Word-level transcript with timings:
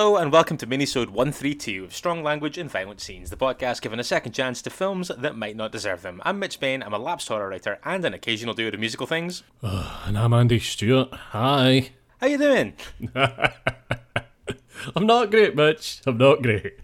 Hello 0.00 0.16
and 0.16 0.32
welcome 0.32 0.56
to 0.56 0.66
Minisode 0.66 1.10
132 1.10 1.84
of 1.84 1.94
Strong 1.94 2.22
Language 2.22 2.56
and 2.56 2.70
Violent 2.70 3.02
Scenes, 3.02 3.28
the 3.28 3.36
podcast 3.36 3.82
giving 3.82 4.00
a 4.00 4.02
second 4.02 4.32
chance 4.32 4.62
to 4.62 4.70
films 4.70 5.08
that 5.08 5.36
might 5.36 5.56
not 5.56 5.72
deserve 5.72 6.00
them. 6.00 6.22
I'm 6.24 6.38
Mitch 6.38 6.58
Bain, 6.58 6.82
I'm 6.82 6.94
a 6.94 6.98
lapsed 6.98 7.28
horror 7.28 7.50
writer 7.50 7.78
and 7.84 8.02
an 8.06 8.14
occasional 8.14 8.54
doer 8.54 8.70
of 8.72 8.80
musical 8.80 9.06
things. 9.06 9.42
Uh, 9.62 10.00
and 10.06 10.16
I'm 10.16 10.32
Andy 10.32 10.58
Stewart. 10.58 11.12
Hi. 11.12 11.90
How 12.18 12.28
you 12.28 12.38
doing? 12.38 12.72
I'm 14.96 15.04
not 15.04 15.30
great, 15.30 15.54
Mitch. 15.54 16.00
I'm 16.06 16.16
not 16.16 16.40
great. 16.40 16.78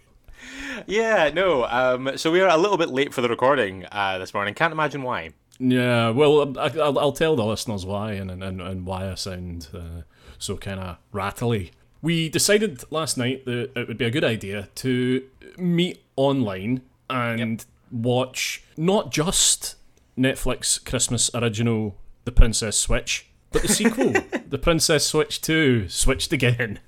Yeah, 0.87 1.31
no. 1.33 1.65
Um, 1.65 2.19
so 2.19 2.31
we 2.31 2.43
are 2.43 2.51
a 2.51 2.59
little 2.59 2.77
bit 2.77 2.91
late 2.91 3.15
for 3.15 3.23
the 3.23 3.31
recording 3.31 3.87
uh, 3.91 4.19
this 4.19 4.35
morning. 4.35 4.53
Can't 4.53 4.73
imagine 4.73 5.03
why. 5.03 5.31
Yeah, 5.59 6.11
well, 6.11 6.59
I, 6.59 6.69
will 6.69 6.99
I'll 6.99 7.13
tell 7.13 7.35
the 7.35 7.47
listeners 7.47 7.87
why 7.87 8.13
and, 8.13 8.31
and, 8.31 8.61
and 8.61 8.85
why 8.85 9.11
I 9.11 9.15
sound 9.15 9.69
uh, 9.73 10.03
so 10.39 10.59
kind 10.59 10.81
of 10.81 10.99
rattly. 11.13 11.71
We 12.03 12.29
decided 12.29 12.85
last 12.91 13.17
night 13.17 13.45
that 13.47 13.71
it 13.77 13.89
would 13.89 13.99
be 13.99 14.05
a 14.05 14.11
good 14.11 14.25
idea 14.25 14.69
to 14.77 15.25
meet 15.57 16.03
online 16.17 16.83
and 17.09 17.61
yep. 17.61 17.61
watch 17.91 18.63
not 18.77 19.11
just 19.11 19.77
Netflix 20.17 20.83
Christmas 20.85 21.31
original 21.35 21.97
The 22.25 22.33
Princess 22.33 22.79
Switch, 22.79 23.27
but 23.51 23.63
the 23.63 23.69
sequel, 23.69 24.13
The 24.49 24.59
Princess 24.59 25.07
Switch 25.07 25.41
2, 25.41 25.89
Switched 25.89 26.33
Again. 26.33 26.81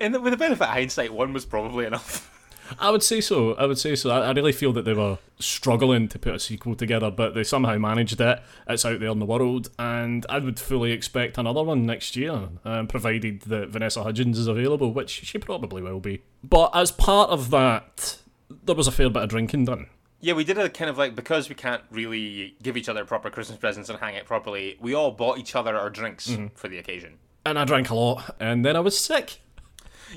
And 0.00 0.22
with 0.22 0.32
the 0.32 0.36
benefit 0.36 0.62
of 0.62 0.68
hindsight, 0.68 1.12
one 1.12 1.32
was 1.32 1.44
probably 1.44 1.84
enough. 1.84 2.39
I 2.78 2.90
would 2.90 3.02
say 3.02 3.20
so. 3.20 3.54
I 3.54 3.66
would 3.66 3.78
say 3.78 3.96
so. 3.96 4.10
I, 4.10 4.26
I, 4.26 4.32
really 4.32 4.52
feel 4.52 4.72
that 4.74 4.84
they 4.84 4.92
were 4.92 5.18
struggling 5.38 6.08
to 6.08 6.18
put 6.18 6.34
a 6.34 6.38
sequel 6.38 6.74
together, 6.74 7.10
but 7.10 7.34
they 7.34 7.42
somehow 7.42 7.76
managed 7.78 8.20
it. 8.20 8.42
It's 8.68 8.84
out 8.84 9.00
there 9.00 9.10
in 9.10 9.18
the 9.18 9.26
world, 9.26 9.70
and 9.78 10.24
I 10.28 10.38
would 10.38 10.58
fully 10.58 10.92
expect 10.92 11.38
another 11.38 11.62
one 11.62 11.86
next 11.86 12.16
year, 12.16 12.48
um, 12.64 12.86
provided 12.86 13.42
that 13.42 13.68
Vanessa 13.68 14.02
Hudgens 14.02 14.38
is 14.38 14.46
available, 14.46 14.92
which 14.92 15.10
she 15.10 15.38
probably 15.38 15.82
will 15.82 16.00
be. 16.00 16.22
But 16.44 16.70
as 16.74 16.92
part 16.92 17.30
of 17.30 17.50
that, 17.50 18.18
there 18.64 18.74
was 18.74 18.86
a 18.86 18.92
fair 18.92 19.10
bit 19.10 19.22
of 19.22 19.28
drinking 19.28 19.64
done. 19.64 19.86
Yeah, 20.22 20.34
we 20.34 20.44
did 20.44 20.58
a 20.58 20.68
kind 20.68 20.90
of 20.90 20.98
like 20.98 21.14
because 21.16 21.48
we 21.48 21.54
can't 21.54 21.82
really 21.90 22.56
give 22.62 22.76
each 22.76 22.90
other 22.90 23.04
proper 23.06 23.30
Christmas 23.30 23.58
presents 23.58 23.88
and 23.88 23.98
hang 23.98 24.14
it 24.14 24.26
properly. 24.26 24.76
We 24.80 24.94
all 24.94 25.12
bought 25.12 25.38
each 25.38 25.56
other 25.56 25.76
our 25.76 25.88
drinks 25.88 26.28
mm-hmm. 26.28 26.48
for 26.54 26.68
the 26.68 26.78
occasion. 26.78 27.18
And 27.46 27.58
I 27.58 27.64
drank 27.64 27.88
a 27.88 27.94
lot, 27.94 28.36
and 28.38 28.64
then 28.64 28.76
I 28.76 28.80
was 28.80 28.98
sick. 28.98 29.40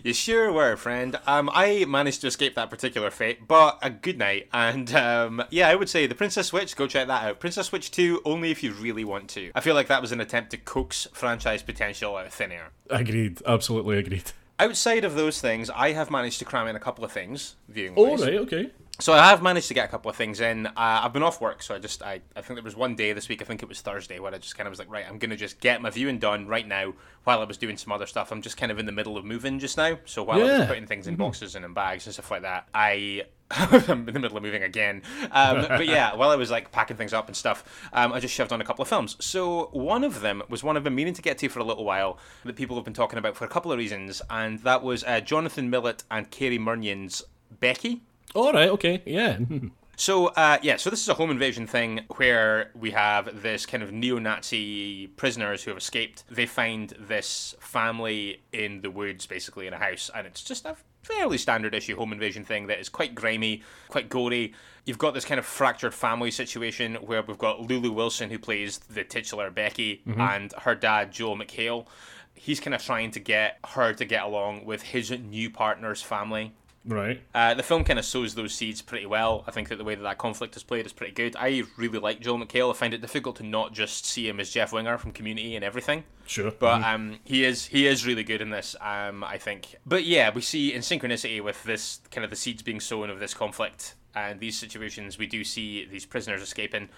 You 0.03 0.13
sure 0.13 0.51
were, 0.51 0.75
friend. 0.75 1.19
Um, 1.27 1.49
I 1.53 1.85
managed 1.85 2.21
to 2.21 2.27
escape 2.27 2.55
that 2.55 2.69
particular 2.69 3.11
fate, 3.11 3.47
but 3.47 3.79
a 3.81 3.89
good 3.89 4.17
night. 4.17 4.47
And 4.53 4.93
um, 4.95 5.43
yeah, 5.49 5.69
I 5.69 5.75
would 5.75 5.89
say 5.89 6.07
the 6.07 6.15
Princess 6.15 6.47
Switch. 6.47 6.75
Go 6.75 6.87
check 6.87 7.07
that 7.07 7.23
out. 7.23 7.39
Princess 7.39 7.67
Switch 7.67 7.91
Two, 7.91 8.21
only 8.25 8.51
if 8.51 8.63
you 8.63 8.73
really 8.73 9.03
want 9.03 9.29
to. 9.31 9.51
I 9.55 9.61
feel 9.61 9.75
like 9.75 9.87
that 9.87 10.01
was 10.01 10.11
an 10.11 10.21
attempt 10.21 10.51
to 10.51 10.57
coax 10.57 11.07
franchise 11.13 11.61
potential 11.61 12.15
out 12.15 12.27
of 12.27 12.33
thin 12.33 12.51
air. 12.51 12.71
Agreed. 12.89 13.41
Absolutely 13.45 13.97
agreed. 13.97 14.31
Outside 14.59 15.03
of 15.03 15.15
those 15.15 15.41
things, 15.41 15.69
I 15.69 15.91
have 15.93 16.11
managed 16.11 16.39
to 16.39 16.45
cram 16.45 16.67
in 16.67 16.75
a 16.75 16.79
couple 16.79 17.03
of 17.03 17.11
things 17.11 17.55
viewing. 17.67 17.93
Oh 17.97 18.17
right, 18.17 18.35
okay 18.35 18.71
so 18.99 19.13
I 19.13 19.29
have 19.29 19.41
managed 19.41 19.67
to 19.69 19.73
get 19.73 19.85
a 19.85 19.87
couple 19.87 20.11
of 20.11 20.15
things 20.15 20.39
in. 20.39 20.67
Uh, 20.67 20.71
I've 20.75 21.13
been 21.13 21.23
off 21.23 21.41
work, 21.41 21.63
so 21.63 21.73
I 21.73 21.79
just 21.79 22.03
I, 22.03 22.21
I 22.35 22.41
think 22.41 22.57
there 22.57 22.63
was 22.63 22.75
one 22.75 22.95
day 22.95 23.11
this 23.13 23.27
week. 23.27 23.41
I 23.41 23.45
think 23.45 23.63
it 23.63 23.69
was 23.69 23.81
Thursday 23.81 24.19
where 24.19 24.33
I 24.33 24.37
just 24.37 24.55
kind 24.55 24.67
of 24.67 24.71
was 24.71 24.79
like, 24.79 24.91
right, 24.91 25.05
I'm 25.07 25.17
gonna 25.17 25.35
just 25.35 25.59
get 25.59 25.81
my 25.81 25.89
viewing 25.89 26.19
done 26.19 26.47
right 26.47 26.67
now 26.67 26.93
while 27.23 27.41
I 27.41 27.45
was 27.45 27.57
doing 27.57 27.77
some 27.77 27.91
other 27.91 28.05
stuff. 28.05 28.31
I'm 28.31 28.41
just 28.41 28.55
kind 28.55 28.71
of 28.71 28.77
in 28.77 28.85
the 28.85 28.91
middle 28.91 29.17
of 29.17 29.25
moving 29.25 29.57
just 29.57 29.77
now, 29.77 29.97
so 30.05 30.23
while 30.23 30.39
yeah. 30.39 30.45
I 30.45 30.59
was 30.59 30.67
putting 30.67 30.85
things 30.85 31.07
in 31.07 31.15
mm-hmm. 31.15 31.23
boxes 31.23 31.55
and 31.55 31.65
in 31.65 31.73
bags 31.73 32.05
and 32.05 32.13
stuff 32.13 32.29
like 32.29 32.43
that, 32.43 32.67
I 32.73 33.23
I'm 33.51 34.07
in 34.07 34.13
the 34.13 34.19
middle 34.19 34.37
of 34.37 34.43
moving 34.43 34.63
again. 34.63 35.01
Um, 35.31 35.65
but 35.67 35.87
yeah, 35.87 36.15
while 36.15 36.29
I 36.29 36.35
was 36.35 36.51
like 36.51 36.71
packing 36.71 36.97
things 36.97 37.13
up 37.13 37.27
and 37.27 37.35
stuff, 37.35 37.89
um, 37.93 38.13
I 38.13 38.19
just 38.19 38.33
shoved 38.33 38.51
on 38.51 38.61
a 38.61 38.63
couple 38.63 38.83
of 38.83 38.89
films. 38.89 39.17
So 39.19 39.69
one 39.71 40.03
of 40.03 40.21
them 40.21 40.43
was 40.49 40.63
one 40.63 40.77
I've 40.77 40.83
been 40.83 40.95
meaning 40.95 41.13
to 41.15 41.21
get 41.21 41.39
to 41.39 41.49
for 41.49 41.59
a 41.59 41.63
little 41.63 41.83
while 41.83 42.19
that 42.45 42.55
people 42.55 42.75
have 42.75 42.85
been 42.85 42.93
talking 42.93 43.19
about 43.19 43.35
for 43.35 43.45
a 43.45 43.49
couple 43.49 43.71
of 43.71 43.77
reasons, 43.79 44.21
and 44.29 44.59
that 44.59 44.83
was 44.83 45.03
uh, 45.03 45.19
Jonathan 45.19 45.71
Milott 45.71 46.03
and 46.11 46.29
Cary 46.29 46.59
Murnion's 46.59 47.23
Becky. 47.59 48.03
All 48.35 48.53
right. 48.53 48.69
Okay. 48.69 49.01
Yeah. 49.05 49.39
So 49.95 50.27
uh, 50.27 50.57
yeah, 50.61 50.77
so 50.77 50.89
this 50.89 51.01
is 51.01 51.09
a 51.09 51.13
home 51.13 51.29
invasion 51.29 51.67
thing 51.67 52.01
where 52.17 52.71
we 52.73 52.91
have 52.91 53.43
this 53.43 53.65
kind 53.65 53.83
of 53.83 53.91
neo-Nazi 53.91 55.07
prisoners 55.15 55.63
who 55.63 55.71
have 55.71 55.77
escaped. 55.77 56.23
They 56.29 56.45
find 56.45 56.89
this 56.99 57.55
family 57.59 58.41
in 58.51 58.81
the 58.81 58.89
woods, 58.89 59.25
basically 59.27 59.67
in 59.67 59.73
a 59.73 59.77
house, 59.77 60.09
and 60.13 60.25
it's 60.25 60.43
just 60.43 60.65
a 60.65 60.75
fairly 61.03 61.37
standard 61.37 61.75
issue 61.75 61.95
home 61.95 62.11
invasion 62.11 62.43
thing 62.43 62.67
that 62.67 62.79
is 62.79 62.89
quite 62.89 63.13
grimy, 63.13 63.61
quite 63.87 64.09
gory. 64.09 64.53
You've 64.85 64.97
got 64.97 65.13
this 65.13 65.25
kind 65.25 65.39
of 65.39 65.45
fractured 65.45 65.93
family 65.93 66.31
situation 66.31 66.95
where 66.95 67.21
we've 67.21 67.37
got 67.37 67.61
Lulu 67.61 67.91
Wilson 67.91 68.29
who 68.29 68.39
plays 68.39 68.79
the 68.79 69.03
titular 69.03 69.51
Becky 69.51 70.01
mm-hmm. 70.07 70.19
and 70.19 70.53
her 70.63 70.75
dad 70.75 71.11
Joel 71.11 71.37
McHale. 71.37 71.85
He's 72.33 72.59
kind 72.59 72.73
of 72.73 72.83
trying 72.83 73.11
to 73.11 73.19
get 73.19 73.59
her 73.69 73.93
to 73.93 74.05
get 74.05 74.23
along 74.23 74.65
with 74.65 74.81
his 74.81 75.11
new 75.11 75.49
partner's 75.49 76.01
family 76.01 76.53
Right. 76.85 77.21
Uh, 77.33 77.53
the 77.53 77.63
film 77.63 77.83
kind 77.83 77.97
of 77.97 78.05
sows 78.05 78.35
those 78.35 78.53
seeds 78.53 78.81
pretty 78.81 79.05
well. 79.05 79.43
I 79.47 79.51
think 79.51 79.69
that 79.69 79.77
the 79.77 79.83
way 79.83 79.95
that 79.95 80.03
that 80.03 80.17
conflict 80.17 80.55
is 80.55 80.63
played 80.63 80.85
is 80.85 80.93
pretty 80.93 81.13
good. 81.13 81.35
I 81.37 81.63
really 81.77 81.99
like 81.99 82.19
Joel 82.19 82.39
McHale. 82.39 82.69
I 82.69 82.73
find 82.73 82.93
it 82.93 83.01
difficult 83.01 83.37
to 83.37 83.43
not 83.43 83.73
just 83.73 84.05
see 84.05 84.27
him 84.27 84.39
as 84.39 84.49
Jeff 84.49 84.73
Winger 84.73 84.97
from 84.97 85.11
Community 85.11 85.55
and 85.55 85.63
everything. 85.63 86.03
Sure. 86.25 86.51
But 86.51 86.79
mm-hmm. 86.79 86.95
um, 86.95 87.19
he 87.23 87.45
is 87.45 87.65
he 87.65 87.87
is 87.87 88.05
really 88.05 88.23
good 88.23 88.41
in 88.41 88.49
this. 88.49 88.75
Um, 88.81 89.23
I 89.23 89.37
think. 89.37 89.75
But 89.85 90.03
yeah, 90.03 90.31
we 90.33 90.41
see 90.41 90.73
in 90.73 90.81
synchronicity 90.81 91.41
with 91.41 91.63
this 91.63 92.01
kind 92.11 92.25
of 92.25 92.29
the 92.29 92.35
seeds 92.35 92.61
being 92.61 92.79
sown 92.79 93.09
of 93.09 93.19
this 93.19 93.33
conflict 93.33 93.95
and 94.15 94.39
these 94.39 94.57
situations, 94.57 95.17
we 95.17 95.25
do 95.25 95.43
see 95.43 95.85
these 95.85 96.05
prisoners 96.05 96.41
escaping, 96.41 96.89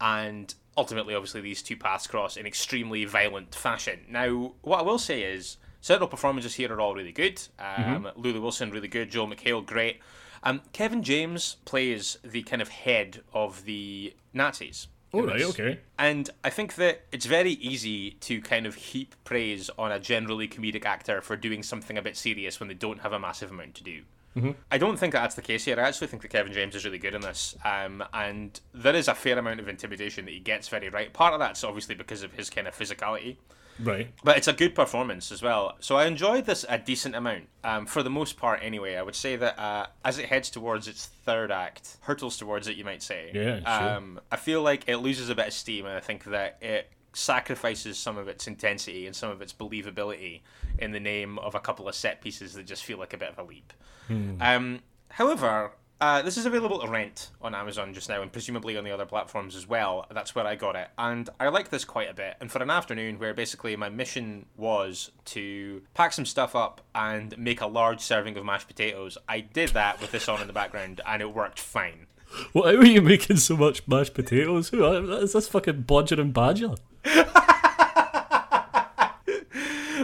and 0.00 0.54
ultimately, 0.76 1.14
obviously, 1.14 1.40
these 1.40 1.62
two 1.62 1.76
paths 1.76 2.06
cross 2.06 2.36
in 2.36 2.46
extremely 2.46 3.04
violent 3.04 3.54
fashion. 3.54 4.00
Now, 4.08 4.52
what 4.62 4.80
I 4.80 4.82
will 4.82 4.98
say 4.98 5.22
is 5.22 5.56
Several 5.80 6.08
performances 6.08 6.54
here 6.54 6.72
are 6.72 6.80
all 6.80 6.94
really 6.94 7.12
good. 7.12 7.40
Um, 7.58 8.04
mm-hmm. 8.04 8.20
Lulu 8.20 8.40
Wilson, 8.40 8.70
really 8.70 8.88
good. 8.88 9.10
Joel 9.10 9.28
McHale, 9.28 9.64
great. 9.64 10.00
Um, 10.42 10.62
Kevin 10.72 11.02
James 11.02 11.56
plays 11.64 12.18
the 12.24 12.42
kind 12.42 12.62
of 12.62 12.68
head 12.68 13.22
of 13.32 13.64
the 13.64 14.14
Nazis. 14.32 14.88
Oh, 15.12 15.26
right, 15.26 15.42
okay. 15.42 15.80
And 15.98 16.30
I 16.44 16.50
think 16.50 16.76
that 16.76 17.02
it's 17.10 17.26
very 17.26 17.52
easy 17.52 18.12
to 18.12 18.40
kind 18.40 18.64
of 18.64 18.76
heap 18.76 19.16
praise 19.24 19.68
on 19.76 19.90
a 19.90 19.98
generally 19.98 20.46
comedic 20.46 20.84
actor 20.84 21.20
for 21.20 21.36
doing 21.36 21.62
something 21.62 21.98
a 21.98 22.02
bit 22.02 22.16
serious 22.16 22.60
when 22.60 22.68
they 22.68 22.74
don't 22.74 23.00
have 23.00 23.12
a 23.12 23.18
massive 23.18 23.50
amount 23.50 23.74
to 23.76 23.84
do. 23.84 24.02
Mm-hmm. 24.36 24.52
I 24.70 24.78
don't 24.78 24.96
think 24.96 25.12
that 25.12 25.22
that's 25.22 25.34
the 25.34 25.42
case 25.42 25.64
here. 25.64 25.80
I 25.80 25.88
actually 25.88 26.06
think 26.06 26.22
that 26.22 26.28
Kevin 26.28 26.52
James 26.52 26.76
is 26.76 26.84
really 26.84 26.98
good 26.98 27.16
in 27.16 27.22
this, 27.22 27.56
um, 27.64 28.04
and 28.14 28.60
there 28.72 28.94
is 28.94 29.08
a 29.08 29.14
fair 29.14 29.36
amount 29.36 29.58
of 29.58 29.68
intimidation 29.68 30.24
that 30.26 30.30
he 30.34 30.38
gets 30.38 30.68
very 30.68 30.88
right. 30.88 31.12
Part 31.12 31.34
of 31.34 31.40
that's 31.40 31.64
obviously 31.64 31.96
because 31.96 32.22
of 32.22 32.32
his 32.34 32.48
kind 32.48 32.68
of 32.68 32.78
physicality, 32.78 33.38
Right. 33.82 34.12
But 34.22 34.36
it's 34.36 34.48
a 34.48 34.52
good 34.52 34.74
performance 34.74 35.32
as 35.32 35.42
well. 35.42 35.76
So 35.80 35.96
I 35.96 36.06
enjoyed 36.06 36.46
this 36.46 36.64
a 36.68 36.78
decent 36.78 37.14
amount, 37.14 37.48
um, 37.64 37.86
for 37.86 38.02
the 38.02 38.10
most 38.10 38.36
part 38.36 38.60
anyway. 38.62 38.96
I 38.96 39.02
would 39.02 39.14
say 39.14 39.36
that 39.36 39.58
uh, 39.58 39.86
as 40.04 40.18
it 40.18 40.26
heads 40.26 40.50
towards 40.50 40.88
its 40.88 41.06
third 41.06 41.50
act, 41.50 41.96
hurtles 42.00 42.36
towards 42.36 42.68
it, 42.68 42.76
you 42.76 42.84
might 42.84 43.02
say. 43.02 43.30
Yeah, 43.34 43.60
sure. 43.60 43.96
Um, 43.96 44.20
I 44.30 44.36
feel 44.36 44.62
like 44.62 44.88
it 44.88 44.98
loses 44.98 45.28
a 45.28 45.34
bit 45.34 45.48
of 45.48 45.52
steam, 45.52 45.86
and 45.86 45.96
I 45.96 46.00
think 46.00 46.24
that 46.24 46.58
it 46.60 46.90
sacrifices 47.12 47.98
some 47.98 48.16
of 48.16 48.28
its 48.28 48.46
intensity 48.46 49.06
and 49.06 49.16
some 49.16 49.30
of 49.30 49.42
its 49.42 49.52
believability 49.52 50.42
in 50.78 50.92
the 50.92 51.00
name 51.00 51.38
of 51.40 51.54
a 51.54 51.60
couple 51.60 51.88
of 51.88 51.94
set 51.94 52.20
pieces 52.20 52.54
that 52.54 52.66
just 52.66 52.84
feel 52.84 52.98
like 52.98 53.12
a 53.12 53.18
bit 53.18 53.30
of 53.30 53.38
a 53.38 53.42
leap. 53.42 53.72
Hmm. 54.06 54.40
Um, 54.40 54.80
however, 55.08 55.72
uh, 56.00 56.22
this 56.22 56.36
is 56.36 56.46
available 56.46 56.80
to 56.80 56.88
rent 56.88 57.30
on 57.42 57.54
Amazon 57.54 57.92
just 57.92 58.08
now, 58.08 58.22
and 58.22 58.32
presumably 58.32 58.76
on 58.76 58.84
the 58.84 58.90
other 58.90 59.04
platforms 59.04 59.54
as 59.54 59.68
well. 59.68 60.06
That's 60.10 60.34
where 60.34 60.46
I 60.46 60.54
got 60.54 60.76
it, 60.76 60.88
and 60.96 61.28
I 61.38 61.48
like 61.48 61.68
this 61.68 61.84
quite 61.84 62.10
a 62.10 62.14
bit. 62.14 62.36
And 62.40 62.50
for 62.50 62.62
an 62.62 62.70
afternoon, 62.70 63.18
where 63.18 63.34
basically 63.34 63.76
my 63.76 63.88
mission 63.88 64.46
was 64.56 65.10
to 65.26 65.82
pack 65.94 66.12
some 66.12 66.26
stuff 66.26 66.56
up 66.56 66.80
and 66.94 67.36
make 67.36 67.60
a 67.60 67.66
large 67.66 68.00
serving 68.00 68.36
of 68.36 68.44
mashed 68.44 68.68
potatoes, 68.68 69.18
I 69.28 69.40
did 69.40 69.70
that 69.70 70.00
with 70.00 70.12
this 70.12 70.28
on 70.28 70.40
in 70.40 70.46
the 70.46 70.52
background, 70.52 71.00
and 71.06 71.20
it 71.20 71.34
worked 71.34 71.58
fine. 71.58 72.06
Why 72.52 72.76
were 72.76 72.86
you 72.86 73.02
making 73.02 73.36
so 73.36 73.56
much 73.56 73.86
mashed 73.86 74.14
potatoes? 74.14 74.68
Who 74.68 74.84
is 74.84 75.32
this 75.32 75.48
fucking 75.48 75.82
Bodger 75.82 76.20
and 76.20 76.32
Badger? 76.32 76.74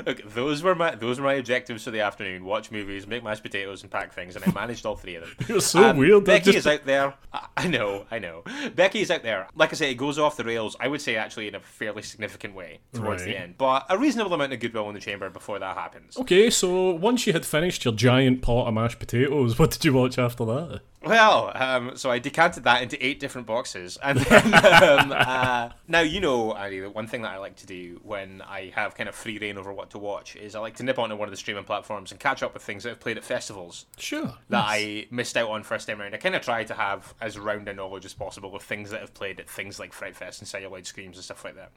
Look, 0.07 0.23
those 0.33 0.63
were 0.63 0.75
my 0.75 0.95
those 0.95 1.19
were 1.19 1.25
my 1.27 1.35
objectives 1.35 1.85
for 1.85 1.91
the 1.91 2.01
afternoon: 2.01 2.45
watch 2.45 2.71
movies, 2.71 3.07
make 3.07 3.25
mashed 3.25 3.43
potatoes, 3.43 3.83
and 3.83 3.91
pack 3.91 4.13
things. 4.15 4.37
And 4.37 4.45
I 4.47 4.53
managed 4.53 4.87
all 4.87 4.97
three 4.97 5.17
of 5.17 5.25
them. 5.25 5.33
You're 5.49 5.61
so 5.61 5.91
Um, 5.91 5.97
weird. 5.99 6.25
Becky 6.25 6.45
just- 6.53 6.59
is 6.59 6.67
out 6.67 6.87
there. 6.87 7.15
I- 7.57 7.67
know, 7.67 8.07
I 8.13 8.21
know. 8.21 8.45
Becky 8.77 9.01
is 9.01 9.11
out 9.11 9.25
there. 9.25 9.49
Like 9.57 9.73
I 9.73 9.77
say, 9.77 9.91
it 9.91 9.97
goes 9.97 10.19
off 10.19 10.37
the 10.37 10.45
rails. 10.45 10.77
I 10.79 10.87
would 10.89 11.01
say 11.01 11.17
actually 11.17 11.49
in 11.49 11.57
a 11.57 11.61
fairly 11.61 12.03
significant 12.03 12.55
way 12.55 12.79
towards 12.93 13.25
the 13.25 13.37
end, 13.37 13.57
but 13.59 13.85
a 13.91 13.99
reasonable 13.99 14.33
amount 14.35 14.53
of 14.53 14.61
goodwill 14.61 14.89
in 14.89 14.95
the 14.95 15.01
chamber 15.01 15.29
before 15.31 15.59
that 15.59 15.77
happens. 15.77 16.17
Okay, 16.17 16.49
so 16.51 16.91
once 16.93 17.27
you 17.27 17.33
had 17.33 17.45
finished 17.45 17.85
your 17.85 17.93
giant 17.95 18.41
pot 18.43 18.69
of 18.69 18.75
mashed 18.75 19.01
potatoes, 19.01 19.59
what 19.59 19.73
did 19.73 19.85
you 19.85 19.93
watch 19.93 20.17
after 20.19 20.45
that? 20.45 20.81
Well, 21.05 21.53
um, 21.55 21.97
so 21.97 22.11
I 22.11 22.19
decanted 22.19 22.65
that 22.65 22.83
into 22.83 23.05
eight 23.05 23.21
different 23.21 23.47
boxes, 23.47 23.97
and 24.03 24.19
then 24.19 24.47
um, 24.55 25.13
uh, 25.17 25.71
now 25.87 26.01
you 26.01 26.21
know, 26.21 26.53
Andy, 26.55 26.81
the 26.81 26.91
one 26.91 27.07
thing 27.07 27.23
that 27.23 27.31
I 27.33 27.39
like 27.39 27.57
to 27.57 27.67
do 27.67 28.01
when 28.03 28.43
I 28.43 28.73
have 28.75 28.95
kind 28.97 29.09
of 29.09 29.15
free 29.15 29.39
reign 29.39 29.57
over 29.59 29.73
what 29.73 29.91
to 29.99 30.05
watch 30.05 30.37
is 30.37 30.55
I 30.55 30.61
like 30.61 30.77
to 30.77 30.83
nip 30.83 30.99
onto 30.99 31.17
one 31.17 31.29
of 31.29 31.33
the 31.33 31.37
streaming 31.37 31.65
platforms 31.65 32.11
and 32.11 32.21
catch 32.21 32.43
up 32.43 32.55
with 32.55 32.63
things 32.63 32.85
that 32.85 32.91
I've 32.91 33.01
played 33.01 33.17
at 33.17 33.25
festivals 33.25 33.87
Sure. 33.99 34.35
that 34.49 34.65
I 34.67 35.07
missed 35.11 35.37
out 35.37 35.49
on 35.51 35.63
first 35.63 35.89
time 35.89 36.01
around. 36.01 36.15
I 36.15 36.19
kind 36.19 36.35
of 36.35 36.43
try 36.43 36.65
to 36.65 36.75
have 36.75 37.15
as 37.21 37.39
round 37.39 37.69
a 37.69 37.75
knowledge 37.75 38.05
as 38.05 38.15
possible 38.15 38.55
of 38.55 38.63
things 38.63 38.91
that 38.91 39.03
I've 39.03 39.15
played 39.15 39.41
at 39.41 39.49
things 39.49 39.79
like 39.81 39.93
Fright 39.93 40.17
Fest 40.17 40.41
and 40.41 40.49
Celluloid 40.49 40.87
Screams 40.87 41.17
and 41.17 41.25
stuff 41.25 41.45
like 41.45 41.57
that. 41.57 41.73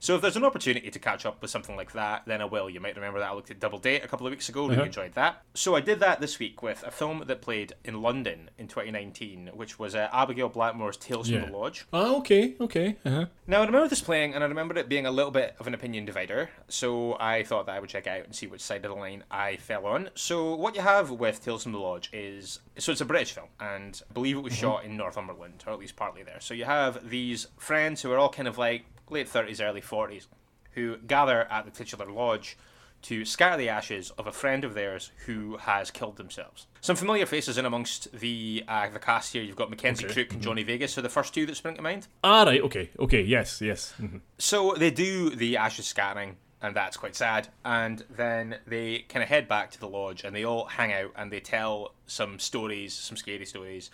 So 0.00 0.14
if 0.14 0.20
there's 0.22 0.36
an 0.36 0.44
opportunity 0.44 0.90
to 0.90 0.98
catch 0.98 1.26
up 1.26 1.42
with 1.42 1.50
something 1.50 1.76
like 1.76 1.92
that, 1.92 2.22
then 2.26 2.40
I 2.40 2.44
will. 2.44 2.70
You 2.70 2.80
might 2.80 2.94
remember 2.94 3.18
that 3.18 3.30
I 3.30 3.34
looked 3.34 3.50
at 3.50 3.58
Double 3.60 3.78
Date 3.78 4.04
a 4.04 4.08
couple 4.08 4.26
of 4.26 4.30
weeks 4.30 4.48
ago. 4.48 4.62
Really 4.64 4.76
Uh-huh. 4.76 4.86
enjoyed 4.86 5.14
that. 5.14 5.42
So 5.54 5.74
I 5.74 5.80
did 5.80 6.00
that 6.00 6.20
this 6.20 6.38
week 6.38 6.62
with 6.62 6.82
a 6.84 6.90
film 6.90 7.24
that 7.26 7.42
played 7.42 7.72
in 7.84 8.00
London 8.00 8.50
in 8.58 8.68
2019, 8.68 9.50
which 9.54 9.78
was 9.78 9.94
uh, 9.94 10.08
Abigail 10.12 10.48
Blackmore's 10.48 10.96
Tales 10.96 11.28
Yeah. 11.28 11.40
from 11.42 11.50
the 11.52 11.56
Lodge. 11.58 11.86
Ah, 11.92 12.14
okay, 12.16 12.54
okay. 12.60 12.96
Uh-huh. 13.04 13.26
Now, 13.46 13.62
I 13.62 13.66
remember 13.66 13.88
this 13.88 14.00
playing, 14.00 14.34
and 14.34 14.44
I 14.44 14.46
remember 14.46 14.76
it 14.78 14.88
being 14.88 15.06
a 15.06 15.10
little 15.10 15.30
bit 15.32 15.56
of 15.58 15.66
an 15.66 15.74
opinion 15.74 16.04
divider, 16.04 16.50
so 16.68 17.16
I 17.18 17.42
thought 17.42 17.66
that 17.66 17.74
I 17.74 17.80
would 17.80 17.90
check 17.90 18.06
it 18.06 18.10
out 18.10 18.24
and 18.24 18.34
see 18.34 18.46
which 18.46 18.60
side 18.60 18.84
of 18.84 18.90
the 18.92 18.96
line 18.98 19.24
I 19.30 19.56
fell 19.56 19.86
on. 19.86 20.10
So, 20.14 20.54
what 20.54 20.74
you 20.76 20.82
have 20.82 21.10
with 21.10 21.44
Tales 21.44 21.62
from 21.64 21.72
the 21.72 21.78
Lodge 21.78 22.08
is 22.12 22.60
so 22.76 22.92
it's 22.92 23.00
a 23.00 23.04
British 23.04 23.32
film, 23.32 23.48
and 23.58 24.00
I 24.08 24.12
believe 24.12 24.36
it 24.36 24.40
was 24.42 24.54
shot 24.54 24.84
in 24.84 24.96
Northumberland, 24.96 25.64
or 25.66 25.72
at 25.72 25.78
least 25.80 25.96
partly 25.96 26.22
there. 26.22 26.40
So, 26.40 26.54
you 26.54 26.66
have 26.66 27.08
these 27.10 27.48
friends 27.58 28.02
who 28.02 28.12
are 28.12 28.18
all 28.18 28.28
kind 28.28 28.46
of 28.46 28.58
like 28.58 28.84
late 29.10 29.28
30s, 29.28 29.60
early 29.62 29.80
40s, 29.80 30.26
who 30.72 30.96
gather 30.98 31.42
at 31.50 31.64
the 31.64 31.70
titular 31.70 32.10
lodge 32.10 32.56
to 33.00 33.24
scatter 33.24 33.56
the 33.56 33.68
ashes 33.68 34.10
of 34.18 34.26
a 34.26 34.32
friend 34.32 34.64
of 34.64 34.74
theirs 34.74 35.12
who 35.26 35.56
has 35.58 35.88
killed 35.90 36.16
themselves. 36.16 36.66
Some 36.80 36.96
familiar 36.96 37.26
faces 37.26 37.56
in 37.56 37.64
amongst 37.64 38.10
the 38.12 38.64
uh, 38.66 38.88
the 38.88 38.98
cast 38.98 39.32
here. 39.32 39.42
You've 39.42 39.54
got 39.54 39.70
Mackenzie 39.70 40.04
Okay. 40.06 40.14
Crook 40.14 40.32
and 40.32 40.42
Johnny 40.42 40.64
Vegas, 40.64 40.92
so 40.94 41.00
the 41.00 41.08
first 41.08 41.32
two 41.32 41.46
that 41.46 41.54
spring 41.54 41.76
to 41.76 41.82
mind. 41.82 42.08
Ah, 42.24 42.42
right, 42.42 42.60
okay, 42.60 42.90
okay, 42.98 43.22
yes, 43.22 43.60
yes. 43.60 43.94
mhm. 44.00 44.20
So 44.38 44.74
they 44.76 44.90
do 44.90 45.30
the 45.30 45.56
ashes 45.56 45.86
scattering, 45.86 46.38
and 46.60 46.74
that's 46.74 46.96
quite 46.96 47.14
sad. 47.14 47.48
And 47.64 48.04
then 48.10 48.56
they 48.66 49.04
kind 49.08 49.22
of 49.22 49.28
head 49.28 49.48
back 49.48 49.70
to 49.72 49.80
the 49.80 49.88
lodge, 49.88 50.24
and 50.24 50.34
they 50.34 50.44
all 50.44 50.64
hang 50.66 50.92
out 50.92 51.12
and 51.16 51.32
they 51.32 51.40
tell 51.40 51.94
some 52.06 52.38
stories, 52.38 52.94
some 52.94 53.16
scary 53.16 53.46
stories, 53.46 53.90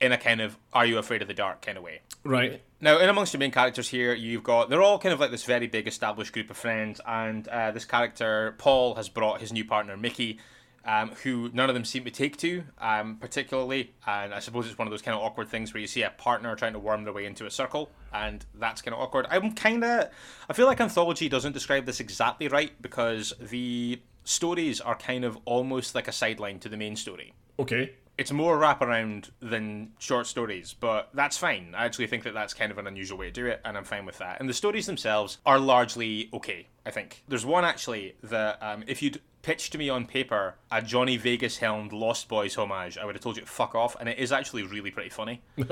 in 0.00 0.12
a 0.12 0.18
kind 0.18 0.40
of 0.40 0.56
"Are 0.72 0.86
you 0.86 0.98
afraid 0.98 1.22
of 1.22 1.28
the 1.28 1.34
dark?" 1.34 1.62
kind 1.62 1.78
of 1.78 1.84
way. 1.84 2.00
Right. 2.24 2.62
Now, 2.80 2.98
in 2.98 3.08
amongst 3.08 3.32
your 3.34 3.38
main 3.38 3.50
characters 3.50 3.88
here, 3.88 4.14
you've 4.14 4.42
got 4.42 4.70
they're 4.70 4.82
all 4.82 4.98
kind 4.98 5.12
of 5.12 5.20
like 5.20 5.30
this 5.30 5.44
very 5.44 5.66
big 5.66 5.86
established 5.86 6.32
group 6.32 6.50
of 6.50 6.56
friends, 6.56 7.00
and 7.06 7.46
uh, 7.48 7.70
this 7.70 7.84
character 7.84 8.54
Paul 8.58 8.94
has 8.94 9.08
brought 9.08 9.40
his 9.40 9.52
new 9.52 9.64
partner 9.64 9.96
Mickey. 9.96 10.38
Um, 10.86 11.12
who 11.22 11.50
none 11.54 11.70
of 11.70 11.74
them 11.74 11.86
seem 11.86 12.04
to 12.04 12.10
take 12.10 12.36
to 12.38 12.62
um, 12.78 13.16
particularly, 13.16 13.94
and 14.06 14.34
I 14.34 14.40
suppose 14.40 14.66
it's 14.66 14.76
one 14.76 14.86
of 14.86 14.90
those 14.90 15.00
kind 15.00 15.16
of 15.16 15.22
awkward 15.22 15.48
things 15.48 15.72
where 15.72 15.80
you 15.80 15.86
see 15.86 16.02
a 16.02 16.10
partner 16.10 16.54
trying 16.56 16.74
to 16.74 16.78
worm 16.78 17.04
their 17.04 17.12
way 17.14 17.24
into 17.24 17.46
a 17.46 17.50
circle, 17.50 17.90
and 18.12 18.44
that's 18.54 18.82
kind 18.82 18.94
of 18.94 19.00
awkward. 19.00 19.26
I'm 19.30 19.52
kind 19.52 19.82
of, 19.82 20.10
I 20.48 20.52
feel 20.52 20.66
like 20.66 20.82
anthology 20.82 21.30
doesn't 21.30 21.52
describe 21.52 21.86
this 21.86 22.00
exactly 22.00 22.48
right 22.48 22.70
because 22.82 23.32
the 23.40 24.02
stories 24.24 24.82
are 24.82 24.94
kind 24.94 25.24
of 25.24 25.38
almost 25.46 25.94
like 25.94 26.06
a 26.06 26.12
sideline 26.12 26.58
to 26.58 26.68
the 26.68 26.76
main 26.76 26.96
story 26.96 27.32
Okay. 27.58 27.92
It's 28.16 28.30
more 28.30 28.58
wraparound 28.58 29.30
than 29.40 29.92
short 29.98 30.26
stories, 30.26 30.74
but 30.78 31.10
that's 31.14 31.36
fine. 31.36 31.74
I 31.76 31.84
actually 31.84 32.06
think 32.06 32.24
that 32.24 32.34
that's 32.34 32.54
kind 32.54 32.70
of 32.70 32.78
an 32.78 32.86
unusual 32.86 33.18
way 33.18 33.26
to 33.26 33.32
do 33.32 33.46
it, 33.46 33.60
and 33.64 33.76
I'm 33.76 33.84
fine 33.84 34.06
with 34.06 34.18
that. 34.18 34.40
And 34.40 34.48
the 34.48 34.54
stories 34.54 34.86
themselves 34.86 35.38
are 35.44 35.58
largely 35.58 36.28
okay, 36.32 36.68
I 36.86 36.90
think. 36.90 37.22
There's 37.28 37.44
one 37.44 37.64
actually 37.64 38.16
that, 38.22 38.62
um, 38.62 38.84
if 38.86 39.02
you'd 39.02 39.20
pitched 39.42 39.72
to 39.72 39.78
me 39.78 39.90
on 39.90 40.06
paper 40.06 40.54
a 40.70 40.80
Johnny 40.80 41.16
Vegas 41.16 41.58
helmed 41.58 41.92
Lost 41.92 42.28
Boys 42.28 42.54
homage, 42.54 42.96
I 42.98 43.04
would 43.04 43.14
have 43.14 43.22
told 43.22 43.36
you 43.36 43.42
to 43.42 43.48
fuck 43.48 43.74
off, 43.74 43.96
and 43.98 44.08
it 44.08 44.18
is 44.18 44.32
actually 44.32 44.62
really 44.62 44.90
pretty 44.90 45.10
funny. 45.10 45.42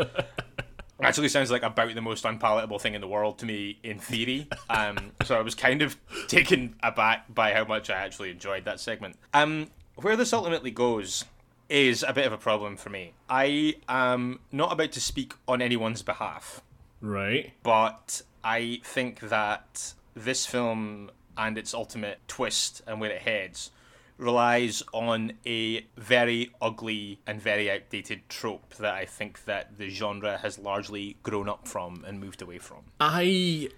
actually 1.02 1.28
sounds 1.28 1.50
like 1.50 1.62
about 1.62 1.94
the 1.94 2.00
most 2.00 2.24
unpalatable 2.24 2.78
thing 2.78 2.94
in 2.94 3.00
the 3.00 3.08
world 3.08 3.38
to 3.38 3.46
me 3.46 3.78
in 3.82 3.98
theory. 3.98 4.48
Um, 4.70 5.12
so 5.24 5.36
I 5.36 5.42
was 5.42 5.54
kind 5.54 5.82
of 5.82 5.96
taken 6.28 6.76
aback 6.82 7.32
by 7.32 7.52
how 7.52 7.64
much 7.64 7.90
I 7.90 7.94
actually 7.94 8.30
enjoyed 8.30 8.64
that 8.64 8.80
segment. 8.80 9.16
Um, 9.34 9.68
where 9.96 10.16
this 10.16 10.32
ultimately 10.32 10.70
goes 10.70 11.24
is 11.72 12.04
a 12.06 12.12
bit 12.12 12.26
of 12.26 12.32
a 12.32 12.38
problem 12.38 12.76
for 12.76 12.90
me. 12.90 13.14
I 13.28 13.76
am 13.88 14.40
not 14.52 14.72
about 14.72 14.92
to 14.92 15.00
speak 15.00 15.32
on 15.48 15.62
anyone's 15.62 16.02
behalf, 16.02 16.60
Right. 17.00 17.52
but 17.62 18.22
I 18.44 18.80
think 18.84 19.20
that 19.20 19.94
this 20.14 20.44
film 20.44 21.10
and 21.36 21.56
its 21.56 21.72
ultimate 21.72 22.18
twist 22.28 22.82
and 22.86 23.00
where 23.00 23.10
it 23.10 23.22
heads 23.22 23.70
relies 24.18 24.82
on 24.92 25.32
a 25.46 25.84
very 25.96 26.50
ugly 26.60 27.18
and 27.26 27.40
very 27.40 27.70
outdated 27.70 28.28
trope 28.28 28.74
that 28.74 28.94
I 28.94 29.06
think 29.06 29.46
that 29.46 29.78
the 29.78 29.88
genre 29.88 30.36
has 30.38 30.58
largely 30.58 31.16
grown 31.22 31.48
up 31.48 31.66
from 31.66 32.04
and 32.06 32.20
moved 32.20 32.42
away 32.42 32.58
from. 32.58 32.80
I 33.00 33.70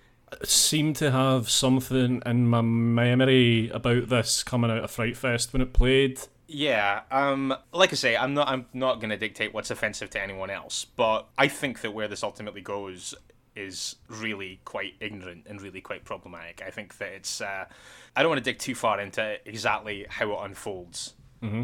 seem 0.42 0.92
to 0.94 1.12
have 1.12 1.48
something 1.48 2.20
in 2.26 2.48
my 2.48 2.60
memory 2.60 3.70
about 3.70 4.08
this 4.08 4.42
coming 4.42 4.70
out 4.72 4.82
of 4.82 4.90
Fright 4.90 5.16
Fest 5.16 5.52
when 5.52 5.62
it 5.62 5.72
played. 5.72 6.18
Yeah, 6.46 7.02
um, 7.10 7.54
like 7.72 7.92
I 7.92 7.96
say, 7.96 8.16
I'm 8.16 8.34
not 8.34 8.48
I'm 8.48 8.66
not 8.72 9.00
gonna 9.00 9.16
dictate 9.16 9.54
what's 9.54 9.70
offensive 9.70 10.10
to 10.10 10.22
anyone 10.22 10.50
else, 10.50 10.84
but 10.84 11.26
I 11.38 11.48
think 11.48 11.80
that 11.80 11.92
where 11.92 12.08
this 12.08 12.22
ultimately 12.22 12.60
goes 12.60 13.14
is 13.56 13.96
really 14.08 14.60
quite 14.64 14.94
ignorant 15.00 15.46
and 15.48 15.60
really 15.62 15.80
quite 15.80 16.04
problematic. 16.04 16.62
I 16.66 16.70
think 16.70 16.98
that 16.98 17.12
it's 17.12 17.40
uh, 17.40 17.64
I 18.16 18.22
don't 18.22 18.30
want 18.30 18.44
to 18.44 18.50
dig 18.50 18.58
too 18.58 18.74
far 18.74 19.00
into 19.00 19.36
exactly 19.46 20.06
how 20.08 20.32
it 20.32 20.38
unfolds, 20.44 21.14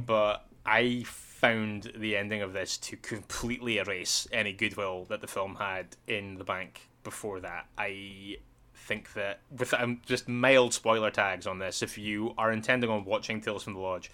but 0.07 0.47
I 0.65 1.05
found 1.07 1.93
the 1.97 2.17
ending 2.17 2.43
of 2.43 2.53
this 2.53 2.77
to 2.79 2.97
completely 2.97 3.79
erase 3.79 4.29
any 4.33 4.53
goodwill 4.53 5.05
that 5.07 5.21
the 5.21 5.27
film 5.27 5.57
had 5.57 5.97
in 6.07 6.37
the 6.37 6.45
bank 6.45 6.89
before 7.03 7.41
that. 7.41 7.67
I 7.79 8.37
think 8.75 9.13
that 9.15 9.41
with 9.51 9.73
um, 9.75 10.01
just 10.07 10.29
mild 10.29 10.75
spoiler 10.75 11.11
tags 11.11 11.47
on 11.47 11.59
this, 11.59 11.83
if 11.83 11.97
you 11.99 12.35
are 12.37 12.53
intending 12.53 12.91
on 12.91 13.05
watching 13.05 13.41
Tales 13.41 13.63
from 13.63 13.75
the 13.75 13.81
Lodge, 13.81 14.11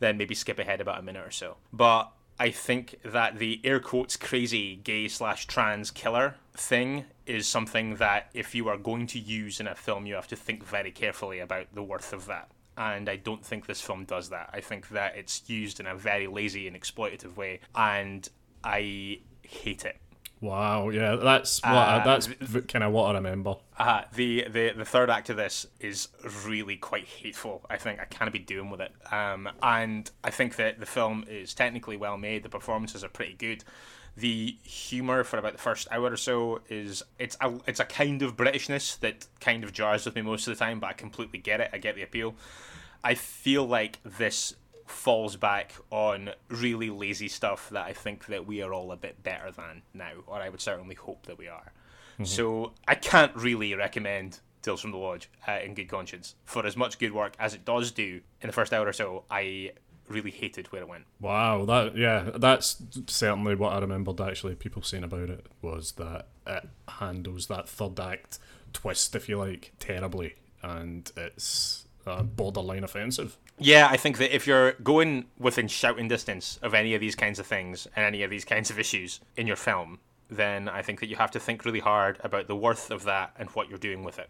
then 0.00 0.16
maybe 0.16 0.34
skip 0.34 0.58
ahead 0.58 0.80
about 0.80 0.98
a 0.98 1.02
minute 1.02 1.26
or 1.26 1.30
so. 1.30 1.56
But 1.72 2.10
I 2.38 2.50
think 2.50 3.00
that 3.04 3.38
the 3.38 3.60
air 3.64 3.80
quotes 3.80 4.16
crazy 4.16 4.76
gay 4.76 5.08
slash 5.08 5.46
trans 5.46 5.90
killer 5.90 6.36
thing 6.54 7.04
is 7.26 7.46
something 7.46 7.96
that 7.96 8.30
if 8.32 8.54
you 8.54 8.68
are 8.68 8.76
going 8.76 9.06
to 9.08 9.18
use 9.18 9.60
in 9.60 9.66
a 9.66 9.74
film, 9.74 10.06
you 10.06 10.14
have 10.14 10.28
to 10.28 10.36
think 10.36 10.64
very 10.64 10.92
carefully 10.92 11.40
about 11.40 11.66
the 11.74 11.82
worth 11.82 12.12
of 12.12 12.26
that. 12.26 12.50
And 12.76 13.08
I 13.08 13.16
don't 13.16 13.44
think 13.44 13.66
this 13.66 13.80
film 13.80 14.04
does 14.04 14.30
that. 14.30 14.50
I 14.52 14.60
think 14.60 14.90
that 14.90 15.16
it's 15.16 15.42
used 15.48 15.80
in 15.80 15.86
a 15.86 15.96
very 15.96 16.28
lazy 16.28 16.68
and 16.68 16.80
exploitative 16.80 17.36
way, 17.36 17.58
and 17.74 18.28
I 18.62 19.20
hate 19.42 19.84
it. 19.84 19.96
Wow, 20.40 20.90
yeah, 20.90 21.16
that's 21.16 21.60
what 21.62 21.72
Uh, 21.72 22.00
I, 22.00 22.04
that's 22.04 22.28
kind 22.68 22.84
of 22.84 22.92
what 22.92 23.10
I 23.10 23.14
remember. 23.14 23.56
Uh, 23.76 24.02
the, 24.14 24.46
the 24.48 24.72
the 24.76 24.84
third 24.84 25.10
act 25.10 25.30
of 25.30 25.36
this 25.36 25.66
is 25.80 26.08
really 26.46 26.76
quite 26.76 27.06
hateful. 27.06 27.66
I 27.68 27.76
think 27.76 27.98
I 28.00 28.04
can't 28.04 28.32
be 28.32 28.38
doing 28.38 28.70
with 28.70 28.80
it. 28.80 28.92
Um, 29.12 29.48
and 29.62 30.08
I 30.22 30.30
think 30.30 30.56
that 30.56 30.78
the 30.78 30.86
film 30.86 31.24
is 31.28 31.54
technically 31.54 31.96
well 31.96 32.16
made. 32.16 32.44
The 32.44 32.48
performances 32.48 33.02
are 33.02 33.08
pretty 33.08 33.34
good. 33.34 33.64
The 34.16 34.56
humor 34.62 35.22
for 35.24 35.38
about 35.38 35.52
the 35.52 35.58
first 35.62 35.88
hour 35.90 36.12
or 36.12 36.16
so 36.16 36.60
is 36.68 37.02
it's 37.18 37.36
a 37.40 37.54
it's 37.66 37.80
a 37.80 37.84
kind 37.84 38.22
of 38.22 38.36
Britishness 38.36 38.98
that 39.00 39.26
kind 39.40 39.64
of 39.64 39.72
jars 39.72 40.04
with 40.04 40.14
me 40.14 40.22
most 40.22 40.46
of 40.46 40.56
the 40.56 40.64
time, 40.64 40.78
but 40.80 40.88
I 40.88 40.92
completely 40.92 41.38
get 41.40 41.60
it. 41.60 41.70
I 41.72 41.78
get 41.78 41.94
the 41.96 42.02
appeal. 42.02 42.34
I 43.02 43.14
feel 43.14 43.64
like 43.66 44.00
this 44.04 44.54
falls 44.88 45.36
back 45.36 45.74
on 45.90 46.30
really 46.48 46.90
lazy 46.90 47.28
stuff 47.28 47.68
that 47.70 47.86
I 47.86 47.92
think 47.92 48.26
that 48.26 48.46
we 48.46 48.62
are 48.62 48.72
all 48.72 48.92
a 48.92 48.96
bit 48.96 49.22
better 49.22 49.50
than 49.50 49.82
now, 49.94 50.12
or 50.26 50.40
I 50.40 50.48
would 50.48 50.60
certainly 50.60 50.94
hope 50.94 51.26
that 51.26 51.38
we 51.38 51.48
are. 51.48 51.72
So 52.24 52.72
I 52.88 52.96
can't 52.96 53.34
really 53.36 53.74
recommend 53.74 54.40
Tales 54.62 54.80
from 54.80 54.90
the 54.90 54.96
Lodge 54.96 55.30
uh, 55.46 55.58
in 55.64 55.74
good 55.74 55.88
conscience. 55.88 56.34
For 56.44 56.66
as 56.66 56.76
much 56.76 56.98
good 56.98 57.12
work 57.12 57.34
as 57.38 57.54
it 57.54 57.64
does 57.64 57.92
do 57.92 58.20
in 58.40 58.48
the 58.48 58.52
first 58.52 58.72
hour 58.72 58.86
or 58.86 58.92
so, 58.92 59.24
I 59.30 59.72
really 60.08 60.30
hated 60.30 60.72
where 60.72 60.82
it 60.82 60.88
went. 60.88 61.04
Wow, 61.20 61.64
that 61.66 61.96
yeah, 61.96 62.30
that's 62.34 62.82
certainly 63.06 63.54
what 63.54 63.72
I 63.72 63.78
remembered. 63.78 64.20
Actually, 64.20 64.56
people 64.56 64.82
saying 64.82 65.04
about 65.04 65.30
it 65.30 65.46
was 65.62 65.92
that 65.92 66.26
it 66.46 66.68
handles 66.88 67.46
that 67.46 67.68
third 67.68 68.00
act 68.00 68.38
twist, 68.72 69.14
if 69.14 69.28
you 69.28 69.38
like, 69.38 69.72
terribly, 69.78 70.34
and 70.62 71.10
it's 71.16 71.86
uh, 72.08 72.22
borderline 72.22 72.84
offensive. 72.84 73.36
Yeah, 73.58 73.88
I 73.90 73.96
think 73.96 74.18
that 74.18 74.34
if 74.34 74.46
you're 74.46 74.72
going 74.72 75.26
within 75.38 75.68
shouting 75.68 76.08
distance 76.08 76.58
of 76.62 76.74
any 76.74 76.94
of 76.94 77.00
these 77.00 77.14
kinds 77.14 77.38
of 77.38 77.46
things 77.46 77.86
and 77.94 78.04
any 78.04 78.22
of 78.22 78.30
these 78.30 78.44
kinds 78.44 78.70
of 78.70 78.78
issues 78.78 79.20
in 79.36 79.46
your 79.46 79.56
film, 79.56 79.98
then 80.30 80.68
I 80.68 80.82
think 80.82 81.00
that 81.00 81.08
you 81.08 81.16
have 81.16 81.30
to 81.32 81.40
think 81.40 81.64
really 81.64 81.80
hard 81.80 82.20
about 82.22 82.46
the 82.46 82.56
worth 82.56 82.90
of 82.90 83.04
that 83.04 83.32
and 83.38 83.48
what 83.50 83.68
you're 83.68 83.78
doing 83.78 84.04
with 84.04 84.18
it. 84.18 84.28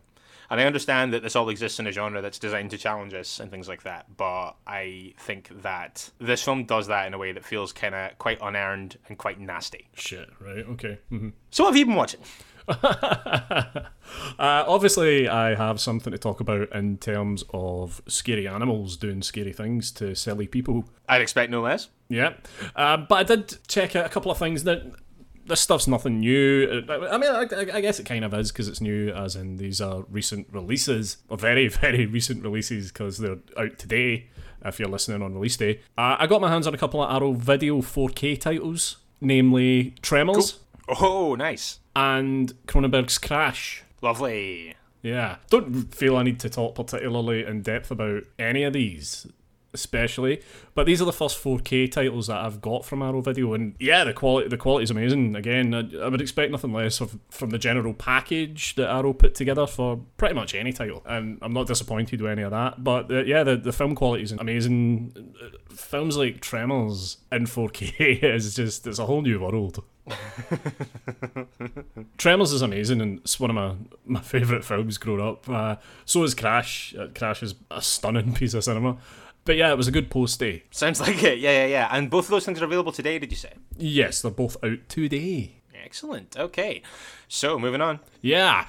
And 0.51 0.59
I 0.61 0.65
understand 0.65 1.13
that 1.13 1.23
this 1.23 1.37
all 1.37 1.51
exists 1.51 1.79
in 1.79 1.87
a 1.87 1.93
genre 1.93 2.23
that's 2.23 2.39
designed 2.39 2.71
to 2.71 2.79
challenge 2.79 3.13
us 3.13 3.39
and 3.39 3.51
things 3.51 3.69
like 3.69 3.83
that, 3.83 4.17
but 4.17 4.53
I 4.67 5.13
think 5.19 5.51
that 5.63 6.09
this 6.19 6.43
film 6.43 6.65
does 6.65 6.87
that 6.87 7.07
in 7.07 7.13
a 7.13 7.19
way 7.19 7.33
that 7.33 7.45
feels 7.45 7.73
kind 7.75 7.95
of 7.95 8.17
quite 8.19 8.39
unearned 8.41 8.97
and 9.09 9.19
quite 9.19 9.39
nasty. 9.39 9.89
Shit, 9.95 10.31
right? 10.41 10.65
Okay. 10.71 11.01
hmm 11.11 11.31
So, 11.51 11.65
what 11.65 11.71
have 11.71 11.77
you 11.77 11.85
been 11.85 11.97
watching? 11.97 12.21
Uh, 14.39 14.65
obviously, 14.69 15.29
I 15.29 15.55
have 15.57 15.81
something 15.81 16.13
to 16.13 16.19
talk 16.19 16.39
about 16.39 16.73
in 16.73 16.99
terms 16.99 17.45
of 17.53 18.01
scary 18.07 18.47
animals 18.47 18.97
doing 18.97 19.21
scary 19.21 19.53
things 19.53 19.91
to 19.93 20.15
silly 20.15 20.47
people. 20.47 20.85
I'd 21.09 21.21
expect 21.21 21.51
no 21.51 21.61
less. 21.61 21.89
Yeah, 22.09 22.35
uh, 22.77 22.99
but 22.99 23.15
I 23.17 23.23
did 23.25 23.59
check 23.67 23.97
out 23.97 24.07
a 24.07 24.09
couple 24.09 24.31
of 24.31 24.39
things 24.39 24.65
that 24.65 24.83
this 25.47 25.61
stuff's 25.61 25.89
nothing 25.89 26.21
new. 26.21 26.85
Uh, 26.89 27.09
I 27.11 27.19
mean, 27.19 27.31
I, 27.31 27.77
I 27.77 27.81
guess 27.81 27.99
it 27.99 28.07
kind 28.07 28.25
of 28.25 28.33
is 28.33 28.53
because 28.53 28.69
it's 28.69 28.81
new, 28.81 29.11
as 29.11 29.35
in 29.35 29.57
these 29.57 29.81
are 29.81 30.05
recent 30.09 30.47
releases, 30.53 31.17
or 31.29 31.37
very, 31.37 31.67
very 31.69 32.07
recent 32.07 32.43
releases 32.43 32.93
because 32.93 33.19
they're 33.19 33.39
out 33.57 33.79
today. 33.79 34.29
If 34.65 34.79
you're 34.79 34.89
listening 34.89 35.23
on 35.23 35.35
release 35.35 35.57
day, 35.57 35.81
uh, 35.97 36.17
I 36.19 36.27
got 36.27 36.41
my 36.41 36.49
hands 36.49 36.67
on 36.67 36.75
a 36.75 36.79
couple 36.79 37.03
of 37.03 37.11
Arrow 37.11 37.33
Video 37.33 37.79
4K 37.79 38.41
titles, 38.41 38.99
namely 39.21 39.95
Tremors 40.03 40.61
Oh, 40.89 41.35
nice. 41.35 41.81
And 41.99 42.53
Cronenberg's 42.67 43.19
Crash. 43.19 43.83
Lovely. 44.01 44.77
Yeah, 45.03 45.37
don't 45.51 45.93
feel 45.93 46.17
I 46.17 46.23
need 46.23 46.39
to 46.41 46.49
talk 46.49 46.77
particularly 46.77 47.45
in 47.45 47.63
depth 47.63 47.91
about 47.91 48.23
any 48.39 48.63
of 48.63 48.73
these, 48.73 49.27
especially. 49.75 50.43
But 50.75 50.87
these 50.87 51.03
are 51.03 51.05
the 51.05 51.13
first 51.13 51.43
4K 51.43 51.91
titles 51.91 52.29
that 52.29 52.37
I've 52.37 52.61
got 52.61 52.85
from 52.85 53.03
Arrow 53.03 53.21
Video, 53.21 53.55
and 53.55 53.75
yeah, 53.79 54.05
the 54.05 54.13
quality 54.13 54.49
the 54.49 54.57
quality 54.57 54.85
is 54.85 54.91
amazing. 54.91 55.37
Again, 55.37 55.75
I, 55.75 56.05
I 56.05 56.09
would 56.09 56.21
expect 56.21 56.53
nothing 56.53 56.73
less 56.73 57.01
of 57.01 57.19
from 57.31 57.51
the 57.51 57.59
general 57.59 57.95
package 57.95 58.75
that 58.77 58.89
Arrow 58.89 59.13
put 59.13 59.35
together 59.35 59.67
for 59.67 60.01
pretty 60.17 60.35
much 60.35 60.55
any 60.55 60.73
title, 60.73 61.03
and 61.07 61.39
I'm 61.43 61.53
not 61.53 61.67
disappointed 61.67 62.21
with 62.21 62.31
any 62.31 62.43
of 62.43 62.51
that. 62.51 62.83
But 62.83 63.11
uh, 63.11 63.25
yeah, 63.25 63.45
the 63.45 63.57
the 63.57 63.73
film 63.73 63.95
quality 63.95 64.25
is 64.25 64.33
amazing. 64.33 65.35
Films 65.71 66.17
like 66.17 66.41
Tremors 66.41 67.19
in 67.31 67.45
4K 67.45 68.23
is 68.23 68.55
just 68.55 68.87
it's 68.87 68.99
a 68.99 69.07
whole 69.07 69.23
new 69.23 69.41
world. 69.41 69.83
Tremors 72.19 72.53
is 72.53 72.63
amazing 72.63 73.01
and 73.01 73.21
it's 73.21 73.39
one 73.39 73.51
of 73.51 73.57
my, 73.57 73.75
my 74.07 74.21
favourite 74.23 74.65
films 74.65 74.99
growing 74.99 75.21
up. 75.21 75.49
Uh, 75.49 75.77
so 76.05 76.23
is 76.23 76.35
Crash. 76.35 76.95
Uh, 76.99 77.09
Crash 77.15 77.43
is 77.43 77.55
a 77.71 77.83
stunning 77.83 78.35
piece 78.35 78.55
of 78.55 78.65
cinema. 78.65 78.99
But 79.49 79.57
yeah, 79.57 79.71
it 79.71 79.79
was 79.79 79.89
a 79.89 79.91
good 79.91 80.11
post 80.11 80.39
day. 80.39 80.65
Sounds 80.71 81.01
like 81.01 81.23
it. 81.23 81.39
Yeah, 81.39 81.63
yeah, 81.63 81.65
yeah. 81.65 81.89
And 81.91 82.11
both 82.11 82.27
of 82.27 82.33
those 82.33 82.45
things 82.45 82.61
are 82.61 82.67
available 82.67 82.93
today, 82.93 83.19
did 83.19 83.31
you 83.31 83.37
say? 83.39 83.55
Yes, 83.79 84.21
they're 84.21 84.31
both 84.31 84.63
out 84.63 84.87
today. 84.91 85.63
Excellent. 85.83 86.37
Okay. 86.37 86.83
So, 87.29 87.59
moving 87.59 87.81
on. 87.81 88.01
Yeah. 88.21 88.67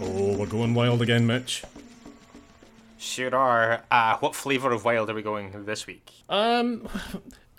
Oh, 0.00 0.38
we're 0.38 0.46
going 0.46 0.72
wild 0.72 1.02
again, 1.02 1.26
Mitch. 1.26 1.62
Sure 2.96 3.36
are. 3.36 3.82
Uh, 3.90 4.16
what 4.16 4.34
flavour 4.34 4.72
of 4.72 4.86
wild 4.86 5.10
are 5.10 5.14
we 5.14 5.20
going 5.20 5.66
this 5.66 5.86
week? 5.86 6.10
Um, 6.30 6.88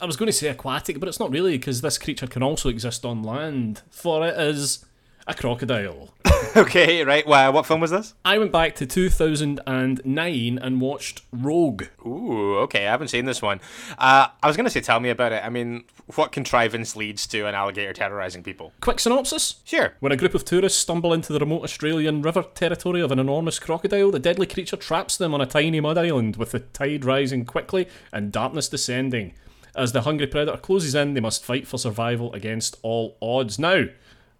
I 0.00 0.06
was 0.06 0.16
going 0.16 0.28
to 0.28 0.32
say 0.32 0.46
aquatic, 0.46 1.00
but 1.00 1.08
it's 1.08 1.18
not 1.18 1.32
really 1.32 1.58
because 1.58 1.80
this 1.80 1.98
creature 1.98 2.28
can 2.28 2.44
also 2.44 2.68
exist 2.68 3.04
on 3.04 3.24
land. 3.24 3.82
For 3.90 4.24
it 4.28 4.38
is 4.38 4.84
a 5.30 5.34
crocodile. 5.34 6.12
okay, 6.56 7.04
right. 7.04 7.26
Well, 7.26 7.52
what 7.52 7.66
film 7.66 7.80
was 7.80 7.90
this? 7.90 8.14
I 8.24 8.38
went 8.38 8.50
back 8.50 8.74
to 8.76 8.86
2009 8.86 10.58
and 10.58 10.80
watched 10.80 11.22
Rogue. 11.32 11.84
Ooh, 12.04 12.58
okay. 12.58 12.86
I 12.86 12.90
haven't 12.90 13.08
seen 13.08 13.24
this 13.24 13.40
one. 13.40 13.60
Uh, 13.98 14.28
I 14.42 14.46
was 14.46 14.56
going 14.56 14.64
to 14.64 14.70
say, 14.70 14.80
tell 14.80 14.98
me 15.00 15.10
about 15.10 15.32
it. 15.32 15.44
I 15.44 15.48
mean, 15.48 15.84
what 16.16 16.32
contrivance 16.32 16.96
leads 16.96 17.26
to 17.28 17.46
an 17.46 17.54
alligator 17.54 17.92
terrorising 17.92 18.42
people? 18.42 18.72
Quick 18.80 18.98
synopsis. 18.98 19.56
Sure. 19.64 19.94
When 20.00 20.12
a 20.12 20.16
group 20.16 20.34
of 20.34 20.44
tourists 20.44 20.80
stumble 20.80 21.12
into 21.12 21.32
the 21.32 21.38
remote 21.38 21.62
Australian 21.62 22.22
river 22.22 22.42
territory 22.54 23.00
of 23.00 23.12
an 23.12 23.18
enormous 23.18 23.58
crocodile, 23.58 24.10
the 24.10 24.18
deadly 24.18 24.46
creature 24.46 24.76
traps 24.76 25.16
them 25.16 25.32
on 25.32 25.40
a 25.40 25.46
tiny 25.46 25.80
mud 25.80 25.98
island 25.98 26.36
with 26.36 26.50
the 26.50 26.60
tide 26.60 27.04
rising 27.04 27.44
quickly 27.44 27.86
and 28.12 28.32
darkness 28.32 28.68
descending. 28.68 29.34
As 29.76 29.92
the 29.92 30.02
hungry 30.02 30.26
predator 30.26 30.58
closes 30.58 30.96
in, 30.96 31.14
they 31.14 31.20
must 31.20 31.44
fight 31.44 31.66
for 31.66 31.78
survival 31.78 32.32
against 32.32 32.76
all 32.82 33.16
odds. 33.22 33.58
Now, 33.58 33.84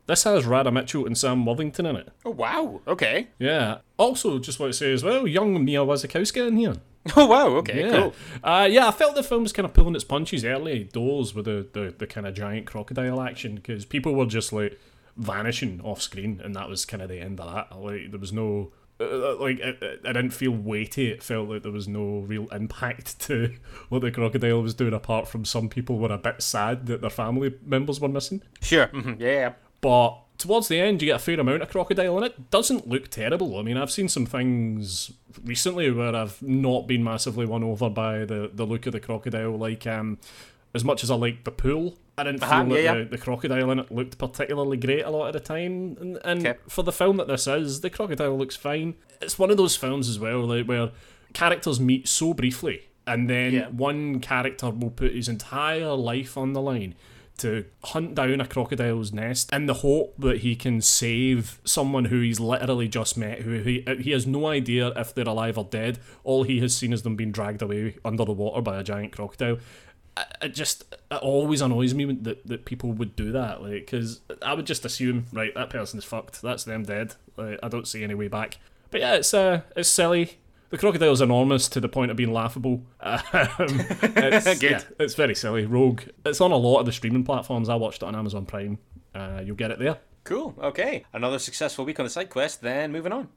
this 0.06 0.24
has 0.24 0.44
Radha 0.46 0.70
Mitchell 0.72 1.06
and 1.06 1.16
Sam 1.16 1.44
Worthington 1.46 1.86
in 1.86 1.96
it. 1.96 2.08
Oh, 2.24 2.30
wow. 2.30 2.80
Okay. 2.86 3.28
Yeah. 3.38 3.78
Also, 3.96 4.38
just 4.38 4.58
want 4.58 4.72
to 4.72 4.76
say 4.78 4.92
as 4.92 5.04
well, 5.04 5.26
young 5.26 5.64
Mia 5.64 5.80
Wasikowska 5.80 6.48
in 6.48 6.56
here. 6.56 6.74
Oh, 7.16 7.24
wow. 7.26 7.46
Okay, 7.56 7.80
Yeah. 7.86 7.96
cool. 7.96 8.14
Uh, 8.44 8.68
yeah, 8.70 8.86
I 8.88 8.90
felt 8.90 9.14
the 9.14 9.22
film 9.22 9.42
was 9.44 9.54
kind 9.54 9.64
of 9.64 9.72
pulling 9.72 9.94
its 9.94 10.04
punches 10.04 10.44
early 10.44 10.84
doors 10.84 11.34
with 11.34 11.46
the, 11.46 11.66
the, 11.72 11.94
the 11.96 12.06
kind 12.06 12.26
of 12.26 12.34
giant 12.34 12.66
crocodile 12.66 13.22
action 13.22 13.54
because 13.54 13.86
people 13.86 14.14
were 14.14 14.26
just 14.26 14.52
like 14.52 14.78
vanishing 15.16 15.80
off 15.82 16.02
screen, 16.02 16.40
and 16.44 16.54
that 16.54 16.68
was 16.68 16.84
kind 16.84 17.02
of 17.02 17.08
the 17.08 17.18
end 17.20 17.40
of 17.40 17.52
that. 17.52 17.78
Like, 17.78 18.10
there 18.10 18.20
was 18.20 18.32
no. 18.32 18.72
Uh, 19.00 19.34
like 19.36 19.58
it, 19.60 19.82
it, 19.82 20.00
I 20.04 20.12
didn't 20.12 20.32
feel 20.32 20.50
weighty. 20.50 21.08
It 21.10 21.22
felt 21.22 21.48
like 21.48 21.62
there 21.62 21.72
was 21.72 21.88
no 21.88 22.18
real 22.18 22.48
impact 22.48 23.18
to 23.28 23.54
what 23.88 24.02
the 24.02 24.10
crocodile 24.10 24.60
was 24.62 24.74
doing, 24.74 24.92
apart 24.92 25.26
from 25.26 25.46
some 25.46 25.70
people 25.70 25.98
were 25.98 26.12
a 26.12 26.18
bit 26.18 26.42
sad 26.42 26.84
that 26.86 27.00
their 27.00 27.08
family 27.08 27.54
members 27.64 27.98
were 27.98 28.08
missing. 28.08 28.42
Sure. 28.60 28.88
mhm, 28.88 29.18
Yeah, 29.18 29.26
yeah. 29.32 29.52
But 29.80 30.16
towards 30.38 30.68
the 30.68 30.78
end, 30.80 31.00
you 31.02 31.06
get 31.06 31.16
a 31.16 31.18
fair 31.18 31.38
amount 31.40 31.62
of 31.62 31.70
crocodile, 31.70 32.16
and 32.16 32.26
it 32.26 32.50
doesn't 32.50 32.88
look 32.88 33.08
terrible. 33.08 33.58
I 33.58 33.62
mean, 33.62 33.76
I've 33.76 33.90
seen 33.90 34.08
some 34.08 34.26
things 34.26 35.12
recently 35.44 35.90
where 35.90 36.14
I've 36.14 36.40
not 36.42 36.86
been 36.86 37.02
massively 37.04 37.46
won 37.46 37.62
over 37.62 37.88
by 37.90 38.24
the, 38.24 38.50
the 38.52 38.66
look 38.66 38.86
of 38.86 38.92
the 38.92 39.00
crocodile. 39.00 39.56
Like, 39.56 39.86
um, 39.86 40.18
as 40.74 40.84
much 40.84 41.02
as 41.02 41.10
I 41.10 41.14
liked 41.14 41.44
the 41.44 41.50
pool, 41.50 41.96
I 42.18 42.24
didn't 42.24 42.40
feel 42.40 42.48
Uh-huh, 42.50 42.64
that 42.64 42.82
yeah, 42.82 42.94
the, 42.98 43.04
the 43.04 43.18
crocodile 43.18 43.70
in 43.70 43.78
it 43.78 43.90
looked 43.90 44.18
particularly 44.18 44.76
great 44.76 45.02
a 45.04 45.10
lot 45.10 45.28
of 45.28 45.32
the 45.32 45.40
time. 45.40 45.96
And, 46.00 46.18
and 46.24 46.46
Okay. 46.46 46.58
for 46.68 46.82
the 46.82 46.92
film 46.92 47.16
that 47.16 47.28
this 47.28 47.46
is, 47.46 47.80
the 47.80 47.88
crocodile 47.90 48.36
looks 48.36 48.56
fine. 48.56 48.94
It's 49.22 49.38
one 49.38 49.50
of 49.50 49.56
those 49.56 49.76
films 49.76 50.08
as 50.08 50.18
well, 50.18 50.40
like 50.40 50.66
where 50.66 50.90
characters 51.32 51.80
meet 51.80 52.06
so 52.08 52.34
briefly, 52.34 52.82
and 53.06 53.28
then 53.30 53.52
Yeah. 53.54 53.68
one 53.68 54.20
character 54.20 54.68
will 54.70 54.90
put 54.90 55.14
his 55.14 55.28
entire 55.28 55.94
life 55.94 56.36
on 56.36 56.52
the 56.52 56.60
line 56.60 56.94
to 57.40 57.64
hunt 57.84 58.14
down 58.14 58.40
a 58.40 58.46
crocodile's 58.46 59.12
nest 59.12 59.52
in 59.52 59.66
the 59.66 59.74
hope 59.74 60.14
that 60.18 60.38
he 60.38 60.56
can 60.56 60.80
save 60.80 61.60
someone 61.64 62.06
who 62.06 62.20
he's 62.20 62.40
literally 62.40 62.88
just 62.88 63.16
met, 63.16 63.40
who 63.40 63.60
he, 63.60 63.84
he 64.00 64.10
has 64.12 64.26
no 64.26 64.46
idea 64.46 64.88
if 64.96 65.14
they're 65.14 65.28
alive 65.28 65.58
or 65.58 65.64
dead. 65.64 65.98
All 66.24 66.44
he 66.44 66.60
has 66.60 66.76
seen 66.76 66.92
is 66.92 67.02
them 67.02 67.16
being 67.16 67.32
dragged 67.32 67.62
away 67.62 67.96
under 68.04 68.24
the 68.24 68.32
water 68.32 68.60
by 68.62 68.78
a 68.78 68.82
giant 68.82 69.12
crocodile. 69.12 69.58
It 70.42 70.54
just 70.54 70.84
it 71.10 71.16
always 71.22 71.60
annoys 71.60 71.94
me 71.94 72.04
that, 72.04 72.46
that 72.46 72.64
people 72.64 72.92
would 72.92 73.16
do 73.16 73.32
that, 73.32 73.62
like 73.62 73.72
because 73.72 74.20
I 74.42 74.54
would 74.54 74.66
just 74.66 74.84
assume 74.84 75.26
right 75.32 75.54
that 75.54 75.70
person's 75.70 76.04
fucked, 76.04 76.42
that's 76.42 76.64
them 76.64 76.82
dead. 76.82 77.14
Like, 77.36 77.58
I 77.62 77.68
don't 77.68 77.88
see 77.88 78.04
any 78.04 78.14
way 78.14 78.28
back. 78.28 78.58
But 78.90 79.00
yeah, 79.00 79.14
it's 79.14 79.32
uh, 79.32 79.62
it's 79.76 79.88
silly. 79.88 80.38
The 80.70 80.78
crocodile's 80.78 81.20
enormous 81.20 81.68
to 81.70 81.80
the 81.80 81.88
point 81.88 82.10
of 82.12 82.16
being 82.16 82.32
laughable. 82.32 82.84
Um, 83.00 83.20
it's, 83.32 84.60
Good. 84.60 84.70
yeah, 84.70 84.82
it's 85.00 85.14
very 85.14 85.34
silly. 85.34 85.66
Rogue. 85.66 86.02
It's 86.24 86.40
on 86.40 86.52
a 86.52 86.56
lot 86.56 86.78
of 86.78 86.86
the 86.86 86.92
streaming 86.92 87.24
platforms. 87.24 87.68
I 87.68 87.74
watched 87.74 88.02
it 88.02 88.06
on 88.06 88.14
Amazon 88.14 88.46
Prime. 88.46 88.78
Uh, 89.14 89.42
you'll 89.44 89.56
get 89.56 89.72
it 89.72 89.80
there. 89.80 89.98
Cool. 90.22 90.54
Okay. 90.62 91.04
Another 91.12 91.40
successful 91.40 91.84
week 91.84 91.98
on 91.98 92.04
the 92.06 92.10
side 92.10 92.30
quest, 92.30 92.62
then 92.62 92.92
moving 92.92 93.12
on. 93.12 93.28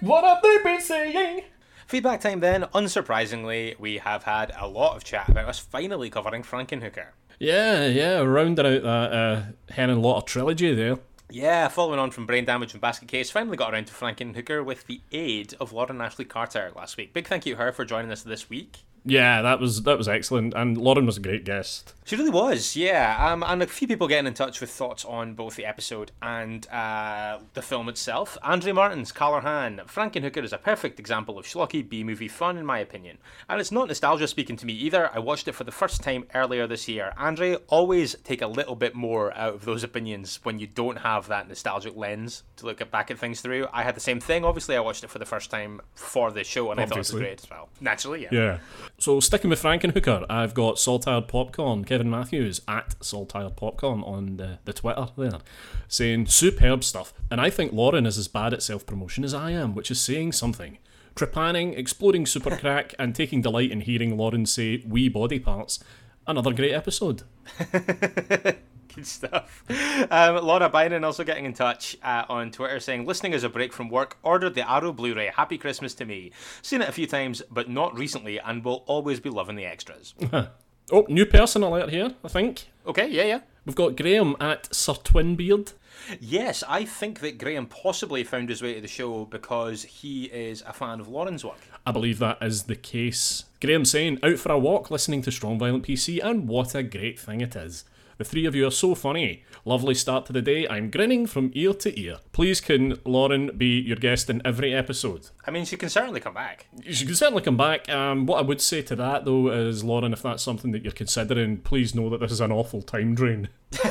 What 0.00 0.24
have 0.24 0.42
they 0.42 0.58
been 0.64 0.80
saying? 0.80 1.42
Feedback 1.86 2.20
time 2.20 2.40
then. 2.40 2.62
Unsurprisingly, 2.74 3.78
we 3.78 3.98
have 3.98 4.24
had 4.24 4.52
a 4.58 4.66
lot 4.66 4.96
of 4.96 5.04
chat 5.04 5.28
about 5.28 5.48
us 5.48 5.60
finally 5.60 6.10
covering 6.10 6.42
Frankenhooker. 6.42 7.06
Yeah, 7.38 7.86
yeah, 7.86 8.18
rounding 8.18 8.66
out 8.66 8.82
that 8.82 9.12
uh, 9.12 9.42
Henenlotter 9.72 10.26
trilogy 10.26 10.74
there. 10.74 10.98
Yeah, 11.30 11.66
following 11.68 11.98
on 11.98 12.12
from 12.12 12.24
Brain 12.24 12.44
Damage 12.44 12.72
and 12.72 12.80
Basket 12.80 13.08
Case, 13.08 13.30
finally 13.30 13.56
got 13.56 13.72
around 13.72 13.88
to 13.88 13.92
Frankenhooker 13.92 14.64
with 14.64 14.86
the 14.86 15.00
aid 15.10 15.54
of 15.60 15.72
Lauren 15.72 16.00
Ashley 16.00 16.24
Carter 16.24 16.70
last 16.76 16.96
week. 16.96 17.12
Big 17.12 17.26
thank 17.26 17.44
you 17.44 17.56
to 17.56 17.62
her 17.62 17.72
for 17.72 17.84
joining 17.84 18.12
us 18.12 18.22
this 18.22 18.48
week. 18.48 18.84
Yeah, 19.06 19.40
that 19.42 19.60
was 19.60 19.82
that 19.84 19.96
was 19.96 20.08
excellent, 20.08 20.52
and 20.54 20.76
Lauren 20.76 21.06
was 21.06 21.16
a 21.16 21.20
great 21.20 21.44
guest. 21.44 21.94
She 22.04 22.16
really 22.16 22.30
was, 22.30 22.76
yeah. 22.76 23.16
Um, 23.18 23.42
and 23.44 23.62
a 23.62 23.66
few 23.66 23.88
people 23.88 24.06
getting 24.06 24.26
in 24.26 24.34
touch 24.34 24.60
with 24.60 24.70
thoughts 24.70 25.04
on 25.04 25.34
both 25.34 25.56
the 25.56 25.64
episode 25.64 26.12
and 26.22 26.64
uh, 26.68 27.38
the 27.54 27.62
film 27.62 27.88
itself. 27.88 28.38
Andre 28.42 28.70
Martins, 28.72 29.10
Callahan, 29.10 29.80
Frankenhooker 29.86 30.44
is 30.44 30.52
a 30.52 30.58
perfect 30.58 31.00
example 31.00 31.36
of 31.36 31.46
schlocky 31.46 31.88
B 31.88 32.04
movie 32.04 32.28
fun, 32.28 32.58
in 32.58 32.66
my 32.66 32.78
opinion. 32.78 33.18
And 33.48 33.60
it's 33.60 33.72
not 33.72 33.88
nostalgia 33.88 34.28
speaking 34.28 34.56
to 34.56 34.66
me 34.66 34.72
either. 34.72 35.10
I 35.12 35.18
watched 35.18 35.48
it 35.48 35.52
for 35.52 35.64
the 35.64 35.72
first 35.72 36.02
time 36.02 36.26
earlier 36.34 36.66
this 36.66 36.88
year. 36.88 37.12
Andre, 37.16 37.56
always 37.68 38.14
take 38.22 38.42
a 38.42 38.46
little 38.46 38.76
bit 38.76 38.94
more 38.94 39.36
out 39.36 39.54
of 39.54 39.64
those 39.64 39.82
opinions 39.82 40.38
when 40.42 40.58
you 40.58 40.66
don't 40.68 40.98
have 40.98 41.26
that 41.28 41.48
nostalgic 41.48 41.96
lens 41.96 42.44
to 42.56 42.66
look 42.66 42.80
at 42.80 42.92
back 42.92 43.10
at 43.10 43.18
things 43.18 43.40
through. 43.40 43.66
I 43.72 43.82
had 43.82 43.96
the 43.96 44.00
same 44.00 44.20
thing. 44.20 44.44
Obviously, 44.44 44.76
I 44.76 44.80
watched 44.80 45.02
it 45.02 45.10
for 45.10 45.18
the 45.18 45.26
first 45.26 45.50
time 45.50 45.80
for 45.94 46.30
this 46.30 46.46
show, 46.46 46.70
and 46.70 46.80
I 46.80 46.86
thought 46.86 46.98
it 46.98 46.98
was 46.98 47.10
great 47.10 47.42
as 47.42 47.50
well. 47.50 47.68
Naturally, 47.80 48.22
yeah. 48.22 48.28
Yeah. 48.30 48.58
So 48.98 49.20
sticking 49.20 49.50
with 49.50 49.62
Frankenhooker, 49.62 50.24
I've 50.30 50.54
got 50.54 50.78
Saltired 50.78 51.28
Popcorn, 51.28 51.84
Kevin 51.84 52.08
Matthews 52.08 52.62
at 52.66 52.94
Saltired 53.04 53.54
Popcorn 53.54 54.02
on 54.02 54.38
the, 54.38 54.58
the 54.64 54.72
Twitter 54.72 55.08
there, 55.18 55.40
saying 55.86 56.26
superb 56.26 56.82
stuff. 56.82 57.12
And 57.30 57.38
I 57.38 57.50
think 57.50 57.74
Lauren 57.74 58.06
is 58.06 58.16
as 58.16 58.26
bad 58.26 58.54
at 58.54 58.62
self 58.62 58.86
promotion 58.86 59.22
as 59.22 59.34
I 59.34 59.50
am, 59.50 59.74
which 59.74 59.90
is 59.90 60.00
saying 60.00 60.32
something. 60.32 60.78
Trepanning, 61.14 61.76
exploding 61.76 62.24
super 62.24 62.56
crack, 62.56 62.94
and 62.98 63.14
taking 63.14 63.42
delight 63.42 63.70
in 63.70 63.82
hearing 63.82 64.16
Lauren 64.16 64.46
say 64.46 64.82
wee 64.86 65.10
body 65.10 65.40
parts. 65.40 65.78
Another 66.26 66.52
great 66.52 66.72
episode. 66.72 67.22
Good 68.96 69.06
stuff. 69.06 69.62
Um, 70.10 70.44
Laura 70.44 70.68
Byron 70.68 71.04
also 71.04 71.22
getting 71.22 71.44
in 71.44 71.52
touch 71.52 71.96
uh, 72.02 72.24
on 72.28 72.50
Twitter 72.50 72.80
saying, 72.80 73.06
listening 73.06 73.34
as 73.34 73.44
a 73.44 73.48
break 73.48 73.72
from 73.72 73.88
work, 73.88 74.16
ordered 74.22 74.54
the 74.54 74.68
Arrow 74.68 74.92
Blu 74.92 75.14
ray. 75.14 75.30
Happy 75.34 75.58
Christmas 75.58 75.94
to 75.94 76.04
me. 76.04 76.32
Seen 76.62 76.82
it 76.82 76.88
a 76.88 76.92
few 76.92 77.06
times, 77.06 77.42
but 77.50 77.68
not 77.68 77.96
recently, 77.96 78.38
and 78.40 78.64
will 78.64 78.82
always 78.86 79.20
be 79.20 79.30
loving 79.30 79.56
the 79.56 79.66
extras. 79.66 80.14
Oh, 80.92 81.04
new 81.08 81.26
person 81.26 81.64
alert 81.64 81.88
here, 81.90 82.14
I 82.24 82.28
think. 82.28 82.68
okay, 82.86 83.08
yeah, 83.08 83.24
yeah. 83.24 83.40
We've 83.64 83.74
got 83.74 83.96
Graham 83.96 84.36
at 84.38 84.72
Sir 84.72 84.92
Twinbeard. 84.92 85.72
Yes, 86.20 86.62
I 86.68 86.84
think 86.84 87.18
that 87.20 87.38
Graham 87.38 87.66
possibly 87.66 88.22
found 88.22 88.50
his 88.50 88.62
way 88.62 88.74
to 88.74 88.80
the 88.80 88.86
show 88.86 89.24
because 89.24 89.82
he 89.82 90.26
is 90.26 90.62
a 90.64 90.72
fan 90.72 91.00
of 91.00 91.08
Lauren's 91.08 91.44
work. 91.44 91.58
I 91.84 91.90
believe 91.90 92.20
that 92.20 92.38
is 92.40 92.64
the 92.64 92.76
case. 92.76 93.46
Graham 93.60 93.84
saying, 93.84 94.20
out 94.22 94.38
for 94.38 94.52
a 94.52 94.58
walk 94.60 94.88
listening 94.88 95.22
to 95.22 95.32
Strong 95.32 95.58
Violent 95.58 95.84
PC, 95.84 96.20
and 96.22 96.46
what 96.46 96.72
a 96.76 96.84
great 96.84 97.18
thing 97.18 97.40
it 97.40 97.56
is. 97.56 97.82
The 98.18 98.24
three 98.24 98.46
of 98.46 98.54
you 98.54 98.66
are 98.66 98.70
so 98.70 98.94
funny. 98.94 99.44
Lovely 99.66 99.94
start 99.94 100.24
to 100.26 100.32
the 100.32 100.40
day. 100.40 100.66
I'm 100.68 100.90
grinning 100.90 101.26
from 101.26 101.50
ear 101.54 101.74
to 101.74 102.00
ear. 102.00 102.16
Please, 102.32 102.62
can 102.62 102.98
Lauren 103.04 103.54
be 103.58 103.78
your 103.78 103.96
guest 103.96 104.30
in 104.30 104.40
every 104.42 104.72
episode? 104.74 105.28
I 105.46 105.50
mean, 105.50 105.66
she 105.66 105.76
can 105.76 105.90
certainly 105.90 106.20
come 106.20 106.32
back. 106.32 106.66
She 106.90 107.04
can 107.04 107.14
certainly 107.14 107.42
come 107.42 107.58
back. 107.58 107.90
Um, 107.90 108.24
what 108.24 108.38
I 108.38 108.42
would 108.42 108.62
say 108.62 108.80
to 108.82 108.96
that, 108.96 109.26
though, 109.26 109.50
is 109.50 109.84
Lauren, 109.84 110.14
if 110.14 110.22
that's 110.22 110.42
something 110.42 110.72
that 110.72 110.82
you're 110.82 110.92
considering, 110.92 111.58
please 111.58 111.94
know 111.94 112.08
that 112.08 112.20
this 112.20 112.32
is 112.32 112.40
an 112.40 112.52
awful 112.52 112.80
time 112.80 113.14
drain. 113.14 113.50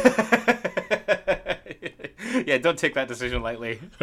yeah, 2.46 2.58
don't 2.58 2.80
take 2.80 2.96
that 2.96 3.08
decision 3.08 3.44
lightly. 3.44 3.80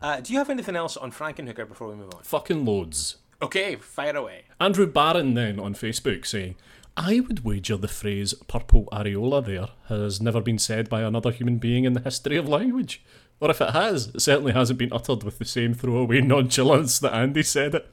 uh, 0.00 0.20
do 0.20 0.32
you 0.32 0.38
have 0.38 0.50
anything 0.50 0.76
else 0.76 0.96
on 0.96 1.10
Frankenhooker 1.10 1.66
before 1.66 1.88
we 1.88 1.96
move 1.96 2.14
on? 2.14 2.22
Fucking 2.22 2.64
loads. 2.64 3.16
Okay, 3.42 3.74
fire 3.76 4.16
away. 4.16 4.44
Andrew 4.60 4.86
Barron 4.86 5.34
then 5.34 5.58
on 5.58 5.74
Facebook 5.74 6.24
saying, 6.24 6.54
I 6.96 7.20
would 7.20 7.44
wager 7.44 7.76
the 7.76 7.88
phrase 7.88 8.34
purple 8.46 8.86
areola 8.92 9.44
there 9.44 9.68
has 9.88 10.20
never 10.20 10.40
been 10.40 10.58
said 10.58 10.88
by 10.88 11.02
another 11.02 11.32
human 11.32 11.58
being 11.58 11.84
in 11.84 11.92
the 11.92 12.00
history 12.00 12.36
of 12.36 12.48
language. 12.48 13.04
Or 13.40 13.50
if 13.50 13.60
it 13.60 13.70
has, 13.70 14.08
it 14.08 14.20
certainly 14.20 14.52
hasn't 14.52 14.78
been 14.78 14.92
uttered 14.92 15.24
with 15.24 15.38
the 15.38 15.44
same 15.44 15.74
throwaway 15.74 16.20
nonchalance 16.20 17.00
that 17.00 17.14
Andy 17.14 17.42
said 17.42 17.74
it. 17.74 17.90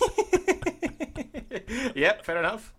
Yep, 1.94 2.24
fair 2.24 2.38
enough. 2.38 2.72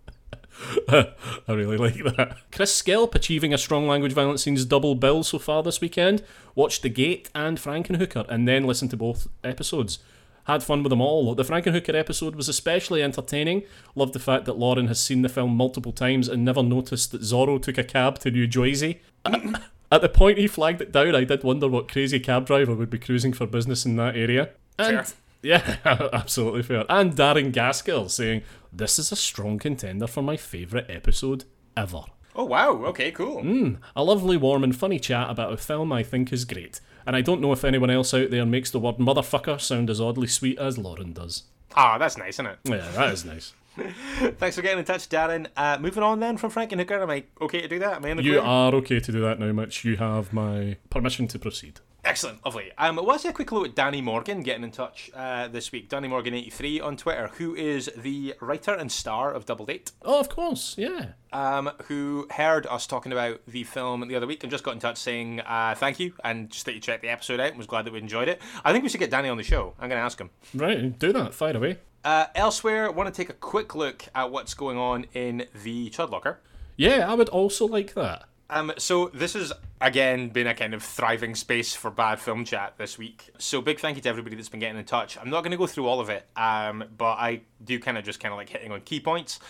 I 0.88 1.12
really 1.48 1.76
like 1.76 1.96
that. 2.16 2.36
Chris 2.52 2.74
Skelp 2.74 3.14
achieving 3.14 3.52
a 3.52 3.58
strong 3.58 3.88
language 3.88 4.12
violence 4.12 4.42
scenes 4.42 4.64
double 4.64 4.94
bill 4.94 5.22
so 5.24 5.38
far 5.38 5.62
this 5.62 5.80
weekend. 5.80 6.22
Watched 6.54 6.82
The 6.82 6.88
Gate 6.88 7.30
and 7.34 7.58
Frankenhooker 7.58 8.26
and 8.28 8.46
then 8.46 8.64
listened 8.64 8.90
to 8.92 8.96
both 8.96 9.28
episodes. 9.42 9.98
Had 10.44 10.62
fun 10.62 10.82
with 10.82 10.90
them 10.90 11.00
all. 11.00 11.34
The 11.34 11.42
Frankenhooker 11.42 11.94
episode 11.94 12.36
was 12.36 12.48
especially 12.48 13.02
entertaining. 13.02 13.62
Loved 13.94 14.12
the 14.12 14.18
fact 14.18 14.44
that 14.44 14.58
Lauren 14.58 14.88
has 14.88 15.00
seen 15.00 15.22
the 15.22 15.28
film 15.28 15.56
multiple 15.56 15.92
times 15.92 16.28
and 16.28 16.44
never 16.44 16.62
noticed 16.62 17.12
that 17.12 17.22
Zorro 17.22 17.60
took 17.60 17.78
a 17.78 17.84
cab 17.84 18.18
to 18.20 18.30
New 18.30 18.46
Jersey. 18.46 19.00
At 19.24 20.02
the 20.02 20.08
point 20.08 20.38
he 20.38 20.46
flagged 20.46 20.82
it 20.82 20.92
down, 20.92 21.14
I 21.14 21.24
did 21.24 21.44
wonder 21.44 21.68
what 21.68 21.88
crazy 21.88 22.20
cab 22.20 22.46
driver 22.46 22.74
would 22.74 22.90
be 22.90 22.98
cruising 22.98 23.32
for 23.32 23.46
business 23.46 23.86
in 23.86 23.96
that 23.96 24.16
area. 24.16 24.50
And 24.78 25.06
Fair. 25.06 25.16
yeah, 25.42 25.76
absolutely 26.12 26.62
fair. 26.62 26.84
And 26.88 27.14
Darren 27.14 27.52
Gaskell 27.52 28.08
saying, 28.10 28.42
This 28.72 28.98
is 28.98 29.12
a 29.12 29.16
strong 29.16 29.58
contender 29.58 30.06
for 30.06 30.22
my 30.22 30.36
favourite 30.36 30.90
episode 30.90 31.44
ever. 31.76 32.02
Oh, 32.36 32.44
wow. 32.44 32.70
Okay, 32.86 33.10
cool. 33.12 33.76
A 33.94 34.02
lovely, 34.04 34.36
warm, 34.36 34.64
and 34.64 34.74
funny 34.74 34.98
chat 34.98 35.30
about 35.30 35.52
a 35.52 35.56
film 35.56 35.92
I 35.92 36.02
think 36.02 36.32
is 36.32 36.44
great. 36.44 36.80
And 37.06 37.14
I 37.14 37.20
don't 37.20 37.40
know 37.40 37.52
if 37.52 37.64
anyone 37.64 37.90
else 37.90 38.14
out 38.14 38.30
there 38.30 38.46
makes 38.46 38.70
the 38.70 38.80
word 38.80 38.96
motherfucker 38.96 39.60
sound 39.60 39.90
as 39.90 40.00
oddly 40.00 40.26
sweet 40.26 40.58
as 40.58 40.78
Lauren 40.78 41.12
does. 41.12 41.44
Ah, 41.76 41.98
that's 41.98 42.16
nice, 42.16 42.36
isn't 42.36 42.46
it? 42.46 42.58
Yeah, 42.64 42.90
that 42.92 43.12
is 43.12 43.24
nice. 43.24 43.52
Thanks 44.38 44.56
for 44.56 44.62
getting 44.62 44.78
in 44.78 44.84
touch, 44.84 45.08
Darren. 45.08 45.46
Uh, 45.56 45.78
moving 45.80 46.02
on 46.02 46.20
then 46.20 46.36
from 46.36 46.50
Frank 46.50 46.72
and 46.72 46.80
Frankenhooker. 46.80 47.02
Am 47.02 47.10
I 47.10 47.24
okay 47.40 47.60
to 47.60 47.68
do 47.68 47.78
that? 47.80 47.96
Am 47.96 48.04
I 48.04 48.10
in 48.10 48.16
the 48.18 48.22
You 48.22 48.32
clear? 48.32 48.42
are 48.42 48.74
okay 48.76 49.00
to 49.00 49.12
do 49.12 49.20
that 49.22 49.38
now, 49.38 49.52
Mitch. 49.52 49.84
You 49.84 49.96
have 49.96 50.32
my 50.32 50.76
permission 50.90 51.26
to 51.28 51.38
proceed. 51.38 51.80
Excellent, 52.06 52.44
lovely. 52.44 52.70
Um, 52.76 52.96
well, 52.96 53.06
let's 53.06 53.24
a 53.24 53.32
quick 53.32 53.50
look 53.50 53.66
at 53.66 53.74
Danny 53.74 54.02
Morgan 54.02 54.42
getting 54.42 54.62
in 54.62 54.70
touch 54.70 55.10
uh, 55.14 55.48
this 55.48 55.72
week. 55.72 55.88
Danny 55.88 56.06
Morgan83 56.06 56.82
on 56.84 56.98
Twitter, 56.98 57.28
who 57.38 57.54
is 57.54 57.90
the 57.96 58.34
writer 58.42 58.74
and 58.74 58.92
star 58.92 59.32
of 59.32 59.46
Double 59.46 59.64
Date, 59.64 59.90
Oh, 60.02 60.20
of 60.20 60.28
course, 60.28 60.74
yeah. 60.76 61.12
um, 61.32 61.70
who 61.86 62.26
heard 62.30 62.66
us 62.66 62.86
talking 62.86 63.10
about 63.10 63.40
the 63.46 63.64
film 63.64 64.06
the 64.06 64.16
other 64.16 64.26
week 64.26 64.44
and 64.44 64.50
just 64.50 64.64
got 64.64 64.74
in 64.74 64.80
touch 64.80 64.98
saying 64.98 65.40
uh, 65.40 65.74
thank 65.78 65.98
you 65.98 66.12
and 66.22 66.50
just 66.50 66.66
that 66.66 66.74
you 66.74 66.80
checked 66.80 67.00
the 67.00 67.08
episode 67.08 67.40
out 67.40 67.48
and 67.48 67.56
was 67.56 67.66
glad 67.66 67.86
that 67.86 67.92
we 67.94 68.00
enjoyed 68.00 68.28
it. 68.28 68.38
I 68.62 68.72
think 68.72 68.82
we 68.82 68.90
should 68.90 69.00
get 69.00 69.10
Danny 69.10 69.30
on 69.30 69.38
the 69.38 69.42
show. 69.42 69.72
I'm 69.80 69.88
going 69.88 69.98
to 69.98 70.04
ask 70.04 70.20
him. 70.20 70.28
Right, 70.54 70.98
do 70.98 71.10
that. 71.14 71.32
Fire 71.32 71.56
away. 71.56 71.78
Uh, 72.04 72.26
elsewhere, 72.34 72.92
want 72.92 73.12
to 73.12 73.16
take 73.16 73.30
a 73.30 73.34
quick 73.34 73.74
look 73.74 74.04
at 74.14 74.30
what's 74.30 74.52
going 74.54 74.76
on 74.76 75.06
in 75.14 75.46
the 75.62 75.88
Chud 75.90 76.10
Locker. 76.10 76.38
Yeah, 76.76 77.10
I 77.10 77.14
would 77.14 77.30
also 77.30 77.66
like 77.66 77.94
that. 77.94 78.28
Um, 78.50 78.72
so 78.76 79.10
this 79.14 79.32
has 79.32 79.52
again 79.80 80.28
been 80.28 80.46
a 80.46 80.54
kind 80.54 80.74
of 80.74 80.82
thriving 80.82 81.34
space 81.34 81.74
for 81.74 81.90
bad 81.90 82.20
film 82.20 82.44
chat 82.44 82.74
this 82.76 82.98
week. 82.98 83.30
So 83.38 83.62
big 83.62 83.80
thank 83.80 83.96
you 83.96 84.02
to 84.02 84.08
everybody 84.08 84.36
that's 84.36 84.50
been 84.50 84.60
getting 84.60 84.78
in 84.78 84.84
touch. 84.84 85.16
I'm 85.16 85.30
not 85.30 85.40
going 85.40 85.52
to 85.52 85.56
go 85.56 85.66
through 85.66 85.86
all 85.86 85.98
of 85.98 86.10
it, 86.10 86.26
um, 86.36 86.84
but 86.96 87.14
I 87.14 87.40
do 87.64 87.78
kind 87.80 87.96
of 87.96 88.04
just 88.04 88.20
kind 88.20 88.32
of 88.32 88.38
like 88.38 88.50
hitting 88.50 88.70
on 88.70 88.82
key 88.82 89.00
points. 89.00 89.40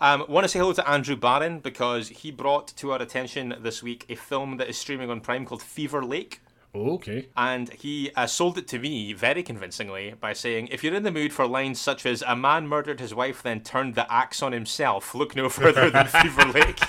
Um, 0.00 0.24
want 0.28 0.44
to 0.44 0.48
say 0.48 0.58
hello 0.58 0.72
to 0.72 0.88
Andrew 0.88 1.14
Barron 1.14 1.60
because 1.60 2.08
he 2.08 2.30
brought 2.30 2.68
to 2.76 2.92
our 2.92 3.02
attention 3.02 3.54
this 3.60 3.82
week 3.82 4.06
a 4.08 4.14
film 4.14 4.56
that 4.56 4.68
is 4.68 4.78
streaming 4.78 5.10
on 5.10 5.20
Prime 5.20 5.44
called 5.44 5.62
Fever 5.62 6.02
Lake. 6.02 6.40
Okay. 6.74 7.28
And 7.36 7.72
he 7.72 8.10
uh, 8.14 8.26
sold 8.26 8.58
it 8.58 8.68
to 8.68 8.78
me 8.78 9.12
very 9.12 9.42
convincingly 9.42 10.14
by 10.20 10.32
saying, 10.32 10.68
if 10.68 10.84
you're 10.84 10.94
in 10.94 11.02
the 11.02 11.10
mood 11.10 11.32
for 11.32 11.46
lines 11.46 11.80
such 11.80 12.04
as, 12.04 12.22
a 12.26 12.36
man 12.36 12.68
murdered 12.68 13.00
his 13.00 13.14
wife, 13.14 13.42
then 13.42 13.60
turned 13.60 13.94
the 13.94 14.10
axe 14.12 14.42
on 14.42 14.52
himself, 14.52 15.14
look 15.14 15.34
no 15.34 15.48
further 15.48 15.90
than 15.90 16.06
Fever 16.06 16.44
Lake. 16.46 16.80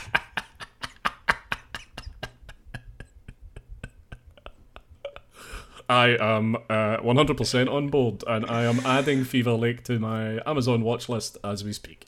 I 5.90 6.10
am 6.20 6.56
uh, 6.56 6.98
100% 6.98 7.72
on 7.72 7.90
board, 7.90 8.24
and 8.28 8.46
I 8.46 8.66
am 8.66 8.80
adding 8.86 9.24
Fever 9.24 9.54
Lake 9.54 9.84
to 9.86 9.98
my 9.98 10.40
Amazon 10.46 10.84
watch 10.84 11.10
list 11.10 11.38
as 11.44 11.64
we 11.64 11.74
speak. 11.74 12.06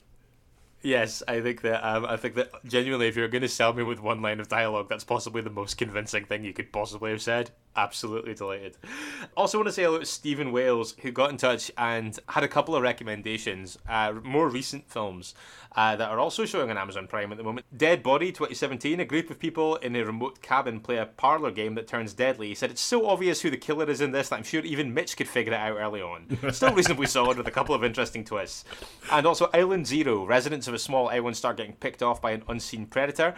Yes, 0.82 1.22
I 1.26 1.40
think 1.40 1.62
that 1.62 1.84
um, 1.84 2.04
I 2.04 2.16
think 2.16 2.34
that 2.34 2.52
genuinely, 2.64 3.08
if 3.08 3.16
you're 3.16 3.28
going 3.28 3.42
to 3.42 3.48
sell 3.48 3.72
me 3.72 3.82
with 3.82 4.00
one 4.00 4.20
line 4.20 4.40
of 4.40 4.48
dialogue, 4.48 4.88
that's 4.88 5.04
possibly 5.04 5.40
the 5.40 5.50
most 5.50 5.76
convincing 5.76 6.24
thing 6.24 6.44
you 6.44 6.52
could 6.52 6.72
possibly 6.72 7.10
have 7.10 7.22
said. 7.22 7.50
Absolutely 7.74 8.34
delighted. 8.34 8.76
Also, 9.34 9.56
want 9.56 9.68
to 9.68 9.72
say 9.72 9.84
hello 9.84 9.98
to 9.98 10.04
Stephen 10.04 10.52
Wales, 10.52 10.94
who 11.00 11.10
got 11.10 11.30
in 11.30 11.38
touch 11.38 11.70
and 11.78 12.18
had 12.28 12.44
a 12.44 12.48
couple 12.48 12.76
of 12.76 12.82
recommendations, 12.82 13.78
uh, 13.88 14.12
more 14.22 14.50
recent 14.50 14.90
films 14.90 15.34
uh, 15.74 15.96
that 15.96 16.10
are 16.10 16.18
also 16.18 16.44
showing 16.44 16.70
on 16.70 16.76
Amazon 16.76 17.06
Prime 17.06 17.32
at 17.32 17.38
the 17.38 17.44
moment. 17.44 17.64
Dead 17.74 18.02
Body 18.02 18.30
2017, 18.30 19.00
a 19.00 19.06
group 19.06 19.30
of 19.30 19.38
people 19.38 19.76
in 19.76 19.96
a 19.96 20.04
remote 20.04 20.42
cabin 20.42 20.80
play 20.80 20.98
a 20.98 21.06
parlor 21.06 21.50
game 21.50 21.74
that 21.74 21.86
turns 21.86 22.12
deadly. 22.12 22.48
He 22.48 22.54
said 22.54 22.70
it's 22.70 22.80
so 22.80 23.06
obvious 23.06 23.40
who 23.40 23.50
the 23.50 23.56
killer 23.56 23.88
is 23.88 24.02
in 24.02 24.12
this 24.12 24.28
that 24.28 24.36
I'm 24.36 24.42
sure 24.42 24.62
even 24.62 24.92
Mitch 24.92 25.16
could 25.16 25.28
figure 25.28 25.54
it 25.54 25.56
out 25.56 25.78
early 25.78 26.02
on. 26.02 26.38
Still 26.52 26.74
reasonably 26.74 27.06
solid 27.06 27.38
with 27.38 27.48
a 27.48 27.52
couple 27.52 27.74
of 27.74 27.82
interesting 27.82 28.24
twists. 28.24 28.64
And 29.10 29.26
also 29.26 29.48
Island 29.54 29.86
Zero, 29.86 30.26
residents 30.26 30.68
of 30.68 30.74
a 30.74 30.78
small 30.78 31.08
island 31.08 31.38
start 31.38 31.56
getting 31.56 31.76
picked 31.76 32.02
off 32.02 32.20
by 32.20 32.32
an 32.32 32.42
unseen 32.48 32.84
predator. 32.84 33.34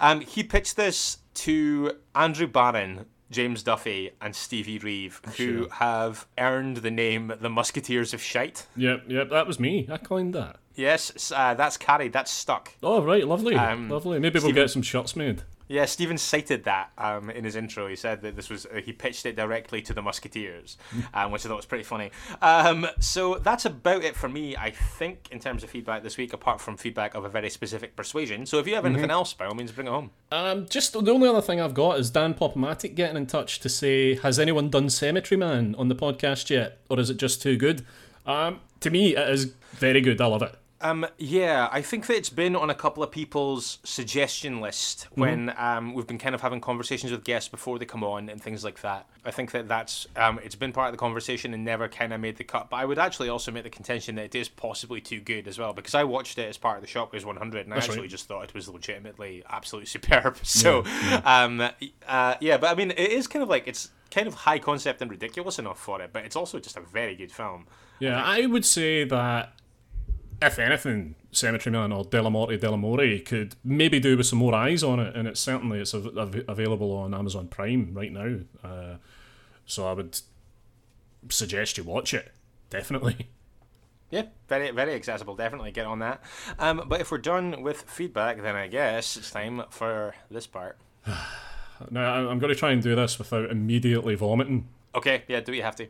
Um, 0.00 0.20
he 0.20 0.42
pitched 0.42 0.76
this 0.76 1.18
to 1.34 1.92
Andrew 2.14 2.46
Barron, 2.46 3.06
James 3.30 3.62
Duffy, 3.62 4.10
and 4.20 4.34
Stevie 4.34 4.78
Reeve, 4.78 5.20
who 5.24 5.32
Sure. 5.64 5.68
have 5.72 6.26
earned 6.38 6.78
the 6.78 6.90
name 6.90 7.32
the 7.40 7.50
Musketeers 7.50 8.14
of 8.14 8.22
Shite. 8.22 8.66
Yep, 8.76 9.04
yep, 9.08 9.30
that 9.30 9.46
was 9.46 9.60
me. 9.60 9.86
I 9.90 9.98
coined 9.98 10.34
that. 10.34 10.56
Yes, 10.74 11.32
uh, 11.34 11.54
that's 11.54 11.76
carried, 11.76 12.12
that's 12.12 12.30
stuck. 12.30 12.72
Oh, 12.82 13.02
right, 13.02 13.26
lovely. 13.26 13.54
Um, 13.56 13.88
lovely. 13.90 14.18
Maybe 14.18 14.38
we'll 14.38 14.52
get 14.52 14.70
some 14.70 14.82
shots 14.82 15.14
made. 15.16 15.42
Yeah, 15.68 15.84
Stephen 15.84 16.18
cited 16.18 16.64
that 16.64 16.90
um, 16.96 17.30
in 17.30 17.44
his 17.44 17.54
intro. 17.54 17.88
He 17.88 17.96
said 17.96 18.22
that 18.22 18.36
this 18.36 18.48
was 18.48 18.66
uh, 18.66 18.80
he 18.82 18.92
pitched 18.92 19.26
it 19.26 19.36
directly 19.36 19.82
to 19.82 19.92
the 19.92 20.02
Musketeers, 20.02 20.78
um, 21.14 21.30
which 21.30 21.44
I 21.44 21.48
thought 21.48 21.56
was 21.56 21.66
pretty 21.66 21.84
funny. 21.84 22.10
Um, 22.40 22.86
so 23.00 23.34
that's 23.36 23.64
about 23.64 24.02
it 24.02 24.16
for 24.16 24.28
me, 24.28 24.56
I 24.56 24.70
think, 24.70 25.28
in 25.30 25.38
terms 25.38 25.62
of 25.62 25.70
feedback 25.70 26.02
this 26.02 26.16
week. 26.16 26.32
Apart 26.32 26.60
from 26.60 26.76
feedback 26.76 27.14
of 27.14 27.24
a 27.24 27.28
very 27.28 27.50
specific 27.50 27.96
persuasion. 27.96 28.46
So 28.46 28.58
if 28.58 28.66
you 28.66 28.74
have 28.74 28.86
anything 28.86 29.10
else, 29.10 29.34
by 29.34 29.46
all 29.46 29.54
means, 29.54 29.72
bring 29.72 29.86
it 29.86 29.90
home. 29.90 30.10
Um, 30.32 30.66
just 30.68 30.92
the 30.92 31.12
only 31.12 31.28
other 31.28 31.42
thing 31.42 31.60
I've 31.60 31.74
got 31.74 31.98
is 31.98 32.10
Dan 32.10 32.34
Popomatic 32.34 32.94
getting 32.94 33.16
in 33.16 33.26
touch 33.26 33.60
to 33.60 33.68
say, 33.68 34.16
has 34.16 34.38
anyone 34.38 34.70
done 34.70 34.90
Cemetery 34.90 35.38
Man 35.38 35.74
on 35.78 35.88
the 35.88 35.94
podcast 35.94 36.50
yet, 36.50 36.78
or 36.88 36.98
is 36.98 37.10
it 37.10 37.18
just 37.18 37.42
too 37.42 37.56
good? 37.56 37.84
Um, 38.26 38.60
to 38.80 38.90
me, 38.90 39.16
it 39.16 39.28
is 39.30 39.54
very 39.72 40.00
good. 40.00 40.20
I 40.20 40.26
love 40.26 40.42
it. 40.42 40.54
Um, 40.80 41.06
yeah, 41.18 41.68
I 41.72 41.82
think 41.82 42.06
that 42.06 42.16
it's 42.16 42.30
been 42.30 42.54
on 42.54 42.70
a 42.70 42.74
couple 42.74 43.02
of 43.02 43.10
people's 43.10 43.78
suggestion 43.82 44.60
list 44.60 45.08
when 45.14 45.52
um, 45.56 45.92
we've 45.92 46.06
been 46.06 46.18
kind 46.18 46.34
of 46.34 46.40
having 46.40 46.60
conversations 46.60 47.10
with 47.10 47.24
guests 47.24 47.48
before 47.48 47.78
they 47.78 47.84
come 47.84 48.04
on 48.04 48.28
and 48.28 48.40
things 48.40 48.62
like 48.62 48.80
that. 48.82 49.08
I 49.24 49.32
think 49.32 49.50
that 49.50 49.66
that's 49.66 50.06
um, 50.14 50.38
it's 50.44 50.54
been 50.54 50.72
part 50.72 50.88
of 50.88 50.92
the 50.92 50.98
conversation 50.98 51.52
and 51.52 51.64
never 51.64 51.88
kind 51.88 52.12
of 52.12 52.20
made 52.20 52.36
the 52.36 52.44
cut. 52.44 52.70
But 52.70 52.76
I 52.76 52.84
would 52.84 52.98
actually 52.98 53.28
also 53.28 53.50
make 53.50 53.64
the 53.64 53.70
contention 53.70 54.14
that 54.16 54.26
it 54.26 54.34
is 54.36 54.48
possibly 54.48 55.00
too 55.00 55.20
good 55.20 55.48
as 55.48 55.58
well 55.58 55.72
because 55.72 55.94
I 55.94 56.04
watched 56.04 56.38
it 56.38 56.48
as 56.48 56.56
part 56.56 56.76
of 56.76 56.82
the 56.82 56.88
Shopways 56.88 57.24
100 57.24 57.64
and 57.64 57.72
I 57.72 57.76
That's 57.76 57.88
actually 57.88 58.02
right. 58.02 58.10
just 58.10 58.28
thought 58.28 58.44
it 58.44 58.54
was 58.54 58.68
legitimately 58.68 59.42
absolutely 59.48 59.86
superb. 59.86 60.38
So, 60.44 60.84
um, 61.24 61.60
uh, 62.06 62.34
yeah, 62.40 62.56
but 62.56 62.70
I 62.70 62.74
mean, 62.74 62.92
it 62.92 62.98
is 63.10 63.26
kind 63.26 63.42
of 63.42 63.48
like 63.48 63.66
it's 63.66 63.90
kind 64.12 64.28
of 64.28 64.34
high 64.34 64.58
concept 64.58 65.02
and 65.02 65.10
ridiculous 65.10 65.58
enough 65.58 65.78
for 65.80 66.00
it, 66.00 66.10
but 66.12 66.24
it's 66.24 66.36
also 66.36 66.60
just 66.60 66.76
a 66.76 66.80
very 66.80 67.16
good 67.16 67.32
film. 67.32 67.66
Yeah, 67.98 68.22
I 68.22 68.46
would 68.46 68.64
say 68.64 69.02
that 69.04 69.52
if 70.40 70.58
anything, 70.58 71.14
Cemetery 71.32 71.72
Man 71.72 71.92
or 71.92 72.04
Dellamorte 72.04 72.58
Dellamore 72.60 73.24
could 73.24 73.56
maybe 73.64 73.98
do 74.00 74.16
with 74.16 74.26
some 74.26 74.38
more 74.38 74.54
eyes 74.54 74.82
on 74.82 75.00
it, 75.00 75.14
and 75.16 75.26
it's 75.28 75.40
certainly 75.40 75.80
it's 75.80 75.94
av- 75.94 76.16
av- 76.16 76.42
available 76.48 76.92
on 76.92 77.12
Amazon 77.14 77.48
Prime 77.48 77.90
right 77.92 78.12
now. 78.12 78.38
Uh, 78.62 78.96
so 79.66 79.86
I 79.86 79.92
would 79.92 80.20
suggest 81.28 81.76
you 81.78 81.84
watch 81.84 82.14
it. 82.14 82.32
Definitely. 82.70 83.28
Yeah, 84.10 84.22
very 84.48 84.70
very 84.70 84.94
accessible. 84.94 85.36
Definitely 85.36 85.70
get 85.70 85.84
on 85.84 85.98
that. 85.98 86.22
Um, 86.58 86.82
but 86.86 87.02
if 87.02 87.10
we're 87.10 87.18
done 87.18 87.60
with 87.60 87.82
feedback, 87.82 88.40
then 88.40 88.56
I 88.56 88.66
guess 88.66 89.18
it's 89.18 89.30
time 89.30 89.62
for 89.68 90.14
this 90.30 90.46
part. 90.46 90.78
Now 91.90 92.14
I- 92.14 92.30
I'm 92.30 92.38
going 92.38 92.48
to 92.52 92.58
try 92.58 92.70
and 92.72 92.82
do 92.82 92.94
this 92.96 93.18
without 93.18 93.50
immediately 93.50 94.14
vomiting. 94.14 94.66
Okay, 94.94 95.24
yeah, 95.28 95.40
do 95.40 95.52
what 95.52 95.56
you 95.58 95.62
have 95.62 95.76
to. 95.76 95.86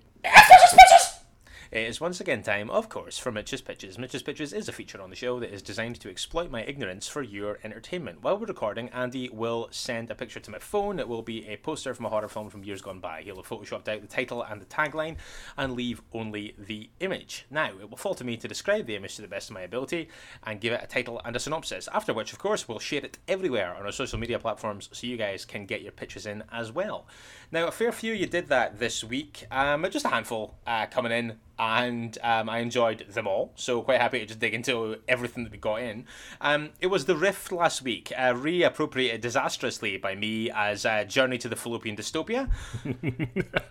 It 1.71 1.87
is 1.87 2.01
once 2.01 2.19
again 2.19 2.43
time, 2.43 2.71
of 2.71 2.89
course, 2.89 3.19
for 3.19 3.31
Mitch's 3.31 3.61
Pitches. 3.61 3.99
Mitch's 3.99 4.23
Pitches 4.23 4.55
is 4.55 4.71
a 4.71 4.73
feature 4.73 5.03
on 5.03 5.11
the 5.11 5.17
show 5.17 5.39
that 5.39 5.53
is 5.53 5.61
designed 5.61 6.01
to 6.01 6.09
exploit 6.09 6.51
my 6.51 6.63
ignorance 6.63 7.07
for 7.07 7.21
your 7.21 7.59
entertainment. 7.63 8.23
While 8.23 8.39
we're 8.39 8.47
recording, 8.47 8.89
Andy 8.89 9.29
will 9.29 9.69
send 9.71 10.11
a 10.11 10.15
picture 10.15 10.41
to 10.41 10.51
my 10.51 10.61
phone. 10.61 10.99
It 10.99 11.07
will 11.07 11.21
be 11.21 11.47
a 11.47 11.59
poster 11.59 11.93
from 11.93 12.07
a 12.07 12.09
horror 12.09 12.29
film 12.29 12.49
from 12.49 12.65
years 12.65 12.81
gone 12.81 13.01
by. 13.01 13.21
He'll 13.21 13.37
have 13.37 13.47
photoshopped 13.47 13.87
out 13.87 14.01
the 14.01 14.07
title 14.07 14.43
and 14.43 14.63
the 14.63 14.65
tagline 14.65 15.19
and 15.59 15.75
leave 15.75 16.01
only 16.15 16.55
the 16.57 16.89
image. 17.01 17.45
Now, 17.51 17.73
it 17.79 17.91
will 17.91 17.99
fall 17.99 18.15
to 18.15 18.25
me 18.25 18.39
to 18.39 18.49
describe 18.49 18.87
the 18.87 18.97
image 18.97 19.17
to 19.17 19.23
the 19.23 19.29
best 19.29 19.51
of 19.51 19.55
my 19.55 19.61
ability 19.61 20.09
and 20.45 20.63
give 20.63 20.73
it 20.73 20.83
a 20.83 20.87
title 20.87 21.21
and 21.27 21.37
a 21.37 21.39
synopsis, 21.39 21.87
after 21.93 22.15
which, 22.15 22.33
of 22.33 22.39
course, 22.39 22.67
we'll 22.67 22.79
share 22.79 23.05
it 23.05 23.19
everywhere 23.29 23.75
on 23.75 23.85
our 23.85 23.93
social 23.93 24.19
media 24.19 24.39
platforms 24.39 24.89
so 24.93 25.07
you 25.07 25.19
guys 25.19 25.45
can 25.45 25.67
get 25.67 25.83
your 25.83 25.93
pitches 25.93 26.25
in 26.25 26.45
as 26.51 26.73
well. 26.73 27.07
Now, 27.53 27.67
a 27.67 27.71
fair 27.71 27.93
few 27.93 28.15
you 28.15 28.27
did 28.27 28.49
that 28.49 28.79
this 28.79 29.05
week, 29.05 29.45
um, 29.51 29.87
just 29.91 30.07
a 30.07 30.09
handful 30.09 30.55
uh, 30.67 30.87
coming 30.87 31.13
in 31.13 31.37
and 31.59 32.17
um, 32.23 32.49
I 32.49 32.59
enjoyed 32.59 33.07
them 33.09 33.27
all. 33.27 33.53
So 33.57 33.83
quite 33.83 34.01
happy 34.01 34.21
to 34.21 34.27
just 34.27 34.39
dig 34.39 34.55
into 34.55 34.97
everything 35.09 35.45
that 35.45 35.53
we 35.53 35.59
got 35.59 35.83
in. 35.83 36.07
Um, 36.41 36.71
it 36.81 36.87
was 36.87 37.07
the 37.07 37.17
Rift 37.17 37.51
last 37.53 37.83
week, 37.83 38.13
uh, 38.17 38.33
reappropriated 38.35 39.21
disastrously 39.21 39.97
by 39.97 40.15
me 40.15 40.51
as 40.51 40.85
a 40.85 41.05
Journey 41.05 41.39
to 41.39 41.49
the 41.49 41.57
Fallopian 41.57 41.97
Dystopia. 41.97 42.49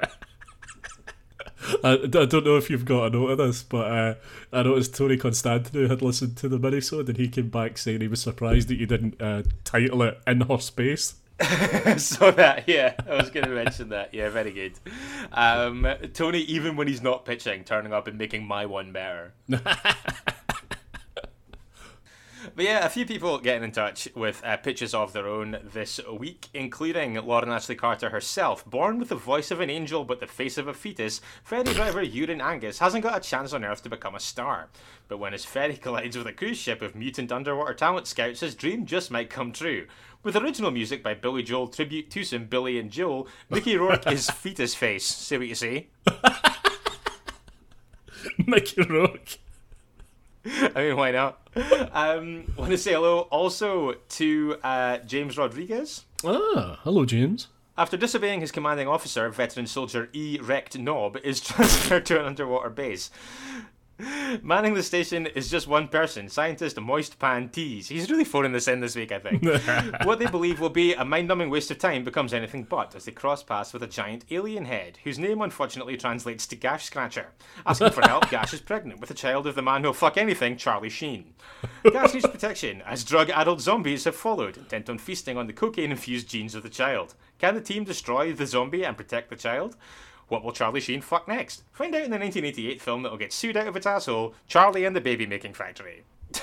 I, 1.83 1.93
I 1.93 2.25
don't 2.25 2.45
know 2.45 2.57
if 2.57 2.69
you've 2.69 2.85
got 2.85 3.07
a 3.07 3.09
note 3.09 3.31
of 3.31 3.37
this, 3.39 3.63
but 3.63 3.91
uh, 3.91 4.15
I 4.53 4.63
noticed 4.63 4.95
Tony 4.95 5.17
Constantino 5.17 5.87
had 5.87 6.01
listened 6.01 6.37
to 6.37 6.49
the 6.49 6.59
minisode 6.59 7.07
and 7.09 7.17
he 7.17 7.27
came 7.27 7.49
back 7.49 7.77
saying 7.77 8.01
he 8.01 8.07
was 8.07 8.21
surprised 8.21 8.67
that 8.67 8.75
you 8.75 8.85
didn't 8.85 9.21
uh, 9.21 9.43
title 9.63 10.03
it 10.03 10.19
In 10.27 10.41
Her 10.41 10.59
Space. 10.59 11.15
so 11.97 12.31
that 12.31 12.63
yeah, 12.67 12.95
I 13.07 13.15
was 13.15 13.29
going 13.29 13.45
to 13.45 13.51
mention 13.51 13.89
that. 13.89 14.13
Yeah, 14.13 14.29
very 14.29 14.51
good. 14.51 14.73
Um, 15.31 15.87
Tony, 16.13 16.39
even 16.39 16.75
when 16.75 16.87
he's 16.87 17.01
not 17.01 17.25
pitching, 17.25 17.63
turning 17.63 17.93
up 17.93 18.07
and 18.07 18.17
making 18.17 18.45
my 18.45 18.65
one 18.65 18.91
better. 18.91 19.33
But 22.57 22.65
yeah, 22.65 22.83
a 22.83 22.89
few 22.89 23.05
people 23.05 23.37
getting 23.37 23.65
in 23.65 23.71
touch 23.71 24.07
with 24.15 24.41
uh, 24.43 24.57
pictures 24.57 24.95
of 24.95 25.13
their 25.13 25.27
own 25.27 25.59
this 25.63 25.99
week, 26.11 26.47
including 26.55 27.13
Lauren 27.13 27.49
Ashley 27.51 27.75
Carter 27.75 28.09
herself. 28.09 28.65
Born 28.65 28.97
with 28.97 29.09
the 29.09 29.15
voice 29.15 29.51
of 29.51 29.59
an 29.59 29.69
angel 29.69 30.03
but 30.03 30.19
the 30.19 30.25
face 30.25 30.57
of 30.57 30.67
a 30.67 30.73
fetus, 30.73 31.21
ferry 31.43 31.65
driver 31.65 32.03
Euron 32.03 32.41
Angus 32.41 32.79
hasn't 32.79 33.03
got 33.03 33.15
a 33.15 33.29
chance 33.29 33.53
on 33.53 33.63
Earth 33.63 33.83
to 33.83 33.89
become 33.89 34.15
a 34.15 34.19
star. 34.19 34.69
But 35.07 35.19
when 35.19 35.33
his 35.33 35.45
ferry 35.45 35.77
collides 35.81 36.17
with 36.17 36.25
a 36.25 36.33
cruise 36.33 36.57
ship 36.57 36.81
of 36.81 36.95
mutant 36.95 37.31
underwater 37.31 37.75
talent 37.75 38.07
scouts, 38.07 38.39
his 38.39 38.55
dream 38.55 38.87
just 38.87 39.11
might 39.11 39.29
come 39.29 39.51
true. 39.51 39.85
With 40.23 40.35
original 40.35 40.71
music 40.71 41.03
by 41.03 41.13
Billy 41.13 41.43
Joel, 41.43 41.67
tribute 41.67 42.09
to 42.11 42.23
some 42.23 42.45
Billy 42.45 42.79
and 42.79 42.91
Joel, 42.91 43.27
Mickey 43.49 43.77
Rourke 43.77 44.07
is 44.11 44.29
fetus 44.31 44.75
face. 44.75 45.05
See 45.05 45.37
what 45.37 45.47
you 45.47 45.55
see? 45.55 45.87
Mickey 48.45 48.81
Rourke. 48.81 49.37
I 50.45 50.81
mean, 50.81 50.97
why 50.97 51.11
not? 51.11 51.39
Um, 51.91 52.51
want 52.57 52.71
to 52.71 52.77
say 52.77 52.93
hello 52.93 53.21
also 53.21 53.93
to 53.93 54.57
uh, 54.63 54.97
James 54.99 55.37
Rodriguez. 55.37 56.05
Ah, 56.23 56.79
hello, 56.83 57.05
James. 57.05 57.47
After 57.77 57.95
disobeying 57.95 58.41
his 58.41 58.51
commanding 58.51 58.87
officer, 58.87 59.29
veteran 59.29 59.67
soldier 59.67 60.09
E. 60.13 60.39
Wrecked 60.41 60.77
Knob 60.77 61.17
is 61.23 61.39
transferred 61.41 62.05
to 62.07 62.19
an 62.19 62.25
underwater 62.25 62.69
base. 62.69 63.11
Manning 64.43 64.75
the 64.75 64.83
station 64.83 65.25
is 65.25 65.49
just 65.49 65.67
one 65.67 65.87
person, 65.87 66.29
scientist 66.29 66.79
Moist 66.79 67.17
Pan 67.17 67.49
Tees. 67.49 67.87
He's 67.87 68.11
really 68.11 68.23
phoning 68.23 68.51
this 68.51 68.67
in 68.67 68.79
this 68.79 68.95
week, 68.95 69.11
I 69.11 69.19
think. 69.19 69.43
what 70.03 70.19
they 70.19 70.27
believe 70.27 70.59
will 70.59 70.69
be 70.69 70.93
a 70.93 71.03
mind 71.03 71.27
numbing 71.27 71.49
waste 71.49 71.71
of 71.71 71.79
time 71.79 72.03
becomes 72.03 72.33
anything 72.33 72.63
but 72.63 72.95
as 72.95 73.05
they 73.05 73.11
cross 73.11 73.41
paths 73.41 73.73
with 73.73 73.81
a 73.81 73.87
giant 73.87 74.25
alien 74.29 74.65
head, 74.65 74.99
whose 75.03 75.17
name 75.17 75.41
unfortunately 75.41 75.97
translates 75.97 76.45
to 76.47 76.55
Gash 76.55 76.85
Scratcher. 76.85 77.27
Asking 77.65 77.89
for 77.89 78.07
help, 78.07 78.29
Gash 78.29 78.53
is 78.53 78.61
pregnant 78.61 78.99
with 78.99 79.09
a 79.09 79.15
child 79.15 79.47
of 79.47 79.55
the 79.55 79.63
man 79.63 79.83
who'll 79.83 79.93
fuck 79.93 80.17
anything, 80.17 80.57
Charlie 80.57 80.89
Sheen. 80.89 81.33
Gash 81.83 82.13
needs 82.13 82.27
protection, 82.27 82.83
as 82.83 83.03
drug 83.03 83.31
addled 83.31 83.61
zombies 83.61 84.03
have 84.03 84.15
followed, 84.15 84.57
intent 84.57 84.89
on 84.89 84.99
feasting 84.99 85.37
on 85.37 85.47
the 85.47 85.53
cocaine 85.53 85.91
infused 85.91 86.29
genes 86.29 86.53
of 86.53 86.61
the 86.61 86.69
child. 86.69 87.15
Can 87.39 87.55
the 87.55 87.61
team 87.61 87.83
destroy 87.83 88.31
the 88.33 88.45
zombie 88.45 88.85
and 88.85 88.95
protect 88.95 89.29
the 89.29 89.35
child? 89.35 89.75
What 90.27 90.43
will 90.43 90.51
Charlie 90.51 90.81
Sheen 90.81 91.01
fuck 91.01 91.27
next? 91.27 91.63
Find 91.71 91.95
out 91.95 92.03
in 92.03 92.11
the 92.11 92.17
1988 92.17 92.81
film 92.81 93.03
that'll 93.03 93.17
get 93.17 93.31
sued 93.33 93.55
out 93.55 93.67
of 93.67 93.75
its 93.75 93.85
asshole, 93.85 94.33
Charlie 94.47 94.85
and 94.85 94.95
the 94.95 95.01
Baby 95.01 95.25
Making 95.25 95.53
Factory. 95.53 96.03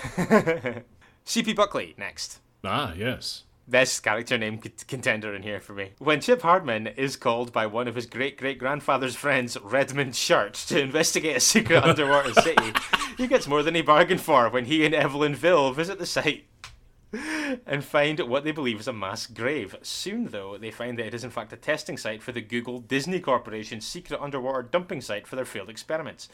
CP 1.26 1.54
Buckley, 1.54 1.94
next. 1.98 2.40
Ah, 2.64 2.94
yes. 2.96 3.44
Best 3.66 4.02
character 4.02 4.36
name 4.36 4.58
contender 4.58 5.34
in 5.34 5.42
here 5.42 5.60
for 5.60 5.72
me. 5.72 5.92
When 5.98 6.20
Chip 6.20 6.42
Hardman 6.42 6.86
is 6.86 7.16
called 7.16 7.50
by 7.52 7.66
one 7.66 7.88
of 7.88 7.94
his 7.94 8.04
great 8.04 8.36
great 8.36 8.58
grandfather's 8.58 9.16
friends, 9.16 9.56
Redmond 9.62 10.14
Shirt, 10.14 10.52
to 10.68 10.80
investigate 10.80 11.36
a 11.36 11.40
secret 11.40 11.82
underwater 11.84 12.34
city, 12.34 12.72
he 13.16 13.26
gets 13.26 13.46
more 13.48 13.62
than 13.62 13.74
he 13.74 13.80
bargained 13.80 14.20
for 14.20 14.50
when 14.50 14.66
he 14.66 14.84
and 14.84 14.94
Evelyn 14.94 15.34
Ville 15.34 15.72
visit 15.72 15.98
the 15.98 16.04
site 16.04 16.44
and 17.66 17.84
find 17.84 18.20
what 18.20 18.44
they 18.44 18.52
believe 18.52 18.80
is 18.80 18.88
a 18.88 18.92
mass 18.92 19.26
grave. 19.26 19.76
Soon, 19.82 20.26
though, 20.26 20.56
they 20.58 20.70
find 20.70 20.98
that 20.98 21.06
it 21.06 21.14
is 21.14 21.24
in 21.24 21.30
fact 21.30 21.52
a 21.52 21.56
testing 21.56 21.96
site 21.96 22.22
for 22.22 22.32
the 22.32 22.40
Google 22.40 22.78
Disney 22.78 23.20
Corporation's 23.20 23.86
secret 23.86 24.20
underwater 24.20 24.62
dumping 24.62 25.00
site 25.00 25.26
for 25.26 25.36
their 25.36 25.44
failed 25.44 25.70
experiments. 25.70 26.28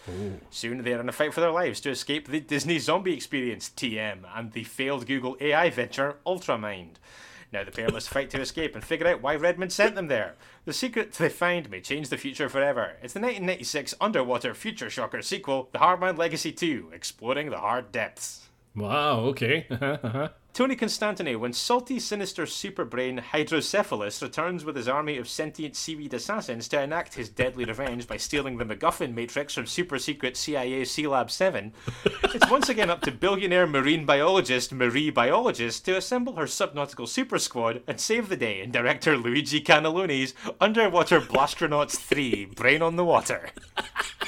Soon, 0.50 0.82
they 0.82 0.92
are 0.92 1.00
in 1.00 1.08
a 1.08 1.12
fight 1.12 1.34
for 1.34 1.40
their 1.40 1.50
lives 1.50 1.80
to 1.80 1.90
escape 1.90 2.28
the 2.28 2.40
Disney 2.40 2.78
zombie 2.78 3.14
experience, 3.14 3.70
TM, 3.76 4.18
and 4.34 4.52
the 4.52 4.64
failed 4.64 5.06
Google 5.06 5.36
AI 5.40 5.70
venture, 5.70 6.16
Ultramind. 6.26 6.96
Now 7.52 7.64
the 7.64 7.72
pair 7.72 7.88
must 7.88 8.08
fight 8.08 8.30
to 8.30 8.40
escape 8.40 8.74
and 8.76 8.84
figure 8.84 9.08
out 9.08 9.22
why 9.22 9.34
Redmond 9.34 9.72
sent 9.72 9.96
them 9.96 10.06
there. 10.06 10.36
The 10.66 10.72
secret 10.72 11.12
they 11.12 11.28
find 11.28 11.68
may 11.68 11.80
change 11.80 12.08
the 12.08 12.16
future 12.16 12.48
forever. 12.48 12.96
It's 13.02 13.12
the 13.12 13.20
1996 13.20 13.94
underwater 14.00 14.54
future 14.54 14.88
shocker 14.88 15.20
sequel, 15.20 15.68
The 15.72 15.80
Hardman 15.80 16.16
Legacy 16.16 16.52
2, 16.52 16.90
exploring 16.92 17.50
the 17.50 17.58
hard 17.58 17.90
depths. 17.90 18.46
Wow, 18.76 19.20
okay. 19.20 19.66
Uh-huh, 19.70 19.98
uh-huh. 20.02 20.28
Tony 20.52 20.74
Constantine, 20.74 21.38
when 21.38 21.52
salty, 21.52 22.00
sinister 22.00 22.44
superbrain 22.44 23.20
Hydrocephalus 23.20 24.20
returns 24.20 24.64
with 24.64 24.74
his 24.74 24.88
army 24.88 25.16
of 25.16 25.28
sentient 25.28 25.76
seaweed 25.76 26.12
assassins 26.12 26.66
to 26.68 26.82
enact 26.82 27.14
his 27.14 27.28
deadly 27.28 27.64
revenge 27.64 28.08
by 28.08 28.16
stealing 28.16 28.58
the 28.58 28.64
MacGuffin 28.64 29.14
Matrix 29.14 29.54
from 29.54 29.66
super 29.66 29.98
secret 29.98 30.36
CIA 30.36 30.84
C 30.84 31.06
Lab 31.06 31.30
7, 31.30 31.72
it's 32.24 32.50
once 32.50 32.68
again 32.68 32.90
up 32.90 33.00
to 33.02 33.12
billionaire 33.12 33.66
marine 33.66 34.04
biologist 34.04 34.72
Marie 34.72 35.10
Biologist 35.10 35.84
to 35.84 35.96
assemble 35.96 36.34
her 36.34 36.46
subnautical 36.46 37.06
super 37.06 37.38
squad 37.38 37.82
and 37.86 38.00
save 38.00 38.28
the 38.28 38.36
day 38.36 38.60
in 38.60 38.72
director 38.72 39.16
Luigi 39.16 39.60
Cannelloni's 39.60 40.34
Underwater 40.60 41.20
Blastronauts 41.20 41.96
3 41.96 42.46
Brain 42.46 42.82
on 42.82 42.96
the 42.96 43.04
Water. 43.04 43.50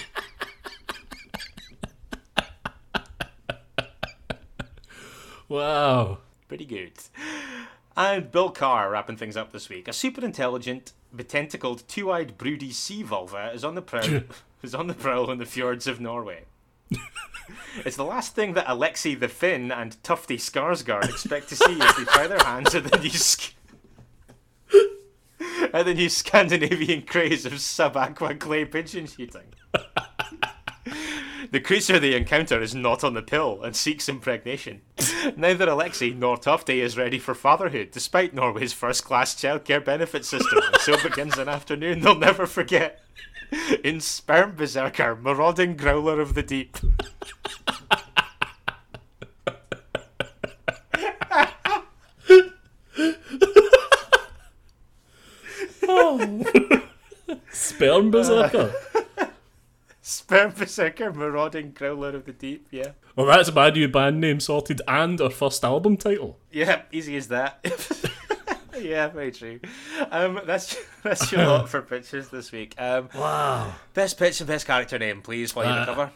wow. 5.53 6.19
Pretty 6.49 6.65
good. 6.65 6.93
And 7.97 8.31
Bill 8.31 8.51
Carr 8.51 8.91
wrapping 8.91 9.17
things 9.17 9.37
up 9.37 9.53
this 9.53 9.69
week. 9.69 9.87
A 9.87 9.93
super 9.93 10.25
intelligent, 10.25 10.93
betentacled, 11.15 11.87
two-eyed, 11.87 12.38
broody 12.38 12.73
sea 12.73 13.03
vulva 13.03 13.53
is 13.55 13.65
on 13.65 13.75
the 13.75 13.83
prowl 13.83 14.23
is 14.62 14.75
on 14.75 14.87
the 14.87 14.95
prowl 14.95 15.31
in 15.31 15.38
the 15.38 15.47
fjords 15.47 15.87
of 15.87 16.01
Norway. 16.01 16.45
it's 17.85 17.97
the 17.97 18.05
last 18.05 18.35
thing 18.35 18.55
that 18.55 18.69
Alexei 18.69 19.15
the 19.15 19.29
Finn 19.29 19.71
and 19.71 20.03
Tufty 20.03 20.38
Skarsgård 20.38 21.09
expect 21.09 21.49
to 21.51 21.57
see 21.57 21.81
as 21.81 21.97
they 21.97 22.05
try 22.05 22.27
their 22.27 22.43
hands 22.45 22.75
at 22.75 22.85
the 22.85 22.99
new 22.99 23.11
sk- 23.11 23.55
at 25.73 25.85
the 25.85 25.95
new 25.95 26.09
Scandinavian 26.09 27.03
craze 27.03 27.47
of 27.47 27.61
sub-aqua 27.61 28.35
clay 28.37 28.65
pigeon 28.65 29.07
shooting. 29.07 29.55
The 31.53 31.61
creature 31.61 31.99
they 31.99 32.17
encounter 32.17 32.62
is 32.62 32.75
not 32.75 33.05
on 33.05 33.12
the 33.12 33.21
pill 33.21 33.62
and 33.62 33.77
seeks 33.77 34.09
impregnation. 34.09 34.81
Neither 35.37 35.69
Alexei 35.69 36.15
nor 36.15 36.38
Tufty 36.38 36.81
is 36.81 36.97
ready 36.97 37.19
for 37.19 37.35
fatherhood, 37.35 37.91
despite 37.93 38.33
Norway's 38.33 38.73
first 38.73 39.05
class 39.05 39.35
childcare 39.35 39.85
benefit 39.85 40.25
system. 40.25 40.61
And 40.65 40.81
so 40.81 40.97
begins 41.03 41.37
an 41.37 41.51
afternoon 41.51 42.01
they'll 42.01 42.15
never 42.15 42.47
forget. 42.47 43.03
In 43.85 44.01
Sperm 44.01 44.55
Berserker, 44.57 45.15
marauding 45.15 45.77
growler 45.77 46.23
of 46.23 46.33
the 46.35 46.43
deep. 46.43 46.79
Oh. 55.95 56.45
Sperm 57.51 58.11
berserker. 58.11 58.73
Sperm 58.73 58.92
Berserker, 60.20 61.12
Marauding 61.12 61.72
Growler 61.72 62.11
of 62.11 62.25
the 62.27 62.33
Deep, 62.33 62.66
yeah. 62.70 62.92
Well, 63.16 63.27
that's 63.27 63.53
my 63.53 63.70
new 63.70 63.88
band 63.88 64.20
name 64.20 64.40
sorted 64.40 64.83
and 64.88 65.20
our 65.20 65.31
first 65.31 65.64
album 65.64 65.96
title. 65.96 66.38
Yeah, 66.51 66.83
easy 66.92 67.16
as 67.16 67.29
that. 67.29 67.64
yeah, 68.81 69.09
very 69.09 69.31
true. 69.33 69.61
Um, 70.11 70.40
that's 70.46 70.77
that's 71.03 71.31
your 71.33 71.46
lot 71.46 71.68
for 71.68 71.83
pictures 71.83 72.29
this 72.29 72.53
week. 72.53 72.75
Um, 72.79 73.09
Wow. 73.14 73.75
best 73.94 74.18
pitch 74.18 74.40
and 74.40 74.48
best 74.48 74.66
character 74.66 74.98
name, 74.98 75.22
please, 75.22 75.55
while 75.55 75.66
you 75.66 75.72
Uh, 75.72 75.81
recover. 75.81 76.11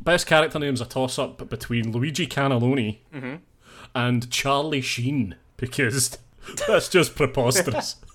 Best 0.00 0.26
character 0.26 0.58
name's 0.58 0.80
a 0.80 0.84
toss 0.86 1.18
up 1.18 1.48
between 1.48 1.92
Luigi 1.92 2.26
Cannelloni 2.26 2.98
and 3.94 4.30
Charlie 4.30 4.80
Sheen 4.82 5.34
because 5.56 6.18
that's 6.68 6.88
just 6.88 7.14
preposterous. 7.14 7.96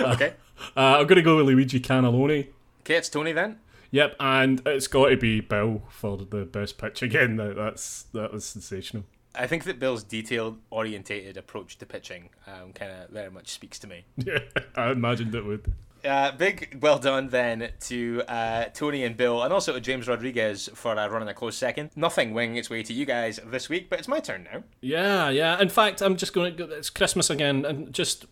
Okay. 0.00 0.32
Uh, 0.76 0.98
I'm 0.98 1.06
going 1.06 1.16
to 1.16 1.22
go 1.22 1.36
with 1.36 1.46
Luigi 1.46 1.80
Cannelloni. 1.80 2.48
Okay, 2.80 2.96
it's 2.96 3.08
Tony 3.08 3.32
then. 3.32 3.58
Yep, 3.92 4.16
and 4.20 4.62
it's 4.66 4.86
got 4.86 5.08
to 5.08 5.16
be 5.16 5.40
Bill 5.40 5.82
for 5.90 6.16
the 6.16 6.44
best 6.44 6.78
pitch 6.78 7.02
again. 7.02 7.36
That, 7.36 7.56
that's 7.56 8.04
that 8.14 8.32
was 8.32 8.44
sensational. 8.44 9.04
I 9.34 9.46
think 9.46 9.64
that 9.64 9.78
Bill's 9.78 10.02
detailed, 10.02 10.58
orientated 10.70 11.36
approach 11.36 11.78
to 11.78 11.86
pitching 11.86 12.30
um, 12.46 12.72
kind 12.72 12.90
of 12.90 13.10
very 13.10 13.30
much 13.30 13.48
speaks 13.48 13.78
to 13.80 13.86
me. 13.86 14.04
Yeah, 14.16 14.40
I 14.76 14.90
imagined 14.90 15.34
it 15.34 15.44
would. 15.44 15.72
Uh, 16.04 16.32
big 16.32 16.78
well 16.80 16.98
done 16.98 17.28
then 17.28 17.70
to 17.80 18.22
uh, 18.26 18.64
Tony 18.72 19.04
and 19.04 19.16
Bill, 19.16 19.42
and 19.42 19.52
also 19.52 19.72
to 19.74 19.80
James 19.80 20.08
Rodriguez 20.08 20.70
for 20.74 20.98
uh, 20.98 21.08
running 21.08 21.28
a 21.28 21.34
close 21.34 21.56
second. 21.56 21.90
Nothing 21.94 22.32
winging 22.32 22.56
its 22.56 22.70
way 22.70 22.82
to 22.82 22.92
you 22.92 23.04
guys 23.04 23.38
this 23.44 23.68
week, 23.68 23.90
but 23.90 23.98
it's 23.98 24.08
my 24.08 24.20
turn 24.20 24.48
now. 24.50 24.62
Yeah, 24.80 25.28
yeah. 25.28 25.60
In 25.60 25.68
fact, 25.68 26.00
I'm 26.00 26.16
just 26.16 26.32
going 26.32 26.56
to. 26.56 26.64
It's 26.64 26.90
Christmas 26.90 27.28
again, 27.28 27.64
and 27.64 27.92
just 27.92 28.24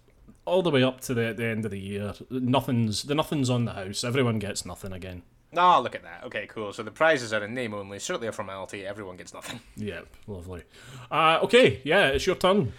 all 0.49 0.63
the 0.63 0.71
way 0.71 0.83
up 0.83 1.01
to 1.03 1.15
the, 1.15 1.33
the 1.33 1.45
end 1.45 1.65
of 1.65 1.71
the 1.71 1.79
year, 1.79 2.15
nothing's 2.31 3.05
the 3.05 3.15
nothing's 3.15 3.51
on 3.51 3.65
the 3.65 3.73
house. 3.73 4.05
Everyone 4.05 4.39
gets 4.39 4.65
nothing 4.65 4.93
again. 4.93 5.23
Oh, 5.57 5.81
look 5.81 5.95
at 5.95 6.03
that. 6.03 6.25
Okay, 6.25 6.47
cool. 6.47 6.73
So 6.73 6.83
the 6.83 6.91
prizes 6.91 7.33
are 7.33 7.43
in 7.43 7.55
name 7.55 7.73
only. 7.73 7.99
Certainly 7.99 8.29
a 8.29 8.33
formality. 8.33 8.87
Everyone 8.87 9.17
gets 9.17 9.33
nothing. 9.33 9.61
Yep, 9.77 10.07
lovely. 10.27 10.63
Uh, 11.11 11.39
okay, 11.43 11.81
yeah, 11.85 12.09
it's 12.09 12.27
your 12.27 12.37
turn. 12.37 12.73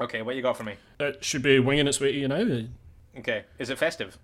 Okay, 0.00 0.22
what 0.22 0.36
you 0.36 0.42
got 0.42 0.56
for 0.56 0.64
me? 0.64 0.74
It 1.00 1.24
should 1.24 1.42
be 1.42 1.58
winging 1.58 1.88
its 1.88 2.00
way 2.00 2.12
to 2.12 2.18
you 2.18 2.28
now. 2.28 2.62
Okay, 3.18 3.44
is 3.58 3.70
it 3.70 3.78
festive? 3.78 4.18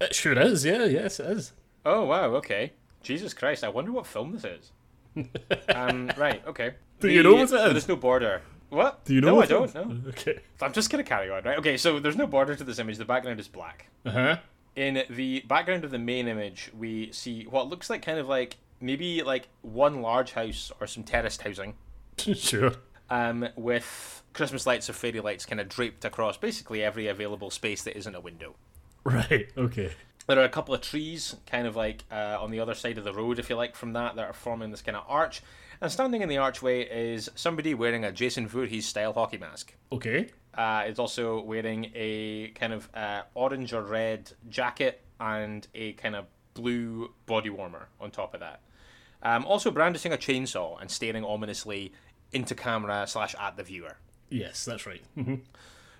It 0.00 0.14
sure 0.14 0.38
is. 0.38 0.64
Yeah, 0.64 0.84
yes, 0.84 1.20
it 1.20 1.26
is. 1.26 1.52
Oh 1.86 2.04
wow. 2.04 2.34
Okay. 2.36 2.72
Jesus 3.02 3.34
Christ. 3.34 3.64
I 3.64 3.68
wonder 3.68 3.92
what 3.92 4.06
film 4.06 4.32
this 4.32 4.44
is. 4.44 4.72
um. 5.74 6.10
Right. 6.16 6.42
Okay. 6.46 6.74
Do 7.00 7.08
you 7.08 7.22
know 7.22 7.34
what 7.34 7.40
it 7.52 7.54
is? 7.54 7.72
There's 7.72 7.88
no 7.88 7.96
border. 7.96 8.42
What? 8.74 9.04
Do 9.04 9.14
you 9.14 9.20
know? 9.20 9.36
No, 9.36 9.42
I 9.42 9.46
don't. 9.46 9.64
is? 9.64 9.74
No. 9.74 9.96
Okay. 10.08 10.40
I'm 10.60 10.72
just 10.72 10.90
gonna 10.90 11.04
carry 11.04 11.30
on. 11.30 11.42
Right. 11.44 11.58
Okay. 11.58 11.76
So 11.76 11.98
there's 11.98 12.16
no 12.16 12.26
border 12.26 12.54
to 12.54 12.64
this 12.64 12.78
image. 12.78 12.98
The 12.98 13.04
background 13.04 13.40
is 13.40 13.48
black. 13.48 13.86
Uh 14.04 14.10
huh. 14.10 14.36
In 14.76 15.04
the 15.08 15.40
background 15.46 15.84
of 15.84 15.90
the 15.92 15.98
main 15.98 16.26
image, 16.28 16.70
we 16.76 17.12
see 17.12 17.44
what 17.44 17.68
looks 17.68 17.88
like 17.88 18.02
kind 18.02 18.18
of 18.18 18.28
like 18.28 18.56
maybe 18.80 19.22
like 19.22 19.48
one 19.62 20.02
large 20.02 20.32
house 20.32 20.72
or 20.80 20.86
some 20.88 21.04
terraced 21.04 21.42
housing, 21.42 21.74
sure. 22.18 22.72
um, 23.08 23.48
with 23.56 24.22
Christmas 24.32 24.66
lights 24.66 24.90
or 24.90 24.92
fairy 24.92 25.20
lights 25.20 25.46
kind 25.46 25.60
of 25.60 25.68
draped 25.68 26.04
across 26.04 26.36
basically 26.36 26.82
every 26.82 27.06
available 27.06 27.50
space 27.50 27.82
that 27.84 27.96
isn't 27.96 28.14
a 28.16 28.20
window. 28.20 28.56
Right. 29.04 29.48
Okay. 29.56 29.92
There 30.26 30.40
are 30.40 30.44
a 30.44 30.48
couple 30.48 30.74
of 30.74 30.80
trees, 30.80 31.36
kind 31.46 31.66
of 31.66 31.76
like 31.76 32.02
uh, 32.10 32.38
on 32.40 32.50
the 32.50 32.58
other 32.58 32.74
side 32.74 32.96
of 32.98 33.04
the 33.04 33.12
road, 33.12 33.38
if 33.38 33.50
you 33.50 33.56
like, 33.56 33.76
from 33.76 33.92
that, 33.92 34.16
that 34.16 34.24
are 34.24 34.32
forming 34.32 34.70
this 34.70 34.80
kind 34.82 34.96
of 34.96 35.04
arch. 35.06 35.42
And 35.84 35.92
standing 35.92 36.22
in 36.22 36.30
the 36.30 36.38
archway 36.38 36.80
is 36.84 37.30
somebody 37.34 37.74
wearing 37.74 38.06
a 38.06 38.10
Jason 38.10 38.48
Voorhees 38.48 38.86
style 38.86 39.12
hockey 39.12 39.36
mask. 39.36 39.74
Okay. 39.92 40.30
Uh, 40.54 40.84
is 40.88 40.98
also 40.98 41.42
wearing 41.42 41.92
a 41.94 42.48
kind 42.54 42.72
of 42.72 42.88
uh, 42.94 43.24
orange 43.34 43.74
or 43.74 43.82
red 43.82 44.32
jacket 44.48 45.02
and 45.20 45.68
a 45.74 45.92
kind 45.92 46.16
of 46.16 46.24
blue 46.54 47.12
body 47.26 47.50
warmer 47.50 47.88
on 48.00 48.10
top 48.10 48.32
of 48.32 48.40
that. 48.40 48.62
Um, 49.22 49.44
also 49.44 49.70
brandishing 49.70 50.14
a 50.14 50.16
chainsaw 50.16 50.80
and 50.80 50.90
staring 50.90 51.22
ominously 51.22 51.92
into 52.32 52.54
camera 52.54 53.06
slash 53.06 53.34
at 53.38 53.58
the 53.58 53.62
viewer. 53.62 53.98
Yes, 54.30 54.64
that's 54.64 54.86
right. 54.86 55.02
Mhm. 55.18 55.42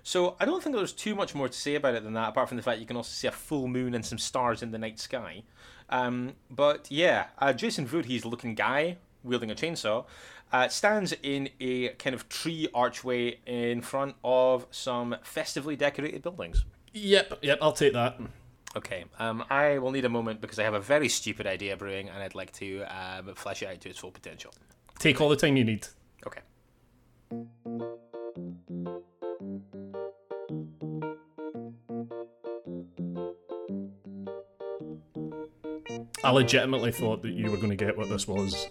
So 0.01 0.35
I 0.39 0.45
don't 0.45 0.63
think 0.63 0.75
there's 0.75 0.93
too 0.93 1.13
much 1.13 1.35
more 1.35 1.47
to 1.47 1.53
say 1.53 1.75
about 1.75 1.93
it 1.93 2.03
than 2.03 2.13
that, 2.13 2.29
apart 2.29 2.47
from 2.49 2.57
the 2.57 2.63
fact 2.63 2.79
you 2.79 2.87
can 2.87 2.97
also 2.97 3.11
see 3.11 3.27
a 3.27 3.31
full 3.31 3.67
moon 3.67 3.93
and 3.93 4.03
some 4.03 4.17
stars 4.17 4.63
in 4.63 4.71
the 4.71 4.79
night 4.79 4.99
sky. 4.99 5.43
Um, 5.91 6.33
but 6.49 6.87
yeah, 6.89 7.27
uh, 7.37 7.53
Jason 7.53 7.85
Voorhees 7.85 8.25
looking 8.25 8.55
guy 8.55 8.97
wielding 9.25 9.51
a 9.51 9.55
chainsaw 9.55 10.05
uh, 10.53 10.67
stands 10.67 11.13
in 11.23 11.49
a 11.59 11.89
kind 11.89 12.13
of 12.13 12.29
tree 12.29 12.67
archway 12.73 13.39
in 13.45 13.81
front 13.81 14.15
of 14.23 14.67
some 14.71 15.15
festively 15.23 15.75
decorated 15.75 16.21
buildings. 16.21 16.65
Yep. 16.93 17.39
Yep. 17.41 17.57
I'll 17.61 17.73
take 17.73 17.93
that. 17.93 18.19
Okay, 18.75 19.05
um, 19.19 19.45
I 19.49 19.77
will 19.77 19.91
need 19.91 20.03
a 20.03 20.09
moment 20.09 20.41
because 20.41 20.59
I 20.59 20.63
have 20.63 20.73
a 20.73 20.81
very 20.81 21.07
stupid 21.07 21.47
idea 21.47 21.77
brewing 21.77 22.09
and 22.09 22.21
I'd 22.21 22.35
like 22.35 22.51
to 22.53 22.83
um, 22.83 23.33
flesh 23.35 23.63
it 23.63 23.67
out 23.67 23.79
to 23.81 23.89
its 23.89 23.99
full 23.99 24.11
potential. 24.11 24.53
Take 24.99 25.21
all 25.21 25.29
the 25.29 25.37
time 25.37 25.55
you 25.55 25.63
need. 25.63 25.87
Okay. 26.27 26.41
I 36.23 36.31
legitimately 36.31 36.91
thought 36.91 37.21
that 37.21 37.31
you 37.31 37.51
were 37.51 37.57
going 37.57 37.69
to 37.69 37.75
get 37.75 37.95
what 37.95 38.09
this 38.09 38.27
was 38.27 38.67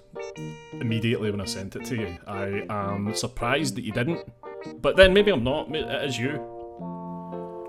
immediately 0.85 1.31
when 1.31 1.40
I 1.40 1.47
sent 1.47 1.77
it 1.77 1.85
to 1.87 1.97
you. 1.97 2.18
I 2.27 2.66
am 2.68 3.14
surprised 3.14 3.77
that 3.77 3.85
you 3.85 3.92
didn't, 3.92 4.20
but 4.83 4.97
then 4.97 5.14
maybe 5.14 5.31
I'm 5.31 5.42
not. 5.42 5.75
It 5.75 6.05
is 6.05 6.18
you. 6.18 6.38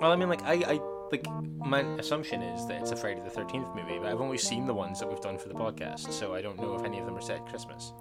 Well, 0.01 0.11
I 0.11 0.15
mean, 0.15 0.29
like, 0.29 0.43
I, 0.43 0.53
I 0.53 0.79
like 1.11 1.25
my 1.57 1.81
assumption 1.97 2.41
is 2.41 2.67
that 2.67 2.81
it's 2.81 2.91
a 2.91 2.95
Friday 2.95 3.21
the 3.23 3.29
Thirteenth 3.29 3.73
movie, 3.73 3.97
but 3.99 4.07
I've 4.07 4.21
only 4.21 4.37
seen 4.37 4.65
the 4.65 4.73
ones 4.73 4.99
that 4.99 5.07
we've 5.07 5.21
done 5.21 5.37
for 5.37 5.47
the 5.47 5.55
podcast, 5.55 6.11
so 6.11 6.33
I 6.33 6.41
don't 6.41 6.57
know 6.57 6.75
if 6.75 6.83
any 6.83 6.99
of 6.99 7.05
them 7.05 7.15
are 7.15 7.21
set 7.21 7.37
at 7.37 7.45
Christmas. 7.47 7.93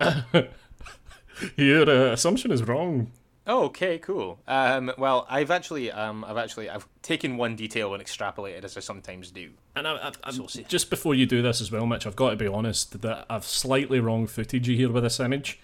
Your 1.56 1.88
uh, 1.88 2.12
assumption 2.12 2.50
is 2.50 2.64
wrong. 2.64 3.12
Oh, 3.52 3.64
okay, 3.64 3.98
cool. 3.98 4.38
Um, 4.46 4.92
well, 4.96 5.26
I've 5.28 5.50
actually, 5.50 5.90
um, 5.90 6.24
I've 6.24 6.36
actually, 6.36 6.70
I've 6.70 6.86
taken 7.02 7.36
one 7.36 7.56
detail 7.56 7.92
and 7.94 8.02
extrapolated 8.02 8.62
as 8.62 8.76
I 8.76 8.80
sometimes 8.80 9.32
do. 9.32 9.50
And 9.74 9.88
I, 9.88 9.92
I, 9.96 10.12
I'm- 10.22 10.46
So 10.48 10.62
just 10.68 10.88
before 10.88 11.16
you 11.16 11.26
do 11.26 11.42
this 11.42 11.60
as 11.60 11.72
well, 11.72 11.84
Mitch, 11.84 12.06
I've 12.06 12.14
got 12.14 12.30
to 12.30 12.36
be 12.36 12.46
honest 12.46 13.02
that 13.02 13.26
I've 13.28 13.44
slightly 13.44 13.98
wrong 13.98 14.28
footage 14.28 14.68
here 14.68 14.88
with 14.90 15.02
this 15.02 15.18
image. 15.18 15.58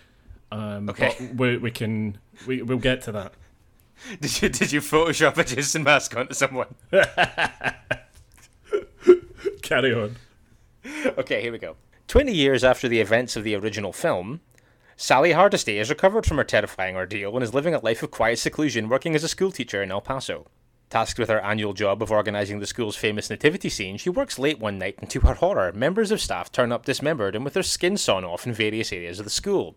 Um, 0.51 0.91
Okay. 0.91 1.15
But 1.19 1.37
we, 1.39 1.57
we 1.59 1.71
can 1.71 2.19
we, 2.45 2.61
we'll 2.63 2.79
get 2.79 3.03
to 3.03 3.13
that. 3.13 3.35
Did 4.21 4.43
you 4.43 4.49
did 4.51 4.73
you 4.73 4.81
Photoshop 4.81 5.39
a 5.39 5.45
Jason 5.45 5.83
mask 5.85 6.15
onto 6.17 6.35
someone? 6.35 6.75
Carry 9.63 9.95
on. 9.95 10.17
Okay, 11.19 11.41
here 11.41 11.53
we 11.53 11.59
go. 11.59 11.77
20 12.09 12.33
years 12.33 12.63
after 12.63 12.89
the 12.89 13.01
events 13.01 13.37
of 13.37 13.43
the 13.45 13.55
original 13.57 13.93
film, 13.93 14.41
Sally 14.99 15.33
Hardesty 15.33 15.77
has 15.77 15.91
recovered 15.91 16.25
from 16.25 16.39
her 16.39 16.45
terrifying 16.45 16.97
ordeal 16.97 17.35
and 17.35 17.43
is 17.43 17.53
living 17.53 17.75
a 17.75 17.85
life 17.85 18.03
of 18.03 18.11
quiet 18.11 18.39
seclusion 18.39 18.89
working 18.89 19.15
as 19.15 19.23
a 19.23 19.29
schoolteacher 19.29 19.83
in 19.83 19.93
El 19.93 20.01
Paso. 20.01 20.47
Tasked 20.89 21.19
with 21.19 21.29
her 21.29 21.41
annual 21.41 21.75
job 21.75 22.03
of 22.03 22.11
organising 22.11 22.61
the 22.61 22.67
school's 22.67 22.97
famous 22.97 23.29
nativity 23.29 23.69
scene, 23.69 23.99
she 23.99 24.09
works 24.09 24.39
late 24.39 24.59
one 24.59 24.79
night 24.79 24.95
and 24.99 25.11
to 25.11 25.21
her 25.21 25.35
horror, 25.35 25.71
members 25.73 26.11
of 26.11 26.21
staff 26.23 26.51
turn 26.51 26.73
up 26.73 26.87
dismembered 26.87 27.37
and 27.37 27.45
with 27.45 27.53
their 27.53 27.63
skin 27.63 27.99
sawn 27.99 28.25
off 28.25 28.47
in 28.47 28.55
various 28.55 28.91
areas 28.91 29.19
of 29.19 29.27
the 29.27 29.31
school. 29.31 29.77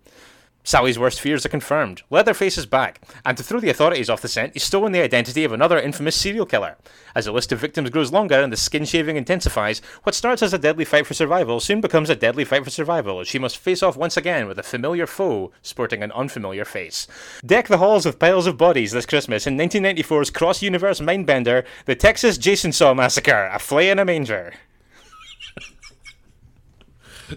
Sally's 0.63 0.99
worst 0.99 1.21
fears 1.21 1.45
are 1.45 1.49
confirmed. 1.49 2.03
Leatherface 2.09 2.57
is 2.57 2.65
back, 2.65 3.01
and 3.25 3.35
to 3.37 3.43
throw 3.43 3.59
the 3.59 3.69
authorities 3.69 4.09
off 4.09 4.21
the 4.21 4.27
scent, 4.27 4.53
he's 4.53 4.63
stolen 4.63 4.91
the 4.91 5.01
identity 5.01 5.43
of 5.43 5.51
another 5.51 5.79
infamous 5.79 6.15
serial 6.15 6.45
killer. 6.45 6.77
As 7.15 7.25
the 7.25 7.31
list 7.31 7.51
of 7.51 7.59
victims 7.59 7.89
grows 7.89 8.11
longer 8.11 8.35
and 8.35 8.51
the 8.51 8.57
skin 8.57 8.85
shaving 8.85 9.15
intensifies, 9.15 9.81
what 10.03 10.13
starts 10.13 10.43
as 10.43 10.53
a 10.53 10.59
deadly 10.59 10.85
fight 10.85 11.07
for 11.07 11.13
survival 11.13 11.59
soon 11.59 11.81
becomes 11.81 12.09
a 12.09 12.15
deadly 12.15 12.45
fight 12.45 12.63
for 12.63 12.69
survival 12.69 13.19
as 13.19 13.27
she 13.27 13.39
must 13.39 13.57
face 13.57 13.81
off 13.81 13.97
once 13.97 14.17
again 14.17 14.47
with 14.47 14.59
a 14.59 14.63
familiar 14.63 15.07
foe 15.07 15.51
sporting 15.61 16.03
an 16.03 16.11
unfamiliar 16.11 16.65
face. 16.65 17.07
Deck 17.45 17.67
the 17.67 17.77
halls 17.77 18.05
with 18.05 18.19
piles 18.19 18.45
of 18.45 18.57
bodies 18.57 18.91
this 18.91 19.05
Christmas 19.05 19.47
in 19.47 19.57
1994's 19.57 20.29
cross 20.29 20.61
universe 20.61 20.99
mindbender, 20.99 21.65
The 21.85 21.95
Texas 21.95 22.37
Jason 22.37 22.73
Saw 22.73 22.93
Massacre, 22.93 23.49
a 23.51 23.59
flay 23.59 23.89
in 23.89 23.97
a 23.97 24.05
manger. 24.05 24.53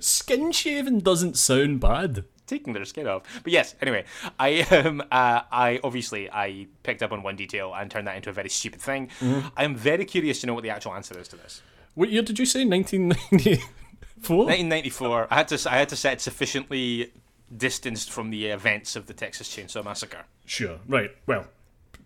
Skin 0.01 0.53
shaving 0.53 1.01
doesn't 1.01 1.37
sound 1.37 1.81
bad. 1.81 2.25
Taking 2.53 2.73
their 2.73 2.85
skin 2.85 3.07
off. 3.07 3.23
But 3.43 3.53
yes, 3.53 3.75
anyway, 3.81 4.05
I 4.39 4.61
um 4.85 5.01
uh, 5.11 5.43
I 5.67 5.81
obviously 5.83 6.31
I 6.31 6.67
picked 6.83 7.03
up 7.03 7.13
on 7.13 7.23
one 7.23 7.37
detail 7.37 7.75
and 7.75 7.91
turned 7.91 8.07
that 8.09 8.17
into 8.17 8.31
a 8.31 8.33
very 8.33 8.49
stupid 8.49 8.81
thing. 8.81 9.09
I 9.57 9.65
am 9.65 9.75
very 9.75 10.05
curious 10.05 10.41
to 10.41 10.47
know 10.47 10.55
what 10.55 10.63
the 10.63 10.71
actual 10.71 10.95
answer 10.95 11.19
is 11.19 11.29
to 11.29 11.37
this. 11.37 11.63
What 11.95 12.11
year 12.11 12.23
did 12.23 12.39
you 12.39 12.47
say? 12.47 12.65
1994? 12.65 14.37
1994. 14.47 15.29
I 15.31 15.35
had 15.35 15.49
to 15.49 15.71
I 15.71 15.77
had 15.79 15.89
to 15.91 15.97
set 15.97 16.13
it 16.15 16.21
sufficiently 16.21 17.13
distanced 17.55 18.11
from 18.11 18.31
the 18.31 18.47
events 18.47 18.97
of 18.97 19.07
the 19.07 19.15
Texas 19.15 19.49
Chainsaw 19.55 19.85
Massacre. 19.85 20.25
Sure. 20.47 20.79
Right. 20.89 21.11
Well, 21.27 21.47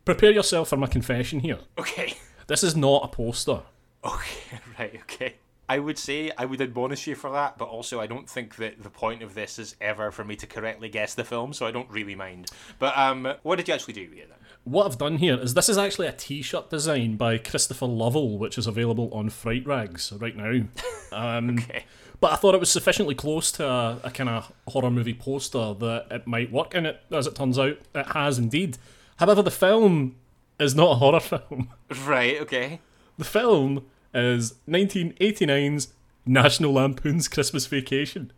prepare 0.05 0.31
yourself 0.33 0.69
for 0.71 0.77
my 0.77 0.87
confession 0.87 1.41
here. 1.41 1.59
Okay. 1.79 2.15
This 2.47 2.63
is 2.63 2.77
not 2.77 3.05
a 3.05 3.09
poster. 3.09 3.61
Okay. 4.05 4.41
Right. 4.79 5.01
Okay. 5.03 5.35
I 5.69 5.79
would 5.79 5.99
say 5.99 6.31
I 6.39 6.45
would 6.45 6.61
admonish 6.61 7.07
you 7.07 7.15
for 7.15 7.31
that, 7.33 7.59
but 7.59 7.67
also 7.67 8.01
I 8.01 8.07
don't 8.07 8.29
think 8.29 8.57
that 8.57 8.83
the 8.83 8.91
point 8.91 9.23
of 9.23 9.35
this 9.35 9.59
is 9.59 9.77
ever 9.81 10.11
for 10.11 10.25
me 10.25 10.37
to 10.37 10.47
correctly 10.47 10.89
guess 10.89 11.15
the 11.15 11.25
film, 11.25 11.53
so 11.53 11.67
I 11.67 11.71
don't 11.71 11.91
really 11.91 12.15
mind. 12.15 12.51
But 12.79 12.97
um, 12.97 13.35
what 13.43 13.57
did 13.57 13.69
you 13.69 13.75
actually 13.75 13.95
do 13.95 14.09
here 14.13 14.27
then? 14.29 14.39
what 14.67 14.85
I've 14.85 14.99
done 14.99 15.19
here 15.19 15.39
is 15.39 15.55
this 15.55 15.69
is 15.69 15.79
actually 15.79 16.09
a 16.09 16.13
T-shirt 16.13 16.71
design 16.71 17.17
by 17.17 17.39
Christopher 17.39 17.87
Lovell, 17.87 18.37
which 18.37 18.59
is 18.59 18.67
available 18.67 19.09
on 19.13 19.31
Fright 19.31 19.65
Rags 19.65 20.13
right 20.13 20.37
now. 20.37 20.63
Um, 21.13 21.51
Okay. 21.51 21.85
But 22.19 22.33
I 22.33 22.37
thought 22.37 22.55
it 22.55 22.61
was 22.61 22.71
sufficiently 22.71 23.15
close 23.15 23.53
to 23.53 23.65
a, 23.67 24.01
a 24.05 24.11
kind 24.11 24.29
of 24.29 24.53
horror 24.67 24.91
movie 24.91 25.15
poster 25.15 25.73
that 25.75 26.07
it 26.11 26.27
might 26.27 26.51
work, 26.51 26.75
and 26.75 26.85
it, 26.87 27.01
as 27.13 27.29
it 27.29 27.37
turns 27.37 27.59
out, 27.61 27.79
it 27.95 28.07
has 28.07 28.39
indeed. 28.39 28.77
However, 29.19 29.41
the 29.43 29.53
film 29.53 30.17
is 30.59 30.75
not 30.75 30.93
a 30.93 30.95
horror 30.97 31.21
film. 31.21 31.69
Right. 32.05 32.41
Okay. 32.41 32.81
The 33.19 33.25
film 33.25 33.85
is 34.17 34.55
1989's 34.69 35.89
National 36.25 36.73
Lampoon's 36.73 37.29
Christmas 37.29 37.67
Vacation. 37.67 38.33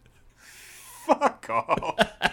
Fuck 1.07 1.47
off. 1.51 1.95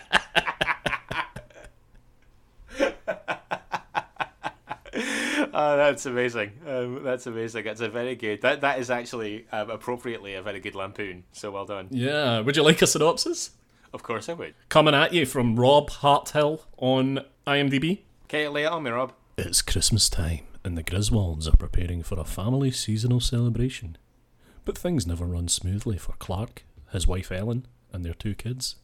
Oh, 5.57 5.77
that's 5.77 6.05
amazing. 6.05 6.51
Um, 6.67 7.01
that's 7.01 7.27
amazing. 7.27 7.63
That's 7.63 7.79
a 7.79 7.87
very 7.87 8.15
good. 8.15 8.41
That 8.41 8.59
that 8.61 8.77
is 8.77 8.89
actually 8.89 9.45
um, 9.53 9.69
appropriately 9.69 10.33
a 10.33 10.41
very 10.41 10.59
good 10.59 10.75
lampoon. 10.75 11.23
So 11.31 11.49
well 11.49 11.65
done. 11.65 11.87
Yeah, 11.91 12.41
would 12.41 12.57
you 12.57 12.63
like 12.63 12.81
a 12.81 12.87
synopsis? 12.87 13.51
Of 13.93 14.03
course 14.03 14.27
I 14.27 14.33
would. 14.33 14.53
Coming 14.67 14.93
at 14.93 15.13
you 15.13 15.25
from 15.25 15.55
Rob 15.55 15.89
Harthill 15.89 16.61
on 16.77 17.21
IMDb. 17.47 18.01
Okay, 18.25 18.49
lay 18.49 18.63
it 18.63 18.67
on 18.67 18.83
me, 18.83 18.91
Rob. 18.91 19.13
It's 19.37 19.61
Christmas 19.61 20.09
time, 20.09 20.45
and 20.65 20.75
the 20.75 20.83
Griswolds 20.83 21.47
are 21.47 21.55
preparing 21.55 22.01
for 22.01 22.19
a 22.19 22.25
family 22.25 22.71
seasonal 22.71 23.19
celebration. 23.19 23.97
But 24.65 24.77
things 24.77 25.05
never 25.05 25.25
run 25.25 25.47
smoothly 25.47 25.97
for 25.97 26.13
Clark, 26.13 26.63
his 26.91 27.05
wife 27.05 27.31
Ellen, 27.31 27.67
and 27.93 28.03
their 28.03 28.15
two 28.15 28.33
kids. 28.33 28.77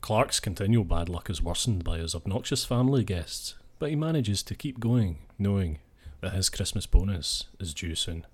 Clark's 0.00 0.38
continual 0.38 0.84
bad 0.84 1.08
luck 1.08 1.28
is 1.28 1.42
worsened 1.42 1.82
by 1.82 1.98
his 1.98 2.14
obnoxious 2.14 2.64
family 2.64 3.02
guests, 3.02 3.56
but 3.80 3.90
he 3.90 3.96
manages 3.96 4.44
to 4.44 4.54
keep 4.54 4.78
going, 4.78 5.18
knowing 5.36 5.80
that 6.20 6.32
his 6.32 6.48
Christmas 6.48 6.86
bonus 6.86 7.46
is 7.58 7.74
due 7.74 7.96
soon. 7.96 8.24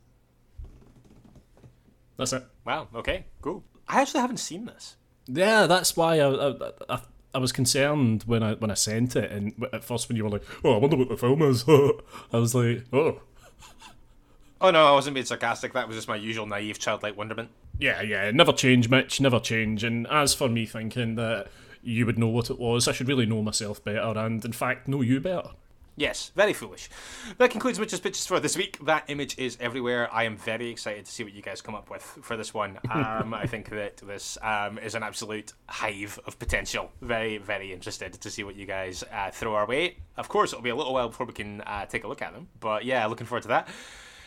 That's 2.18 2.34
it. 2.34 2.44
Wow. 2.66 2.88
Okay. 2.94 3.24
Cool. 3.40 3.64
I 3.88 4.02
actually 4.02 4.20
haven't 4.20 4.36
seen 4.36 4.66
this. 4.66 4.96
Yeah, 5.26 5.66
that's 5.66 5.96
why 5.96 6.20
I, 6.20 6.50
I, 6.50 6.72
I, 6.90 7.00
I 7.36 7.38
was 7.38 7.52
concerned 7.52 8.22
when 8.24 8.42
I 8.42 8.54
when 8.54 8.70
I 8.70 8.74
sent 8.74 9.14
it, 9.14 9.30
and 9.30 9.52
at 9.70 9.84
first 9.84 10.08
when 10.08 10.16
you 10.16 10.24
were 10.24 10.30
like, 10.30 10.42
"Oh, 10.64 10.72
I 10.72 10.78
wonder 10.78 10.96
what 10.96 11.10
the 11.10 11.18
film 11.18 11.42
is," 11.42 11.64
I 12.32 12.38
was 12.38 12.54
like, 12.54 12.84
"Oh, 12.94 13.20
Oh 14.58 14.70
no, 14.70 14.86
I 14.86 14.92
wasn't 14.92 15.12
being 15.12 15.26
sarcastic. 15.26 15.74
That 15.74 15.86
was 15.86 15.98
just 15.98 16.08
my 16.08 16.16
usual 16.16 16.46
naive 16.46 16.78
childlike 16.78 17.14
wonderment. 17.14 17.50
yeah, 17.78 18.00
yeah, 18.00 18.30
never 18.30 18.52
change, 18.54 18.88
Mitch, 18.88 19.20
never 19.20 19.38
change." 19.38 19.84
And 19.84 20.06
as 20.06 20.32
for 20.32 20.48
me 20.48 20.64
thinking 20.64 21.16
that 21.16 21.48
you 21.82 22.06
would 22.06 22.18
know 22.18 22.28
what 22.28 22.48
it 22.48 22.58
was, 22.58 22.88
I 22.88 22.92
should 22.92 23.06
really 23.06 23.26
know 23.26 23.42
myself 23.42 23.84
better, 23.84 24.18
and 24.18 24.42
in 24.42 24.52
fact, 24.52 24.88
know 24.88 25.02
you 25.02 25.20
better. 25.20 25.50
Yes, 25.98 26.30
very 26.36 26.52
foolish. 26.52 26.90
That 27.38 27.50
concludes 27.50 27.78
Mitch's 27.78 28.00
Pitches 28.00 28.26
for 28.26 28.38
this 28.38 28.54
week. 28.56 28.78
That 28.84 29.04
image 29.08 29.38
is 29.38 29.56
everywhere. 29.60 30.12
I 30.12 30.24
am 30.24 30.36
very 30.36 30.68
excited 30.68 31.06
to 31.06 31.10
see 31.10 31.24
what 31.24 31.32
you 31.32 31.40
guys 31.40 31.62
come 31.62 31.74
up 31.74 31.88
with 31.88 32.02
for 32.02 32.36
this 32.36 32.52
one. 32.52 32.78
Um, 32.96 33.34
I 33.34 33.46
think 33.46 33.68
that 33.70 33.98
this 33.98 34.38
um, 34.42 34.78
is 34.78 34.94
an 34.94 35.02
absolute 35.02 35.52
hive 35.68 36.18
of 36.26 36.38
potential. 36.38 36.90
Very, 37.02 37.36
very 37.36 37.72
interested 37.72 38.12
to 38.14 38.30
see 38.30 38.42
what 38.42 38.56
you 38.56 38.64
guys 38.64 39.04
uh, 39.12 39.30
throw 39.30 39.54
our 39.54 39.66
way. 39.66 39.98
Of 40.16 40.28
course, 40.28 40.52
it'll 40.52 40.62
be 40.62 40.70
a 40.70 40.74
little 40.74 40.94
while 40.94 41.08
before 41.08 41.26
we 41.26 41.34
can 41.34 41.60
uh, 41.60 41.84
take 41.84 42.04
a 42.04 42.08
look 42.08 42.22
at 42.22 42.32
them, 42.32 42.48
but 42.58 42.86
yeah, 42.86 43.04
looking 43.06 43.26
forward 43.26 43.42
to 43.42 43.48
that. 43.48 43.68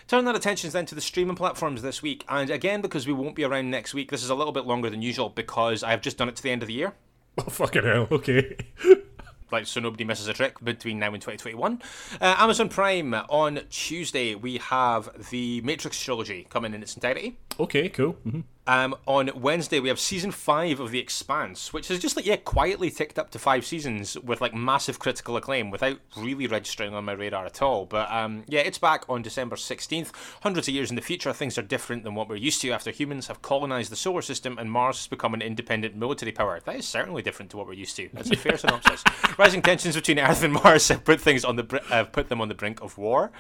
Turn 0.08 0.28
our 0.28 0.36
attentions 0.36 0.74
then 0.74 0.86
to 0.88 0.96
the 0.96 1.02
streaming 1.02 1.36
platforms 1.36 1.82
this 1.82 2.02
week. 2.04 2.26
And 2.30 2.50
again, 2.52 2.82
because 2.82 3.08
we 3.08 3.14
won't 3.14 3.36
be 3.36 3.44
around 3.44 3.72
next 3.72 3.94
week, 3.94 4.12
this 4.12 4.24
is 4.24 4.30
a 4.30 4.36
little 4.36 4.54
bit 4.54 4.66
longer 4.66 4.90
than 4.90 5.02
usual 5.02 5.30
because 5.30 5.84
I've 5.84 6.02
just 6.02 6.18
done 6.18 6.30
it 6.30 6.36
to 6.36 6.44
the 6.44 6.52
end 6.52 6.62
of 6.62 6.68
the 6.68 6.74
year 6.74 6.94
Oh, 7.38 7.44
fucking 7.44 7.84
hell, 7.84 8.08
okay. 8.12 8.56
like 9.52 9.66
so 9.66 9.80
nobody 9.80 10.04
misses 10.04 10.28
a 10.28 10.34
trick 10.34 10.64
between 10.64 11.00
now 11.00 11.14
and 11.14 11.22
2021. 11.22 11.82
Uh, 12.20 12.36
Amazon 12.38 12.70
Prime 12.70 13.14
on 13.14 13.62
Tuesday 13.70 14.36
we 14.36 14.58
have 14.58 15.30
the 15.30 15.62
Matrix 15.62 16.00
trilogy 16.02 16.48
coming 16.50 16.74
in 16.74 16.82
its 16.82 16.96
entirety. 16.96 17.38
Okay, 17.60 17.90
cool. 17.90 18.14
hmm 18.24 18.42
Um, 18.68 18.94
on 19.08 19.32
Wednesday 19.36 19.80
we 19.80 19.90
have 19.90 20.00
season 20.00 20.30
five 20.30 20.80
of 20.80 20.92
The 20.92 21.00
Expanse, 21.00 21.74
which 21.74 21.88
has 21.88 21.98
just 21.98 22.16
like 22.16 22.26
yeah 22.28 22.36
quietly 22.36 22.92
ticked 22.92 23.18
up 23.18 23.32
to 23.32 23.40
five 23.40 23.66
seasons 23.66 24.16
with 24.20 24.42
like 24.42 24.54
massive 24.54 25.00
critical 25.00 25.36
acclaim 25.38 25.72
without 25.72 25.98
really 26.16 26.46
registering 26.46 26.94
on 26.94 27.06
my 27.06 27.14
radar 27.14 27.48
at 27.48 27.64
all. 27.64 27.86
But 27.88 28.12
um, 28.12 28.44
yeah, 28.48 28.60
it's 28.60 28.78
back 28.78 29.06
on 29.10 29.24
December 29.24 29.56
16th. 29.56 30.12
Hundreds 30.44 30.68
of 30.68 30.76
years 30.76 30.92
in 30.92 30.96
the 30.96 31.02
future, 31.02 31.34
things 31.34 31.58
are 31.58 31.64
different 31.64 32.04
than 32.04 32.14
what 32.14 32.30
we're 32.30 32.36
used 32.36 32.62
to 32.62 32.70
after 32.72 32.92
humans 32.92 33.26
have 33.26 33.42
colonized 33.42 33.92
the 33.92 33.96
solar 33.96 34.22
system 34.22 34.60
and 34.60 34.72
Mars 34.72 34.98
has 35.00 35.08
become 35.08 35.34
an 35.34 35.42
independent 35.42 35.96
military 35.96 36.32
power. 36.32 36.60
That 36.64 36.76
is 36.76 36.88
certainly 36.88 37.24
different 37.24 37.50
to 37.52 37.58
what 37.58 37.66
we're 37.66 37.74
used 37.74 37.96
to. 37.96 38.10
That's 38.14 38.30
a 38.30 38.36
fair 38.36 38.58
synopsis. 38.64 39.04
Rising 39.40 39.64
tensions 39.64 39.96
between 39.96 40.20
Earth 40.20 40.44
and 40.44 40.54
Mars 40.54 40.88
have 40.90 41.04
put 41.04 41.20
things 41.20 41.44
on 41.44 41.56
the 41.56 41.64
br- 41.64 41.88
have 41.90 42.12
put 42.12 42.30
them 42.30 42.40
on 42.40 42.50
the 42.50 42.56
brink 42.56 42.82
of 42.82 43.00
war. 43.00 43.32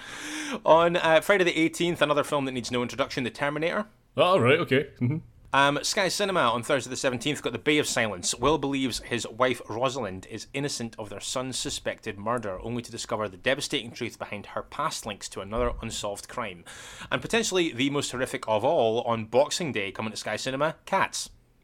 On 0.65 0.95
uh, 0.95 1.21
Friday 1.21 1.43
the 1.43 1.69
18th, 1.69 2.01
another 2.01 2.23
film 2.23 2.45
that 2.45 2.53
needs 2.53 2.71
no 2.71 2.81
introduction, 2.81 3.23
The 3.23 3.29
Terminator. 3.29 3.85
All 4.17 4.39
right, 4.39 4.59
okay. 4.59 4.89
hmm 4.99 5.17
Um, 5.53 5.79
Sky 5.81 6.09
Cinema 6.09 6.41
on 6.41 6.61
Thursday 6.61 6.89
the 6.89 6.95
17th 6.95 7.41
got 7.41 7.53
The 7.53 7.59
Bay 7.59 7.77
of 7.77 7.87
Silence. 7.87 8.35
Will 8.35 8.57
believes 8.57 8.99
his 8.99 9.27
wife 9.27 9.61
Rosalind 9.69 10.27
is 10.29 10.47
innocent 10.53 10.95
of 10.99 11.09
their 11.09 11.19
son's 11.19 11.57
suspected 11.57 12.17
murder, 12.19 12.59
only 12.61 12.81
to 12.83 12.91
discover 12.91 13.27
the 13.27 13.37
devastating 13.37 13.91
truth 13.91 14.19
behind 14.19 14.47
her 14.47 14.61
past 14.63 15.05
links 15.05 15.29
to 15.29 15.41
another 15.41 15.73
unsolved 15.81 16.27
crime. 16.27 16.65
And 17.11 17.21
potentially 17.21 17.71
the 17.71 17.89
most 17.89 18.11
horrific 18.11 18.43
of 18.47 18.63
all, 18.63 19.01
on 19.01 19.25
Boxing 19.25 19.71
Day 19.71 19.91
coming 19.91 20.11
to 20.11 20.17
Sky 20.17 20.35
Cinema, 20.35 20.75
Cats. 20.85 21.29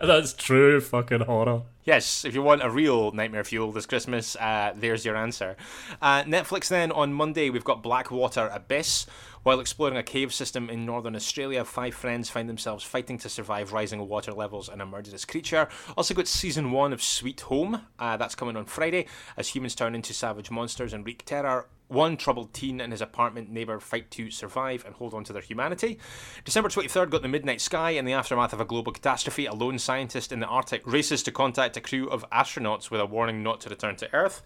That's 0.00 0.32
true 0.34 0.80
fucking 0.80 1.22
horror. 1.22 1.62
Yes, 1.88 2.26
if 2.26 2.34
you 2.34 2.42
want 2.42 2.62
a 2.62 2.68
real 2.68 3.12
nightmare 3.12 3.44
fuel 3.44 3.72
this 3.72 3.86
Christmas, 3.86 4.36
uh, 4.36 4.74
there's 4.76 5.06
your 5.06 5.16
answer. 5.16 5.56
Uh, 6.02 6.22
Netflix 6.24 6.68
then 6.68 6.92
on 6.92 7.14
Monday 7.14 7.48
we've 7.48 7.64
got 7.64 7.82
Blackwater 7.82 8.50
Abyss. 8.52 9.06
While 9.42 9.60
exploring 9.60 9.96
a 9.96 10.02
cave 10.02 10.34
system 10.34 10.68
in 10.68 10.84
northern 10.84 11.16
Australia, 11.16 11.64
five 11.64 11.94
friends 11.94 12.28
find 12.28 12.46
themselves 12.46 12.84
fighting 12.84 13.16
to 13.20 13.30
survive 13.30 13.72
rising 13.72 14.06
water 14.06 14.34
levels 14.34 14.68
and 14.68 14.82
a 14.82 14.84
murderous 14.84 15.24
creature. 15.24 15.66
Also 15.96 16.12
got 16.12 16.28
season 16.28 16.72
one 16.72 16.92
of 16.92 17.02
Sweet 17.02 17.40
Home. 17.40 17.80
Uh, 17.98 18.18
that's 18.18 18.34
coming 18.34 18.58
on 18.58 18.66
Friday 18.66 19.06
as 19.38 19.48
humans 19.48 19.74
turn 19.74 19.94
into 19.94 20.12
savage 20.12 20.50
monsters 20.50 20.92
and 20.92 21.06
wreak 21.06 21.24
terror. 21.24 21.68
One 21.88 22.18
troubled 22.18 22.52
teen 22.52 22.82
and 22.82 22.92
his 22.92 23.00
apartment 23.00 23.48
neighbour 23.48 23.80
fight 23.80 24.10
to 24.10 24.30
survive 24.30 24.84
and 24.84 24.94
hold 24.94 25.14
on 25.14 25.24
to 25.24 25.32
their 25.32 25.40
humanity. 25.40 25.98
December 26.44 26.68
23rd 26.68 27.08
got 27.08 27.22
The 27.22 27.28
Midnight 27.28 27.62
Sky. 27.62 27.92
In 27.92 28.04
the 28.04 28.12
aftermath 28.12 28.52
of 28.52 28.60
a 28.60 28.66
global 28.66 28.92
catastrophe, 28.92 29.46
a 29.46 29.54
lone 29.54 29.78
scientist 29.78 30.30
in 30.30 30.40
the 30.40 30.46
Arctic 30.46 30.86
races 30.86 31.22
to 31.22 31.32
contact 31.32 31.77
a 31.78 31.80
crew 31.80 32.08
of 32.10 32.28
astronauts 32.30 32.90
with 32.90 33.00
a 33.00 33.06
warning 33.06 33.42
not 33.42 33.62
to 33.62 33.70
return 33.70 33.96
to 33.96 34.14
Earth. 34.14 34.42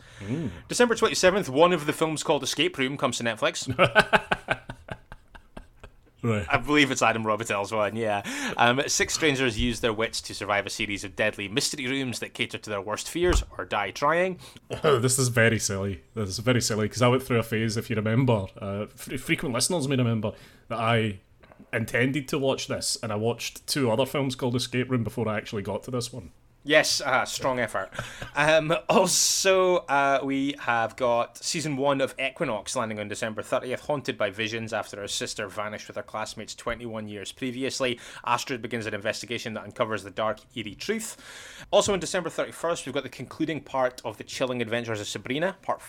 December 0.69 0.95
27th, 0.95 1.49
one 1.49 1.73
of 1.73 1.87
the 1.87 1.93
films 1.93 2.23
called 2.23 2.45
Escape 2.45 2.79
Room 2.79 2.97
comes 2.97 3.19
to 3.19 3.25
Netflix. 3.25 3.67
Right. 6.25 6.47
I 6.49 6.57
believe 6.57 6.93
it's 6.93 7.03
Adam 7.03 7.25
Robitel's 7.25 7.73
one, 7.73 7.97
yeah. 7.97 8.23
Um, 8.57 8.81
six 8.87 9.13
strangers 9.13 9.59
use 9.59 9.81
their 9.81 9.93
wits 9.93 10.21
to 10.21 10.35
survive 10.35 10.67
a 10.67 10.71
series 10.71 11.03
of 11.03 11.17
deadly 11.17 11.49
mystery 11.49 11.89
rooms 11.89 12.21
that 12.21 12.33
cater 12.33 12.59
to 12.59 12.71
their 12.71 12.81
worst 12.81 13.11
fears 13.11 13.43
or 13.59 13.65
die 13.65 13.91
trying. 13.91 14.39
Oh, 14.85 15.01
this 15.01 15.19
is 15.19 15.29
very 15.29 15.59
silly. 15.59 16.03
This 16.15 16.29
is 16.29 16.39
very 16.39 16.61
silly 16.61 16.87
because 16.87 17.03
I 17.03 17.09
went 17.09 17.25
through 17.25 17.41
a 17.41 17.43
phase, 17.43 17.77
if 17.77 17.91
you 17.91 17.97
remember, 17.97 18.47
uh, 18.61 18.87
f- 18.95 19.21
frequent 19.21 19.53
listeners 19.53 19.89
may 19.89 19.97
remember 19.97 20.31
that 20.69 20.79
I 20.79 21.19
intended 21.73 22.29
to 22.29 22.39
watch 22.39 22.69
this, 22.69 22.97
and 23.03 23.11
I 23.11 23.17
watched 23.17 23.67
two 23.67 23.91
other 23.91 24.07
films 24.07 24.37
called 24.37 24.55
Escape 24.55 24.93
Room 24.93 25.03
before 25.03 25.27
I 25.29 25.37
actually 25.37 25.63
got 25.63 25.83
to 25.85 25.91
this 25.91 26.13
one. 26.13 26.31
Yes, 26.65 27.01
uh, 27.01 27.25
strong 27.25 27.59
effort. 27.59 27.91
Um, 28.37 28.73
also, 28.89 29.79
uh, 29.79 30.21
we 30.23 30.55
have 30.61 30.95
got 30.95 31.37
season 31.39 31.77
one 31.77 32.01
of 32.01 32.15
Equinox 32.21 32.77
landing 32.77 33.01
on 33.01 33.09
December 33.09 33.43
30th, 33.43 33.81
haunted 33.81 34.17
by 34.17 34.31
visions 34.31 34.73
after 34.73 35.01
her 35.01 35.09
sister 35.09 35.49
vanished 35.49 35.89
with 35.89 35.97
her 35.97 36.05
classmates 36.05 36.55
21 36.55 37.09
years 37.09 37.33
previously. 37.33 37.99
Astrid 38.25 38.63
begins 38.63 38.87
an 38.87 38.95
investigation 38.95 39.55
that 39.55 39.65
uncovers 39.65 40.05
the 40.05 40.11
dark, 40.11 40.39
eerie 40.55 40.77
truth. 40.77 41.17
Also, 41.73 41.93
on 41.93 41.99
December 41.99 42.31
31st, 42.31 42.87
we've 42.87 42.95
got 42.95 43.03
the 43.03 43.09
concluding 43.09 43.61
part 43.61 44.01
of 44.05 44.17
The 44.17 44.25
Chilling 44.25 44.63
Adventures 44.63 45.01
of 45.01 45.09
Sabrina, 45.09 45.57
part 45.63 45.83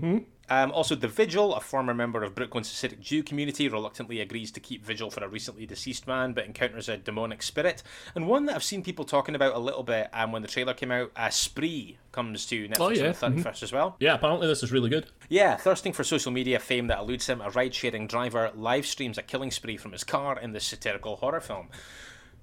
4. 0.00 0.20
Um, 0.48 0.70
also, 0.72 0.94
The 0.94 1.08
Vigil, 1.08 1.54
a 1.54 1.60
former 1.60 1.94
member 1.94 2.22
of 2.22 2.34
Brooklyn's 2.34 2.68
Hasidic 2.68 3.00
Jew 3.00 3.22
community, 3.22 3.68
reluctantly 3.68 4.20
agrees 4.20 4.50
to 4.50 4.60
keep 4.60 4.84
vigil 4.84 5.10
for 5.10 5.24
a 5.24 5.28
recently 5.28 5.64
deceased 5.64 6.06
man, 6.06 6.34
but 6.34 6.44
encounters 6.44 6.90
a 6.90 6.98
demonic 6.98 7.42
spirit. 7.42 7.82
And 8.14 8.26
one 8.26 8.44
that 8.46 8.56
I've 8.56 8.64
seen 8.64 8.82
people 8.82 9.04
talking 9.06 9.34
about 9.34 9.54
a 9.54 9.58
little 9.58 9.82
bit 9.84 10.10
um, 10.12 10.30
when 10.32 10.42
the 10.42 10.48
trailer 10.48 10.74
came 10.74 10.90
out, 10.90 11.10
uh, 11.16 11.30
Spree, 11.30 11.96
comes 12.10 12.44
to 12.46 12.68
Netflix 12.68 12.80
Oh, 12.80 12.90
yeah, 12.90 13.14
on 13.22 13.36
the 13.36 13.42
31st 13.42 13.62
as 13.62 13.72
well. 13.72 13.96
Yeah, 13.98 14.14
apparently 14.14 14.46
this 14.46 14.62
is 14.62 14.72
really 14.72 14.90
good. 14.90 15.06
Yeah, 15.30 15.56
thirsting 15.56 15.94
for 15.94 16.04
social 16.04 16.32
media 16.32 16.58
fame 16.58 16.88
that 16.88 16.98
eludes 16.98 17.28
him, 17.28 17.40
a 17.40 17.48
ride 17.48 17.72
sharing 17.74 18.06
driver 18.06 18.50
live 18.54 18.84
streams 18.84 19.16
a 19.16 19.22
killing 19.22 19.52
spree 19.52 19.78
from 19.78 19.92
his 19.92 20.04
car 20.04 20.38
in 20.38 20.52
this 20.52 20.64
satirical 20.64 21.16
horror 21.16 21.40
film. 21.40 21.68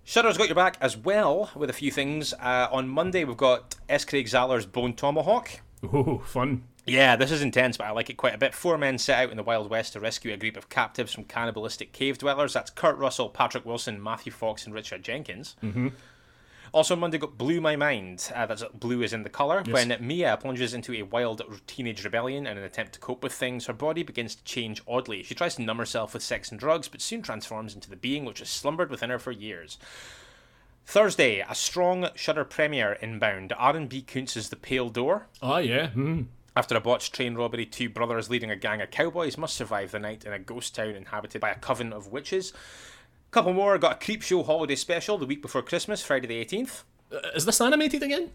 Shudder's 0.04 0.38
got 0.38 0.48
your 0.48 0.56
back 0.56 0.78
as 0.82 0.98
well 0.98 1.52
with 1.54 1.70
a 1.70 1.74
few 1.74 1.92
things. 1.92 2.34
Uh, 2.34 2.68
on 2.72 2.88
Monday, 2.88 3.24
we've 3.24 3.38
got 3.38 3.76
S. 3.88 4.04
Craig 4.06 4.26
Zahler's 4.26 4.66
Bone 4.66 4.94
Tomahawk. 4.94 5.62
Ooh, 5.84 6.22
fun. 6.26 6.64
Yeah, 6.86 7.16
this 7.16 7.32
is 7.32 7.42
intense, 7.42 7.78
but 7.78 7.88
I 7.88 7.92
like 7.92 8.10
it 8.10 8.18
quite 8.18 8.34
a 8.34 8.38
bit. 8.38 8.56
Four 8.56 8.78
men 8.78 8.98
set 8.98 9.20
out 9.20 9.32
in 9.32 9.38
the 9.38 9.44
Wild 9.44 9.70
West 9.70 9.94
to 9.94 10.00
rescue 10.00 10.34
a 10.34 10.38
group 10.38 10.58
of 10.58 10.70
captives 10.70 11.14
from 11.14 11.26
cannibalistic 11.26 11.92
cave 11.92 12.18
dwellers. 12.18 12.54
That's 12.54 12.72
Kurt 12.72 12.98
Russell, 12.98 13.30
Patrick 13.30 13.66
Wilson, 13.66 14.02
Matthew 14.02 14.32
Fox, 14.32 14.66
and 14.66 14.74
Richard 14.74 15.04
Jenkins. 15.04 15.56
Mm-hmm. 15.64 15.90
Also 16.72 16.96
Monday 16.96 17.18
got 17.18 17.38
Blue 17.38 17.60
My 17.62 17.76
Mind. 17.76 18.32
Uh, 18.34 18.46
that's 18.46 18.64
blue 18.74 19.02
is 19.02 19.14
in 19.14 19.24
the 19.24 19.30
colour. 19.30 19.64
When 19.68 19.96
Mia 20.00 20.38
plunges 20.38 20.74
into 20.74 20.94
a 20.94 21.04
wild 21.04 21.42
teenage 21.66 22.04
rebellion 22.04 22.46
in 22.46 22.58
an 22.58 22.64
attempt 22.64 22.94
to 22.94 23.00
cope 23.00 23.24
with 23.24 23.34
things, 23.34 23.66
her 23.66 23.74
body 23.74 24.04
begins 24.04 24.36
to 24.36 24.44
change 24.44 24.82
oddly. 24.88 25.24
She 25.24 25.36
tries 25.36 25.56
to 25.56 25.64
numb 25.64 25.78
herself 25.78 26.14
with 26.14 26.24
sex 26.24 26.52
and 26.52 26.60
drugs, 26.60 26.88
but 26.88 27.02
soon 27.02 27.22
transforms 27.22 27.74
into 27.74 27.90
the 27.90 27.96
being 27.96 28.26
which 28.26 28.40
has 28.40 28.50
slumbered 28.50 28.92
within 28.92 29.10
her 29.10 29.20
for 29.20 29.32
years. 29.32 29.78
Thursday, 30.86 31.46
a 31.48 31.54
strong 31.54 32.10
Shudder 32.16 32.44
premiere 32.46 32.94
inbound. 32.94 33.54
Aaron 33.60 33.88
B. 33.88 34.02
Koontz's 34.02 34.50
The 34.50 34.56
Pale 34.56 34.90
Door. 34.90 35.28
Oh, 35.42 35.58
yeah. 35.58 35.90
Hmm. 35.90 36.24
After 36.56 36.76
a 36.76 36.82
botched 36.82 37.14
train 37.14 37.36
robbery, 37.36 37.66
two 37.66 37.90
brothers 37.90 38.30
leading 38.30 38.50
a 38.52 38.56
gang 38.56 38.82
of 38.82 38.90
cowboys 38.92 39.38
must 39.38 39.56
survive 39.56 39.92
the 39.92 40.00
night 40.00 40.26
in 40.26 40.34
a 40.34 40.40
ghost 40.40 40.76
town 40.76 40.90
inhabited 40.96 41.40
by 41.40 41.52
a 41.52 41.56
coven 41.60 41.94
of 41.94 42.08
witches. 42.08 42.54
Couple 43.32 43.54
more, 43.54 43.78
got 43.78 44.04
a 44.04 44.06
Creepshow 44.06 44.46
holiday 44.46 44.76
special 44.76 45.18
the 45.20 45.28
week 45.28 45.42
before 45.44 45.62
Christmas, 45.62 46.02
Friday 46.02 46.28
the 46.28 46.44
18th. 46.44 46.84
Uh, 47.14 47.20
Is 47.36 47.46
this 47.46 47.62
animated 47.62 48.02
again? 48.02 48.32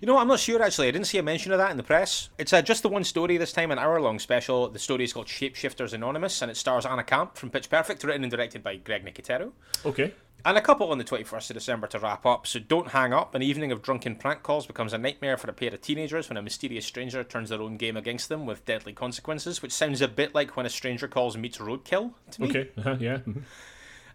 You 0.00 0.06
know, 0.06 0.16
I'm 0.16 0.28
not 0.28 0.38
sure 0.38 0.62
actually. 0.62 0.86
I 0.88 0.92
didn't 0.92 1.08
see 1.08 1.18
a 1.18 1.22
mention 1.24 1.50
of 1.50 1.58
that 1.58 1.72
in 1.72 1.76
the 1.76 1.82
press. 1.82 2.28
It's 2.38 2.52
uh, 2.52 2.62
just 2.62 2.82
the 2.84 2.88
one 2.88 3.02
story 3.02 3.36
this 3.36 3.52
time, 3.52 3.72
an 3.72 3.80
hour 3.80 4.00
long 4.00 4.20
special. 4.20 4.68
The 4.68 4.78
story 4.78 5.02
is 5.04 5.12
called 5.12 5.26
Shapeshifters 5.26 5.92
Anonymous, 5.92 6.40
and 6.40 6.50
it 6.50 6.56
stars 6.56 6.86
Anna 6.86 7.02
Camp 7.02 7.36
from 7.36 7.50
Pitch 7.50 7.68
Perfect, 7.68 8.04
written 8.04 8.22
and 8.22 8.30
directed 8.30 8.62
by 8.62 8.76
Greg 8.76 9.04
Nicotero. 9.04 9.50
Okay. 9.84 10.14
And 10.44 10.58
a 10.58 10.60
couple 10.60 10.90
on 10.90 10.98
the 10.98 11.04
21st 11.04 11.50
of 11.50 11.54
December 11.54 11.86
to 11.88 12.00
wrap 12.00 12.26
up, 12.26 12.48
so 12.48 12.58
don't 12.58 12.88
hang 12.88 13.12
up. 13.12 13.34
An 13.34 13.42
evening 13.42 13.70
of 13.70 13.80
drunken 13.80 14.16
prank 14.16 14.42
calls 14.42 14.66
becomes 14.66 14.92
a 14.92 14.98
nightmare 14.98 15.36
for 15.36 15.48
a 15.48 15.52
pair 15.52 15.72
of 15.72 15.80
teenagers 15.80 16.28
when 16.28 16.36
a 16.36 16.42
mysterious 16.42 16.84
stranger 16.84 17.22
turns 17.22 17.50
their 17.50 17.62
own 17.62 17.76
game 17.76 17.96
against 17.96 18.28
them 18.28 18.44
with 18.44 18.64
deadly 18.64 18.92
consequences, 18.92 19.62
which 19.62 19.70
sounds 19.70 20.00
a 20.00 20.08
bit 20.08 20.34
like 20.34 20.56
when 20.56 20.66
a 20.66 20.70
stranger 20.70 21.06
calls 21.06 21.36
meets 21.36 21.58
roadkill 21.58 22.14
to 22.32 22.42
me. 22.42 22.48
Okay. 22.48 22.68
Uh-huh, 22.76 22.96
yeah. 22.98 23.18
mhm. 23.18 23.42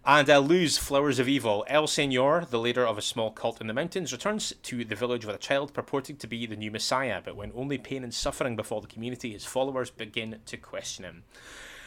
And 0.05 0.29
uh, 0.29 0.39
Luz, 0.39 0.77
Flowers 0.77 1.19
of 1.19 1.27
Evil. 1.27 1.65
El 1.67 1.85
Senor, 1.87 2.45
the 2.49 2.59
leader 2.59 2.85
of 2.85 2.97
a 2.97 3.01
small 3.01 3.31
cult 3.31 3.59
in 3.59 3.67
the 3.67 3.73
mountains, 3.73 4.11
returns 4.11 4.53
to 4.63 4.85
the 4.85 4.95
village 4.95 5.25
with 5.25 5.35
a 5.35 5.39
child 5.39 5.73
purporting 5.73 6.15
to 6.17 6.27
be 6.27 6.45
the 6.45 6.55
new 6.55 6.71
messiah, 6.71 7.21
but 7.23 7.35
when 7.35 7.51
only 7.53 7.77
pain 7.77 8.03
and 8.03 8.13
suffering 8.13 8.55
befall 8.55 8.79
the 8.79 8.87
community, 8.87 9.33
his 9.33 9.43
followers 9.45 9.89
begin 9.89 10.39
to 10.45 10.55
question 10.57 11.03
him. 11.03 11.23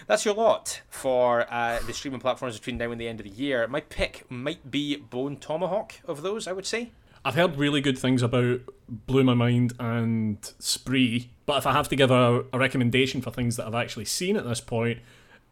That's 0.07 0.25
your 0.25 0.35
lot 0.35 0.83
for 0.89 1.47
uh, 1.53 1.81
the 1.87 1.93
streaming 1.93 2.21
platforms 2.21 2.59
between 2.59 2.79
now 2.79 2.91
and 2.91 3.01
the 3.01 3.09
end 3.09 3.21
of 3.21 3.25
the 3.25 3.33
year. 3.33 3.67
My 3.69 3.81
pick 3.81 4.25
might 4.31 4.71
be 4.71 4.97
Bone 4.97 5.37
Tomahawk 5.37 5.95
of 6.07 6.23
those, 6.23 6.47
I 6.47 6.53
would 6.53 6.67
say. 6.67 6.93
I've 7.25 7.35
heard 7.35 7.57
really 7.57 7.83
good 7.83 7.99
things 7.99 8.23
about 8.23 8.61
Blue 8.89 9.25
My 9.25 9.35
Mind 9.35 9.75
and 9.79 10.39
Spree, 10.59 11.31
but 11.45 11.59
if 11.59 11.67
I 11.67 11.73
have 11.73 11.89
to 11.89 11.97
give 11.97 12.11
a, 12.11 12.45
a 12.53 12.59
recommendation 12.59 13.21
for 13.21 13.31
things 13.31 13.57
that 13.57 13.67
I've 13.67 13.75
actually 13.75 14.07
seen 14.07 14.37
at 14.37 14.45
this 14.45 14.61
point, 14.61 15.01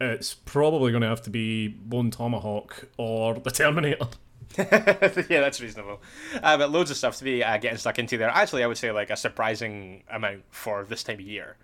it's 0.01 0.33
probably 0.33 0.91
going 0.91 1.01
to 1.01 1.07
have 1.07 1.21
to 1.23 1.29
be 1.29 1.67
Bone 1.67 2.09
Tomahawk 2.09 2.87
or 2.97 3.35
The 3.35 3.51
Terminator. 3.51 4.07
yeah, 4.57 5.41
that's 5.41 5.61
reasonable. 5.61 6.01
Uh, 6.41 6.57
but 6.57 6.71
loads 6.71 6.89
of 6.91 6.97
stuff 6.97 7.17
to 7.17 7.23
be 7.23 7.43
uh, 7.43 7.57
getting 7.57 7.77
stuck 7.77 7.99
into 7.99 8.17
there. 8.17 8.29
Actually, 8.29 8.63
I 8.63 8.67
would 8.67 8.77
say 8.77 8.91
like 8.91 9.09
a 9.09 9.17
surprising 9.17 10.03
amount 10.09 10.43
for 10.49 10.83
this 10.85 11.03
time 11.03 11.15
of 11.15 11.21
year, 11.21 11.55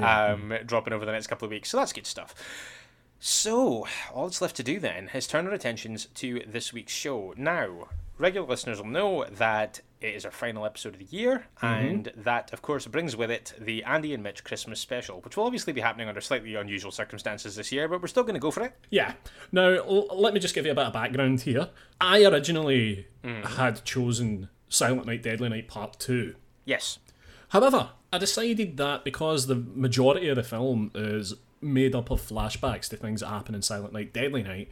um, 0.00 0.54
dropping 0.66 0.92
over 0.92 1.04
the 1.04 1.12
next 1.12 1.26
couple 1.28 1.46
of 1.46 1.50
weeks. 1.50 1.70
So 1.70 1.78
that's 1.78 1.92
good 1.92 2.06
stuff. 2.06 2.34
So 3.20 3.86
all 4.14 4.26
that's 4.26 4.40
left 4.40 4.56
to 4.56 4.62
do 4.62 4.78
then 4.78 5.10
is 5.12 5.26
turn 5.26 5.46
our 5.46 5.52
attentions 5.52 6.06
to 6.16 6.42
this 6.46 6.72
week's 6.72 6.92
show. 6.92 7.34
Now, 7.36 7.88
regular 8.18 8.46
listeners 8.46 8.78
will 8.78 8.86
know 8.88 9.24
that 9.24 9.80
it 10.00 10.14
is 10.14 10.24
our 10.24 10.30
final 10.30 10.64
episode 10.64 10.94
of 10.94 10.98
the 11.00 11.16
year, 11.16 11.46
mm-hmm. 11.60 11.66
and 11.66 12.12
that, 12.16 12.52
of 12.52 12.62
course, 12.62 12.86
brings 12.86 13.16
with 13.16 13.30
it 13.30 13.54
the 13.58 13.82
Andy 13.84 14.14
and 14.14 14.22
Mitch 14.22 14.44
Christmas 14.44 14.80
special, 14.80 15.20
which 15.20 15.36
will 15.36 15.44
obviously 15.44 15.72
be 15.72 15.80
happening 15.80 16.08
under 16.08 16.20
slightly 16.20 16.54
unusual 16.54 16.90
circumstances 16.90 17.56
this 17.56 17.72
year, 17.72 17.88
but 17.88 18.00
we're 18.00 18.08
still 18.08 18.22
going 18.22 18.34
to 18.34 18.40
go 18.40 18.50
for 18.50 18.62
it. 18.62 18.72
Yeah. 18.90 19.14
Now, 19.50 19.68
l- 19.68 20.08
let 20.14 20.34
me 20.34 20.40
just 20.40 20.54
give 20.54 20.66
you 20.66 20.72
a 20.72 20.74
bit 20.74 20.86
of 20.86 20.92
background 20.92 21.42
here. 21.42 21.70
I 22.00 22.24
originally 22.24 23.06
mm. 23.24 23.44
had 23.44 23.84
chosen 23.84 24.48
Silent 24.68 25.06
Night, 25.06 25.22
Deadly 25.22 25.48
Night 25.48 25.68
Part 25.68 25.98
2. 25.98 26.34
Yes. 26.64 26.98
However, 27.48 27.90
I 28.12 28.18
decided 28.18 28.76
that 28.76 29.04
because 29.04 29.46
the 29.46 29.56
majority 29.56 30.28
of 30.28 30.36
the 30.36 30.42
film 30.42 30.90
is 30.94 31.34
made 31.60 31.94
up 31.94 32.10
of 32.10 32.20
flashbacks 32.20 32.88
to 32.88 32.96
things 32.96 33.20
that 33.20 33.28
happen 33.28 33.54
in 33.54 33.62
Silent 33.62 33.92
Night, 33.92 34.12
Deadly 34.12 34.42
Night, 34.42 34.70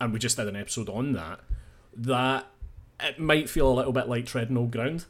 and 0.00 0.12
we 0.12 0.18
just 0.18 0.36
did 0.36 0.48
an 0.48 0.56
episode 0.56 0.88
on 0.88 1.12
that, 1.12 1.40
that 1.96 2.46
it 3.00 3.18
might 3.18 3.48
feel 3.50 3.68
a 3.68 3.74
little 3.74 3.92
bit 3.92 4.08
like 4.08 4.26
treading 4.26 4.56
old 4.56 4.70
ground. 4.70 5.06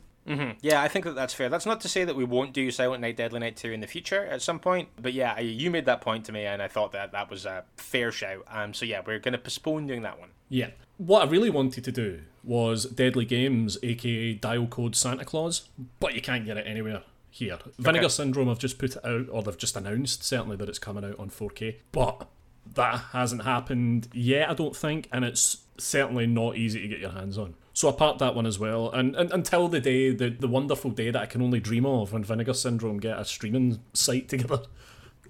Yeah, 0.63 0.81
I 0.81 0.89
think 0.89 1.05
that 1.05 1.15
that's 1.15 1.35
fair. 1.35 1.51
That's 1.51 1.67
not 1.67 1.83
to 1.83 1.89
say 1.89 2.05
that 2.05 2.17
we 2.17 2.25
won't 2.25 2.55
do 2.55 2.71
Silent 2.71 3.03
Night, 3.03 3.15
Deadly 3.19 3.41
Night 3.41 3.57
2 3.57 3.73
in 3.73 3.81
the 3.81 3.87
future 3.87 4.25
at 4.25 4.41
some 4.41 4.59
point. 4.59 4.89
But 5.01 5.13
yeah, 5.13 5.35
I- 5.37 5.41
you 5.41 5.71
made 5.71 5.85
that 5.85 6.01
point 6.01 6.25
to 6.25 6.33
me, 6.33 6.47
and 6.47 6.63
I 6.63 6.69
thought 6.69 6.93
that 6.93 7.13
that 7.13 7.29
was 7.29 7.45
a 7.45 7.65
fair 7.77 8.11
shout. 8.11 8.43
Um, 8.51 8.73
so 8.73 8.87
yeah, 8.87 9.03
we're 9.07 9.19
going 9.19 9.33
to 9.33 9.39
postpone 9.39 9.87
doing 9.87 10.01
that 10.03 10.19
one. 10.19 10.31
Yeah. 10.49 10.71
What 10.97 11.29
I 11.29 11.31
really 11.31 11.51
wanted 11.51 11.85
to 11.85 11.93
do 11.93 12.23
was 12.43 12.87
Deadly 12.87 13.27
Games, 13.27 13.77
aka 13.83 14.33
Dial 14.33 14.67
Code 14.67 14.97
Santa 14.97 15.27
Claus, 15.27 15.69
but 16.01 16.15
you 16.15 16.23
can't 16.23 16.47
get 16.47 16.57
it 16.57 16.67
anywhere 16.67 17.03
here. 17.31 17.59
Vinegar 17.79 18.09
Syndrome 18.09 18.49
I've 18.49 18.59
just 18.59 18.79
put 18.79 18.97
it 18.97 19.05
out, 19.05 19.27
or 19.31 19.43
they've 19.43 19.59
just 19.59 19.77
announced 19.77 20.23
certainly 20.25 20.57
that 20.57 20.69
it's 20.71 20.79
coming 20.79 21.05
out 21.05 21.19
on 21.19 21.29
4K, 21.29 21.77
but 21.93 22.29
that 22.75 22.97
hasn't 23.13 23.43
happened 23.43 24.09
yet, 24.15 24.49
I 24.49 24.55
don't 24.55 24.75
think, 24.77 25.09
and 25.13 25.23
it's 25.25 25.59
certainly 25.77 26.27
not 26.27 26.57
easy 26.57 26.81
to 26.81 26.89
get 26.89 27.01
your 27.01 27.11
hands 27.11 27.37
on. 27.37 27.57
So 27.75 27.89
I 27.89 27.93
parked 27.93 28.21
that 28.21 28.35
one 28.35 28.47
as 28.47 28.59
well, 28.59 28.91
and, 28.93 29.17
and 29.17 29.33
until 29.33 29.67
the 29.67 29.81
day, 29.81 30.15
the, 30.15 30.31
the 30.31 30.47
wonderful 30.47 30.93
day 30.93 31.11
that 31.11 31.21
I 31.21 31.27
can 31.27 31.43
only 31.43 31.59
dream 31.59 31.85
of 31.85 32.13
when 32.13 32.23
Vinegar 32.23 32.55
Syndrome 32.55 32.99
get 32.99 33.19
a 33.19 33.25
streaming 33.25 33.81
site 33.93 34.29
together. 34.29 34.63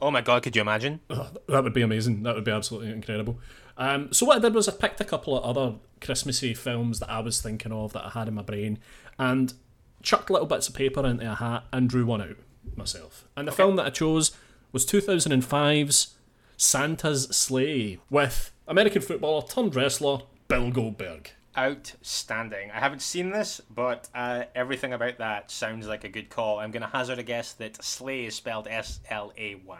Oh 0.00 0.10
my 0.10 0.20
god, 0.20 0.42
could 0.42 0.54
you 0.54 0.60
imagine? 0.62 1.00
That 1.08 1.64
would 1.64 1.72
be 1.72 1.80
amazing. 1.82 2.22
That 2.24 2.34
would 2.34 2.44
be 2.44 2.50
absolutely 2.50 2.90
incredible. 2.92 3.38
Um, 3.78 4.12
so 4.12 4.26
what 4.26 4.36
I 4.36 4.40
did 4.40 4.54
was 4.54 4.68
I 4.68 4.72
picked 4.72 5.00
a 5.00 5.04
couple 5.04 5.36
of 5.36 5.44
other 5.44 5.76
Christmassy 6.00 6.52
films 6.52 7.00
that 7.00 7.10
I 7.10 7.20
was 7.20 7.40
thinking 7.40 7.72
of 7.72 7.92
that 7.94 8.04
I 8.04 8.10
had 8.10 8.28
in 8.28 8.34
my 8.34 8.42
brain, 8.42 8.78
and 9.18 9.54
chucked 10.02 10.28
little 10.28 10.46
bits 10.46 10.68
of 10.68 10.74
paper 10.74 11.06
into 11.06 11.30
a 11.30 11.34
hat 11.34 11.64
and 11.72 11.88
drew 11.88 12.04
one 12.04 12.20
out 12.20 12.36
myself. 12.76 13.24
And 13.36 13.48
the 13.48 13.52
film 13.52 13.76
that 13.76 13.86
I 13.86 13.90
chose 13.90 14.36
was 14.70 14.84
2005's 14.84 16.14
Santa's 16.56 17.24
Slay 17.34 17.98
with 18.10 18.52
American 18.68 19.00
footballer 19.00 19.46
turned 19.46 19.74
wrestler 19.74 20.18
Bill 20.48 20.70
Goldberg. 20.70 21.30
Outstanding. 21.56 22.70
I 22.72 22.80
haven't 22.80 23.02
seen 23.02 23.30
this, 23.30 23.60
but 23.72 24.08
uh, 24.14 24.44
everything 24.54 24.92
about 24.92 25.18
that 25.18 25.50
sounds 25.50 25.86
like 25.86 26.02
a 26.04 26.08
good 26.08 26.28
call. 26.28 26.58
I'm 26.58 26.72
going 26.72 26.82
to 26.82 26.88
hazard 26.88 27.18
a 27.18 27.22
guess 27.22 27.52
that 27.54 27.82
Slay 27.82 28.24
is 28.24 28.34
spelled 28.34 28.66
S 28.68 29.00
L 29.08 29.32
A 29.38 29.54
Y. 29.64 29.78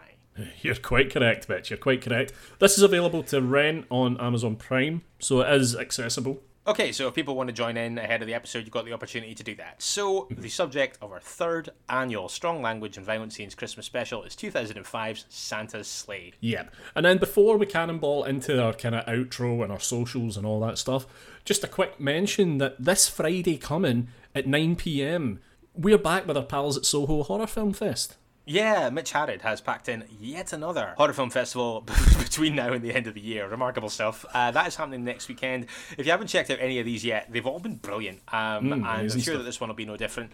You're 0.61 0.75
quite 0.75 1.13
correct, 1.13 1.47
bitch. 1.47 1.69
You're 1.69 1.77
quite 1.77 2.01
correct. 2.01 2.33
This 2.59 2.77
is 2.77 2.83
available 2.83 3.23
to 3.23 3.41
rent 3.41 3.85
on 3.89 4.19
Amazon 4.19 4.55
Prime, 4.55 5.01
so 5.19 5.41
it 5.41 5.53
is 5.53 5.75
accessible. 5.75 6.41
Okay, 6.67 6.91
so 6.91 7.07
if 7.07 7.13
people 7.13 7.35
want 7.35 7.47
to 7.47 7.53
join 7.53 7.77
in 7.77 7.99
ahead 7.99 8.23
of 8.23 8.27
the 8.27 8.33
episode, 8.33 8.59
you've 8.59 8.71
got 8.71 8.85
the 8.85 8.93
opportunity 8.93 9.35
to 9.35 9.43
do 9.43 9.53
that. 9.55 9.79
So, 9.83 10.21
mm-hmm. 10.21 10.41
the 10.41 10.49
subject 10.49 10.97
of 10.99 11.11
our 11.11 11.19
third 11.19 11.69
annual 11.89 12.27
Strong 12.27 12.63
Language 12.63 12.97
and 12.97 13.05
Violent 13.05 13.33
Scenes 13.33 13.53
Christmas 13.53 13.85
special 13.85 14.23
is 14.23 14.35
2005's 14.35 15.25
Santa's 15.29 15.87
Slay. 15.87 16.33
Yep. 16.39 16.73
And 16.95 17.05
then 17.05 17.19
before 17.19 17.57
we 17.57 17.67
cannonball 17.67 18.23
into 18.23 18.59
our 18.59 18.73
kind 18.73 18.95
of 18.95 19.05
outro 19.05 19.61
and 19.61 19.71
our 19.71 19.79
socials 19.79 20.37
and 20.37 20.45
all 20.45 20.59
that 20.61 20.79
stuff, 20.79 21.05
just 21.45 21.63
a 21.63 21.67
quick 21.67 21.99
mention 21.99 22.57
that 22.57 22.83
this 22.83 23.07
Friday 23.07 23.57
coming 23.57 24.07
at 24.33 24.47
9 24.47 24.75
pm, 24.75 25.41
we're 25.75 25.99
back 25.99 26.25
with 26.25 26.35
our 26.35 26.43
pals 26.43 26.77
at 26.77 26.85
Soho 26.85 27.21
Horror 27.21 27.45
Film 27.45 27.73
Fest. 27.73 28.17
Yeah, 28.45 28.89
Mitch 28.91 29.11
Harrod 29.11 29.41
has 29.41 29.59
packed 29.59 29.89
in 29.89 30.05
yet 30.19 30.53
another 30.53 30.93
horror 30.97 31.13
film 31.13 31.31
festival 31.31 31.81
between 32.19 32.55
now 32.55 32.73
and 32.73 32.83
the 32.83 32.93
end 32.93 33.07
of 33.07 33.15
the 33.15 33.21
year. 33.21 33.47
Remarkable 33.47 33.89
stuff. 33.89 34.23
Uh, 34.33 34.51
that 34.51 34.67
is 34.67 34.75
happening 34.75 35.03
next 35.03 35.27
weekend. 35.27 35.65
If 35.97 36.05
you 36.05 36.11
haven't 36.11 36.27
checked 36.27 36.51
out 36.51 36.59
any 36.61 36.79
of 36.79 36.85
these 36.85 37.03
yet, 37.03 37.31
they've 37.31 37.45
all 37.45 37.59
been 37.59 37.75
brilliant. 37.75 38.21
Um, 38.31 38.71
and 38.71 38.85
I'm 38.85 39.09
sure 39.09 39.19
stuff. 39.19 39.37
that 39.37 39.43
this 39.43 39.59
one 39.59 39.69
will 39.69 39.75
be 39.75 39.85
no 39.85 39.97
different. 39.97 40.31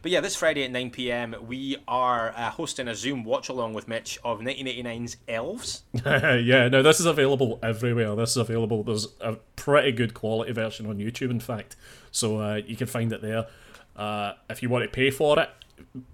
But 0.00 0.10
yeah, 0.10 0.20
this 0.20 0.34
Friday 0.34 0.64
at 0.64 0.70
9 0.70 0.90
pm, 0.90 1.36
we 1.46 1.76
are 1.86 2.32
uh, 2.34 2.50
hosting 2.50 2.88
a 2.88 2.94
Zoom 2.94 3.24
watch 3.24 3.48
along 3.48 3.74
with 3.74 3.88
Mitch 3.88 4.18
of 4.24 4.40
1989's 4.40 5.18
Elves. 5.28 5.82
yeah, 6.06 6.68
no, 6.68 6.82
this 6.82 6.98
is 6.98 7.06
available 7.06 7.58
everywhere. 7.62 8.16
This 8.16 8.30
is 8.30 8.38
available. 8.38 8.82
There's 8.82 9.08
a 9.20 9.34
pretty 9.54 9.92
good 9.92 10.14
quality 10.14 10.52
version 10.52 10.86
on 10.86 10.96
YouTube, 10.96 11.30
in 11.30 11.40
fact. 11.40 11.76
So 12.10 12.38
uh, 12.38 12.60
you 12.66 12.74
can 12.74 12.86
find 12.86 13.12
it 13.12 13.20
there. 13.20 13.46
Uh, 13.94 14.32
if 14.48 14.62
you 14.62 14.70
want 14.70 14.84
to 14.84 14.88
pay 14.88 15.10
for 15.10 15.38
it, 15.38 15.50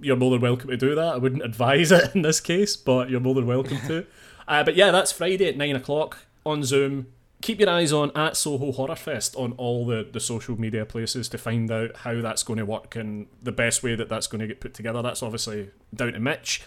you're 0.01 0.17
more 0.17 0.31
than 0.31 0.41
welcome 0.41 0.71
to 0.71 0.77
do 0.77 0.95
that. 0.95 1.15
I 1.15 1.17
wouldn't 1.19 1.43
advise 1.43 1.93
it 1.93 2.15
in 2.15 2.23
this 2.23 2.41
case, 2.41 2.77
but 2.77 3.11
you're 3.11 3.21
more 3.21 3.35
than 3.35 3.47
welcome 3.47 3.79
to. 3.87 4.07
Uh, 4.49 4.65
but 4.65 4.75
yeah, 4.77 4.91
that's 4.91 5.13
Friday 5.13 5.47
at 5.47 5.59
9 5.59 5.77
o'clock 5.77 6.21
on 6.47 6.65
Zoom. 6.65 7.09
Keep 7.43 7.61
your 7.61 7.69
eyes 7.69 7.93
on 7.93 8.11
at 8.17 8.35
Soho 8.35 8.73
Horror 8.73 8.97
Fest 8.97 9.37
on 9.37 9.53
all 9.59 9.85
the, 9.85 10.09
the 10.11 10.21
social 10.21 10.59
media 10.59 10.87
places 10.87 11.29
to 11.29 11.37
find 11.37 11.71
out 11.71 11.95
how 11.99 12.23
that's 12.23 12.43
going 12.43 12.57
to 12.59 12.65
work 12.65 12.97
and 12.97 13.27
the 13.43 13.53
best 13.53 13.83
way 13.83 13.95
that 13.95 14.09
that's 14.09 14.27
going 14.27 14.41
to 14.41 14.47
get 14.47 14.59
put 14.59 14.73
together. 14.73 15.03
That's 15.03 15.23
obviously 15.23 15.69
down 15.95 16.15
to 16.15 16.19
Mitch. 16.19 16.63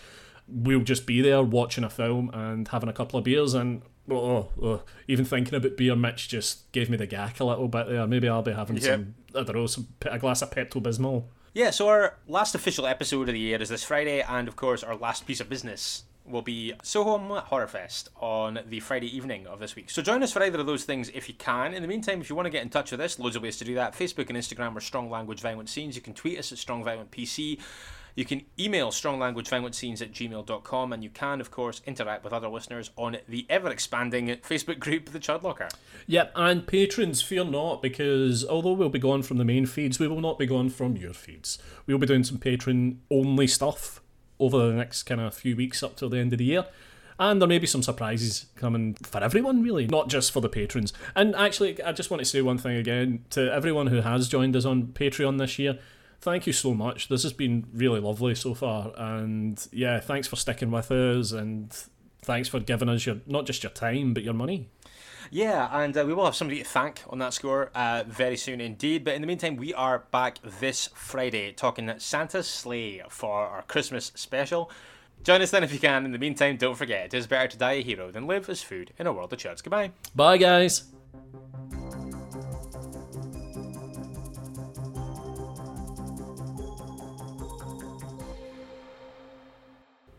We'll 0.47 0.81
just 0.81 1.07
be 1.07 1.21
there 1.21 1.41
watching 1.41 1.83
a 1.83 1.89
film 1.89 2.29
and 2.35 2.67
having 2.67 2.87
a 2.87 2.93
couple 2.93 3.17
of 3.17 3.25
beers 3.25 3.55
and 3.55 3.81
oh, 4.11 4.49
oh, 4.61 4.83
even 5.07 5.25
thinking 5.25 5.55
about 5.55 5.75
beer, 5.75 5.95
Mitch 5.95 6.29
just 6.29 6.71
gave 6.73 6.87
me 6.87 6.97
the 6.97 7.07
gack 7.07 7.39
a 7.39 7.45
little 7.45 7.67
bit 7.67 7.87
there. 7.89 8.05
Maybe 8.05 8.29
I'll 8.29 8.43
be 8.43 8.53
having 8.53 8.77
Yeah. 8.77 8.83
some 8.83 9.15
I 9.33 9.41
don't 9.41 9.55
know, 9.55 9.65
some 9.65 9.87
a 10.03 10.19
glass 10.19 10.43
of 10.43 10.51
Pepto 10.51 10.79
Bismol. 10.83 11.23
Yeah, 11.53 11.71
so 11.71 11.89
our 11.89 12.15
last 12.29 12.55
official 12.55 12.87
episode 12.87 13.27
of 13.27 13.33
the 13.33 13.39
year 13.39 13.61
is 13.61 13.67
this 13.67 13.83
Friday, 13.83 14.21
and 14.21 14.47
of 14.47 14.55
course, 14.55 14.85
our 14.85 14.95
last 14.95 15.27
piece 15.27 15.41
of 15.41 15.49
business 15.49 16.05
will 16.25 16.41
be 16.41 16.73
Soho 16.81 17.17
Horrorfest 17.17 18.07
on 18.21 18.59
the 18.69 18.79
Friday 18.79 19.13
evening 19.13 19.47
of 19.47 19.59
this 19.59 19.75
week. 19.75 19.89
So 19.89 20.01
join 20.01 20.23
us 20.23 20.31
for 20.31 20.41
either 20.41 20.61
of 20.61 20.65
those 20.65 20.85
things 20.85 21.09
if 21.09 21.27
you 21.27 21.35
can. 21.35 21.73
In 21.73 21.81
the 21.81 21.89
meantime, 21.89 22.21
if 22.21 22.29
you 22.29 22.37
want 22.37 22.45
to 22.45 22.51
get 22.51 22.63
in 22.63 22.69
touch 22.69 22.91
with 22.91 23.01
us, 23.01 23.19
loads 23.19 23.35
of 23.35 23.43
ways 23.43 23.57
to 23.57 23.65
do 23.65 23.75
that. 23.75 23.93
Facebook 23.93 24.29
and 24.29 24.37
Instagram 24.37 24.77
are 24.77 24.79
Strong 24.79 25.09
Language 25.09 25.41
Violent 25.41 25.67
Scenes. 25.67 25.93
You 25.93 26.01
can 26.01 26.13
tweet 26.13 26.39
us 26.39 26.53
at 26.53 26.57
Strong 26.57 26.85
Violent 26.85 27.11
PC. 27.11 27.59
You 28.15 28.25
can 28.25 28.43
email 28.59 28.89
stronglanguageviolentscenes 28.89 30.01
at 30.01 30.11
gmail.com 30.11 30.93
and 30.93 31.03
you 31.03 31.09
can, 31.09 31.39
of 31.39 31.51
course, 31.51 31.81
interact 31.85 32.23
with 32.23 32.33
other 32.33 32.49
listeners 32.49 32.91
on 32.97 33.17
the 33.27 33.45
ever 33.49 33.69
expanding 33.69 34.27
Facebook 34.27 34.79
group, 34.79 35.09
The 35.09 35.19
Chud 35.19 35.43
Locker. 35.43 35.69
Yep, 36.07 36.31
and 36.35 36.67
patrons, 36.67 37.21
fear 37.21 37.45
not, 37.45 37.81
because 37.81 38.45
although 38.45 38.73
we'll 38.73 38.89
be 38.89 38.99
gone 38.99 39.23
from 39.23 39.37
the 39.37 39.45
main 39.45 39.65
feeds, 39.65 39.99
we 39.99 40.07
will 40.07 40.21
not 40.21 40.37
be 40.37 40.45
gone 40.45 40.69
from 40.69 40.97
your 40.97 41.13
feeds. 41.13 41.57
We'll 41.85 41.97
be 41.97 42.07
doing 42.07 42.23
some 42.23 42.37
patron 42.37 43.01
only 43.09 43.47
stuff 43.47 44.01
over 44.39 44.57
the 44.57 44.73
next 44.73 45.03
kind 45.03 45.21
of 45.21 45.33
few 45.33 45.55
weeks 45.55 45.83
up 45.83 45.95
till 45.95 46.09
the 46.09 46.17
end 46.17 46.33
of 46.33 46.39
the 46.39 46.45
year. 46.45 46.65
And 47.19 47.39
there 47.39 47.47
may 47.47 47.59
be 47.59 47.67
some 47.67 47.83
surprises 47.83 48.47
coming 48.55 48.95
for 49.03 49.23
everyone, 49.23 49.61
really, 49.61 49.85
not 49.85 50.09
just 50.09 50.31
for 50.31 50.41
the 50.41 50.49
patrons. 50.49 50.91
And 51.15 51.35
actually, 51.35 51.81
I 51.83 51.91
just 51.91 52.09
want 52.09 52.19
to 52.19 52.25
say 52.25 52.41
one 52.41 52.57
thing 52.57 52.75
again 52.75 53.25
to 53.29 53.53
everyone 53.53 53.87
who 53.87 54.01
has 54.01 54.27
joined 54.27 54.55
us 54.55 54.65
on 54.65 54.87
Patreon 54.87 55.37
this 55.37 55.59
year 55.59 55.77
thank 56.21 56.47
you 56.47 56.53
so 56.53 56.73
much. 56.73 57.07
This 57.07 57.23
has 57.23 57.33
been 57.33 57.67
really 57.73 57.99
lovely 57.99 58.35
so 58.35 58.53
far, 58.53 58.93
and 58.95 59.67
yeah, 59.71 59.99
thanks 59.99 60.27
for 60.27 60.35
sticking 60.35 60.71
with 60.71 60.91
us, 60.91 61.31
and 61.31 61.71
thanks 62.21 62.47
for 62.47 62.59
giving 62.59 62.89
us 62.89 63.05
your 63.05 63.17
not 63.25 63.45
just 63.45 63.63
your 63.63 63.71
time 63.71 64.13
but 64.13 64.23
your 64.23 64.33
money. 64.33 64.69
Yeah, 65.29 65.69
and 65.71 65.95
uh, 65.95 66.03
we 66.05 66.13
will 66.13 66.25
have 66.25 66.35
somebody 66.35 66.59
to 66.59 66.65
thank 66.65 67.03
on 67.09 67.19
that 67.19 67.33
score 67.33 67.71
uh, 67.73 68.03
very 68.05 68.35
soon 68.35 68.59
indeed. 68.59 69.05
But 69.05 69.13
in 69.13 69.21
the 69.21 69.27
meantime, 69.27 69.55
we 69.55 69.73
are 69.73 69.99
back 70.11 70.39
this 70.59 70.89
Friday 70.93 71.53
talking 71.53 71.91
Santa's 71.99 72.47
Slay 72.47 73.01
for 73.09 73.47
our 73.47 73.61
Christmas 73.61 74.11
special. 74.15 74.69
Join 75.23 75.41
us 75.41 75.51
then 75.51 75.63
if 75.63 75.71
you 75.71 75.79
can. 75.79 76.03
In 76.03 76.11
the 76.11 76.17
meantime, 76.17 76.57
don't 76.57 76.75
forget 76.75 77.05
it 77.05 77.13
is 77.13 77.27
better 77.27 77.47
to 77.47 77.57
die 77.57 77.73
a 77.73 77.81
hero 77.81 78.11
than 78.11 78.27
live 78.27 78.49
as 78.49 78.61
food 78.61 78.91
in 78.97 79.07
a 79.07 79.13
world 79.13 79.31
of 79.31 79.39
chuds. 79.39 79.63
Goodbye. 79.63 79.91
Bye, 80.15 80.37
guys. 80.37 80.85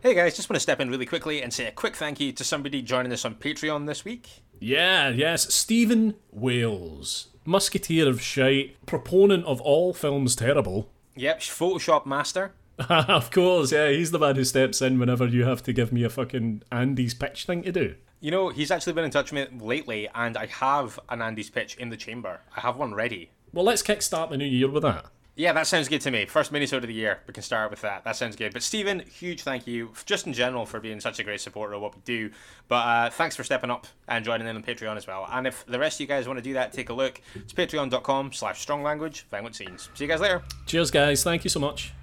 Hey 0.02 0.14
guys, 0.14 0.34
just 0.34 0.50
want 0.50 0.56
to 0.56 0.60
step 0.60 0.80
in 0.80 0.90
really 0.90 1.06
quickly 1.06 1.44
and 1.44 1.54
say 1.54 1.66
a 1.66 1.70
quick 1.70 1.94
thank 1.94 2.18
you 2.18 2.32
to 2.32 2.42
somebody 2.42 2.82
joining 2.82 3.12
us 3.12 3.24
on 3.24 3.36
Patreon 3.36 3.86
this 3.86 4.04
week. 4.04 4.42
Yeah, 4.58 5.10
yes, 5.10 5.54
Stephen 5.54 6.16
Wales, 6.32 7.28
musketeer 7.44 8.08
of 8.08 8.20
shite, 8.20 8.84
proponent 8.84 9.44
of 9.44 9.60
all 9.60 9.94
films 9.94 10.34
terrible. 10.34 10.90
Yep, 11.14 11.38
Photoshop 11.42 12.04
master. 12.04 12.52
of 12.88 13.30
course, 13.30 13.70
yeah, 13.70 13.90
he's 13.90 14.10
the 14.10 14.18
man 14.18 14.34
who 14.34 14.42
steps 14.42 14.82
in 14.82 14.98
whenever 14.98 15.28
you 15.28 15.44
have 15.44 15.62
to 15.62 15.72
give 15.72 15.92
me 15.92 16.02
a 16.02 16.10
fucking 16.10 16.64
Andy's 16.72 17.14
pitch 17.14 17.44
thing 17.44 17.62
to 17.62 17.70
do. 17.70 17.94
You 18.18 18.32
know, 18.32 18.48
he's 18.48 18.72
actually 18.72 18.94
been 18.94 19.04
in 19.04 19.12
touch 19.12 19.30
with 19.30 19.52
me 19.52 19.64
lately, 19.64 20.08
and 20.16 20.36
I 20.36 20.46
have 20.46 20.98
an 21.10 21.22
Andy's 21.22 21.48
pitch 21.48 21.76
in 21.76 21.90
the 21.90 21.96
chamber. 21.96 22.40
I 22.56 22.60
have 22.62 22.76
one 22.76 22.92
ready. 22.92 23.30
Well, 23.52 23.64
let's 23.64 23.84
kickstart 23.84 24.30
the 24.30 24.36
new 24.36 24.46
year 24.46 24.68
with 24.68 24.82
that. 24.82 25.06
Yeah, 25.34 25.54
that 25.54 25.66
sounds 25.66 25.88
good 25.88 26.02
to 26.02 26.10
me. 26.10 26.26
First 26.26 26.52
minisode 26.52 26.78
of 26.78 26.88
the 26.88 26.92
year. 26.92 27.20
We 27.26 27.32
can 27.32 27.42
start 27.42 27.70
with 27.70 27.80
that. 27.80 28.04
That 28.04 28.16
sounds 28.16 28.36
good. 28.36 28.52
But 28.52 28.62
Stephen, 28.62 29.00
huge 29.00 29.42
thank 29.42 29.66
you, 29.66 29.92
just 30.04 30.26
in 30.26 30.34
general, 30.34 30.66
for 30.66 30.78
being 30.78 31.00
such 31.00 31.18
a 31.20 31.24
great 31.24 31.40
supporter 31.40 31.72
of 31.72 31.80
what 31.80 31.94
we 31.94 32.02
do. 32.04 32.30
But 32.68 32.86
uh, 32.86 33.10
thanks 33.10 33.34
for 33.34 33.42
stepping 33.42 33.70
up 33.70 33.86
and 34.08 34.26
joining 34.26 34.46
in 34.46 34.56
on 34.56 34.62
Patreon 34.62 34.98
as 34.98 35.06
well. 35.06 35.26
And 35.32 35.46
if 35.46 35.64
the 35.64 35.78
rest 35.78 35.96
of 35.96 36.00
you 36.02 36.06
guys 36.06 36.26
want 36.26 36.38
to 36.38 36.42
do 36.42 36.52
that, 36.52 36.74
take 36.74 36.90
a 36.90 36.92
look. 36.92 37.22
It's 37.34 37.54
patreon.com 37.54 38.32
slash 38.32 38.66
stronglanguage, 38.66 39.24
violent 39.30 39.56
scenes. 39.56 39.88
See 39.94 40.04
you 40.04 40.08
guys 40.08 40.20
later. 40.20 40.42
Cheers, 40.66 40.90
guys. 40.90 41.24
Thank 41.24 41.44
you 41.44 41.50
so 41.50 41.60
much. 41.60 41.94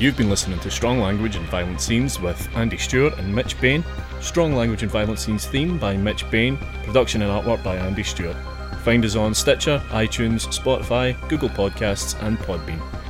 You've 0.00 0.16
been 0.16 0.28
listening 0.28 0.58
to 0.58 0.72
Strong 0.72 0.98
Language 0.98 1.36
and 1.36 1.46
Violent 1.46 1.80
Scenes 1.80 2.18
with 2.18 2.48
Andy 2.56 2.78
Stewart 2.78 3.16
and 3.18 3.32
Mitch 3.32 3.60
Bain. 3.60 3.84
Strong 4.20 4.56
Language 4.56 4.82
and 4.82 4.90
Violent 4.90 5.20
Scenes 5.20 5.46
theme 5.46 5.78
by 5.78 5.96
Mitch 5.96 6.28
Bain. 6.32 6.56
Production 6.82 7.22
and 7.22 7.30
artwork 7.30 7.62
by 7.62 7.76
Andy 7.76 8.02
Stewart. 8.02 8.36
Find 8.84 9.02
us 9.04 9.16
on 9.16 9.32
Stitcher, 9.32 9.82
iTunes, 9.88 10.46
Spotify, 10.48 11.16
Google 11.30 11.48
Podcasts, 11.48 12.22
and 12.22 12.38
Podbean. 12.38 13.03